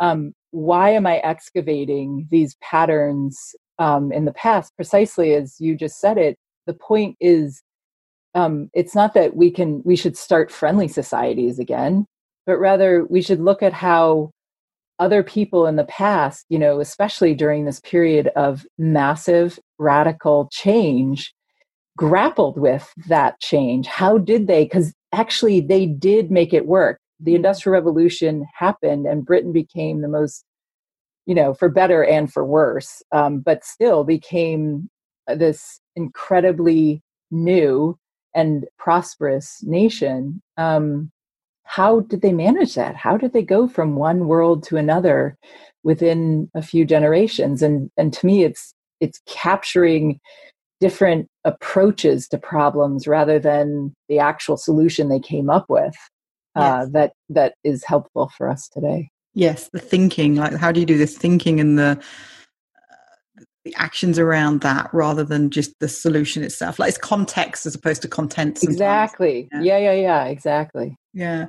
um, 0.00 0.32
why 0.52 0.90
am 0.90 1.06
i 1.06 1.18
excavating 1.18 2.26
these 2.30 2.56
patterns 2.62 3.54
um, 3.78 4.10
in 4.10 4.24
the 4.24 4.32
past, 4.32 4.74
precisely 4.74 5.34
as 5.34 5.60
you 5.60 5.76
just 5.76 6.00
said 6.00 6.18
it, 6.18 6.36
the 6.66 6.74
point 6.74 7.16
is 7.20 7.62
um, 8.34 8.70
it's 8.74 8.94
not 8.94 9.14
that 9.14 9.36
we 9.36 9.50
can 9.50 9.82
we 9.84 9.96
should 9.96 10.16
start 10.16 10.50
friendly 10.50 10.88
societies 10.88 11.58
again 11.58 12.06
but 12.48 12.58
rather 12.58 13.04
we 13.04 13.20
should 13.20 13.40
look 13.40 13.62
at 13.62 13.74
how 13.74 14.30
other 14.98 15.22
people 15.22 15.66
in 15.66 15.76
the 15.76 15.84
past 15.84 16.44
you 16.48 16.58
know 16.58 16.80
especially 16.80 17.34
during 17.34 17.64
this 17.64 17.80
period 17.80 18.30
of 18.36 18.66
massive 18.78 19.58
radical 19.78 20.48
change 20.52 21.32
grappled 21.96 22.56
with 22.58 22.92
that 23.08 23.40
change. 23.40 23.88
How 23.88 24.18
did 24.18 24.46
they 24.46 24.64
because 24.64 24.94
actually 25.12 25.60
they 25.60 25.84
did 25.84 26.30
make 26.30 26.54
it 26.54 26.66
work. 26.66 27.00
The 27.20 27.32
mm-hmm. 27.32 27.36
industrial 27.36 27.74
revolution 27.74 28.46
happened 28.54 29.06
and 29.06 29.26
britain 29.26 29.52
became 29.52 30.00
the 30.00 30.08
most 30.08 30.44
you 31.26 31.34
know 31.34 31.52
for 31.54 31.68
better 31.68 32.04
and 32.04 32.32
for 32.32 32.44
worse 32.44 33.02
um, 33.12 33.40
but 33.40 33.64
still 33.64 34.04
became 34.04 34.88
this 35.26 35.80
incredibly 35.96 37.02
new 37.30 37.98
and 38.34 38.66
prosperous 38.78 39.62
nation. 39.62 40.40
Um, 40.56 41.10
how 41.68 42.00
did 42.00 42.22
they 42.22 42.32
manage 42.32 42.74
that? 42.76 42.96
How 42.96 43.18
did 43.18 43.34
they 43.34 43.42
go 43.42 43.68
from 43.68 43.94
one 43.94 44.26
world 44.26 44.62
to 44.64 44.78
another 44.78 45.36
within 45.84 46.50
a 46.54 46.62
few 46.62 46.86
generations? 46.86 47.62
And 47.62 47.90
and 47.98 48.10
to 48.14 48.24
me 48.26 48.42
it's 48.42 48.72
it's 49.00 49.20
capturing 49.26 50.18
different 50.80 51.28
approaches 51.44 52.26
to 52.28 52.38
problems 52.38 53.06
rather 53.06 53.38
than 53.38 53.94
the 54.08 54.18
actual 54.18 54.56
solution 54.56 55.10
they 55.10 55.20
came 55.20 55.50
up 55.50 55.66
with 55.68 55.94
uh, 56.56 56.80
yes. 56.80 56.92
that 56.92 57.12
that 57.28 57.54
is 57.64 57.84
helpful 57.84 58.30
for 58.34 58.48
us 58.48 58.66
today. 58.68 59.10
Yes 59.34 59.68
the 59.70 59.78
thinking 59.78 60.36
like 60.36 60.54
how 60.54 60.72
do 60.72 60.80
you 60.80 60.86
do 60.86 60.96
this 60.96 61.18
thinking 61.18 61.60
and 61.60 61.78
the 61.78 62.02
the 63.64 63.74
actions 63.76 64.18
around 64.18 64.60
that 64.62 64.88
rather 64.92 65.24
than 65.24 65.50
just 65.50 65.72
the 65.80 65.88
solution 65.88 66.42
itself. 66.42 66.78
Like 66.78 66.90
it's 66.90 66.98
context 66.98 67.66
as 67.66 67.74
opposed 67.74 68.02
to 68.02 68.08
content 68.08 68.58
sometimes. 68.58 68.76
exactly. 68.76 69.48
Yeah. 69.52 69.62
yeah 69.62 69.78
yeah 69.78 69.92
yeah 69.92 70.24
exactly. 70.24 70.96
Yeah. 71.12 71.46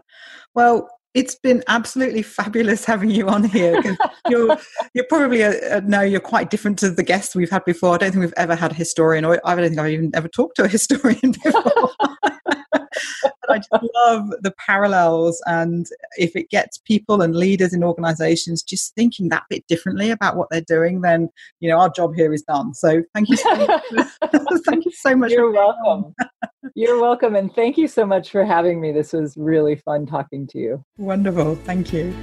Well 0.55 0.89
it's 1.15 1.35
been 1.35 1.63
absolutely 1.67 2.21
fabulous 2.21 2.85
having 2.85 3.09
you 3.09 3.27
on 3.27 3.43
here 3.43 3.81
you're 4.29 4.57
you're 4.93 5.05
probably 5.09 5.41
a, 5.41 5.77
a, 5.77 5.81
no 5.81 6.01
you're 6.01 6.19
quite 6.19 6.51
different 6.51 6.77
to 6.77 6.89
the 6.91 7.03
guests 7.03 7.35
we've 7.35 7.49
had 7.49 7.65
before. 7.65 7.95
I 7.95 7.97
don't 7.97 8.11
think 8.11 8.21
we've 8.21 8.33
ever 8.37 8.55
had 8.55 8.71
a 8.71 8.75
historian 8.75 9.25
or 9.25 9.41
i 9.43 9.55
don't 9.55 9.67
think 9.69 9.79
i've 9.79 9.91
even 9.91 10.11
ever 10.13 10.27
talked 10.27 10.57
to 10.57 10.63
a 10.63 10.67
historian 10.77 11.31
before 11.43 11.91
I 13.49 13.57
just 13.57 13.85
love 14.05 14.29
the 14.41 14.53
parallels. 14.65 15.41
And 15.45 15.87
if 16.17 16.35
it 16.35 16.49
gets 16.49 16.77
people 16.77 17.21
and 17.21 17.35
leaders 17.35 17.73
in 17.73 17.83
organizations 17.83 18.63
just 18.63 18.93
thinking 18.95 19.29
that 19.29 19.43
bit 19.49 19.65
differently 19.67 20.11
about 20.11 20.35
what 20.37 20.49
they're 20.49 20.61
doing, 20.61 21.01
then, 21.01 21.29
you 21.59 21.69
know, 21.69 21.79
our 21.79 21.89
job 21.89 22.15
here 22.15 22.33
is 22.33 22.43
done. 22.43 22.73
So 22.73 23.03
thank 23.13 23.29
you 23.29 23.37
so 23.37 23.55
much. 23.55 23.83
thank 24.65 24.85
you 24.85 24.91
so 24.91 25.15
much. 25.15 25.31
You're 25.31 25.51
welcome. 25.51 26.13
You're 26.75 27.01
welcome. 27.01 27.35
And 27.35 27.53
thank 27.53 27.77
you 27.77 27.87
so 27.87 28.05
much 28.05 28.29
for 28.31 28.45
having 28.45 28.79
me. 28.79 28.91
This 28.91 29.13
was 29.13 29.35
really 29.37 29.75
fun 29.75 30.05
talking 30.05 30.47
to 30.47 30.59
you. 30.59 30.83
Wonderful. 30.97 31.55
Thank 31.55 31.93
you. 31.93 32.13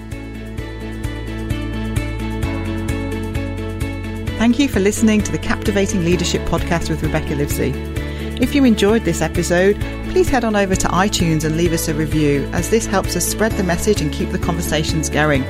Thank 4.38 4.58
you 4.58 4.68
for 4.68 4.80
listening 4.80 5.22
to 5.22 5.32
the 5.32 5.38
Captivating 5.38 6.04
Leadership 6.04 6.42
Podcast 6.42 6.90
with 6.90 7.02
Rebecca 7.02 7.34
Livesey. 7.34 7.95
If 8.38 8.54
you 8.54 8.64
enjoyed 8.64 9.04
this 9.04 9.22
episode, 9.22 9.80
please 10.10 10.28
head 10.28 10.44
on 10.44 10.56
over 10.56 10.76
to 10.76 10.88
iTunes 10.88 11.44
and 11.44 11.56
leave 11.56 11.72
us 11.72 11.88
a 11.88 11.94
review, 11.94 12.44
as 12.52 12.68
this 12.68 12.84
helps 12.84 13.16
us 13.16 13.26
spread 13.26 13.52
the 13.52 13.64
message 13.64 14.02
and 14.02 14.12
keep 14.12 14.28
the 14.28 14.38
conversations 14.38 15.08
going. 15.08 15.42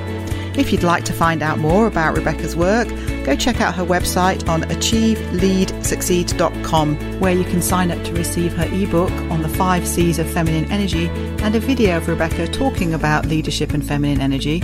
If 0.57 0.73
you'd 0.73 0.85
like 0.85 1.05
to 1.07 1.13
find 1.13 1.43
out 1.43 1.59
more 1.59 1.89
about 1.89 2.17
Rebecca's 2.17 2.55
work, 2.55 2.87
go 3.25 3.35
check 3.35 3.61
out 3.61 3.75
her 3.75 3.85
website 3.85 4.49
on 4.49 4.63
achieveleadsucceed.com, 4.63 7.21
where 7.21 7.35
you 7.35 7.45
can 7.45 7.61
sign 7.61 7.91
up 7.91 8.05
to 8.05 8.13
receive 8.13 8.55
her 8.55 8.69
ebook 8.73 9.11
on 9.33 9.43
the 9.43 9.49
five 9.49 9.85
C's 9.87 10.21
of 10.21 10.31
feminine 10.31 10.71
energy 10.71 11.09
and 11.43 11.57
a 11.57 11.61
video 11.61 11.97
of 11.97 12.07
Rebecca 12.07 12.47
talking 12.47 12.95
about 12.95 13.27
leadership 13.27 13.75
and 13.75 13.85
feminine 13.85 14.21
energy. 14.21 14.63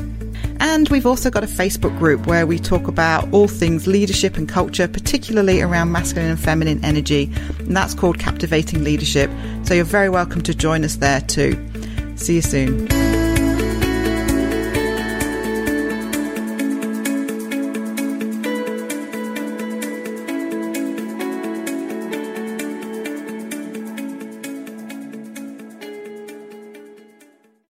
And 0.61 0.89
we've 0.89 1.07
also 1.07 1.31
got 1.31 1.45
a 1.45 1.49
Facebook 1.49 1.97
group 1.99 2.27
where 2.27 2.47
we 2.47 2.59
talk 2.59 2.89
about 2.89 3.33
all 3.33 3.49
things 3.49 3.87
leadership 3.87 4.37
and 4.37 4.49
culture, 4.49 4.89
particularly 4.89 5.61
around 5.61 5.93
masculine 5.93 6.31
and 6.31 6.41
feminine 6.41 6.85
energy. 6.85 7.31
And 7.59 7.77
that's 7.77 7.95
called 7.95 8.19
Captivating 8.19 8.85
Leadership. 8.85 9.31
So 9.65 9.75
you're 9.75 9.85
very 9.85 10.09
welcome 10.09 10.43
to 10.43 10.55
join 10.55 10.85
us 10.85 10.97
there 10.97 11.21
too. 11.21 11.59
See 12.17 12.37
you 12.37 12.43
soon. 12.43 13.12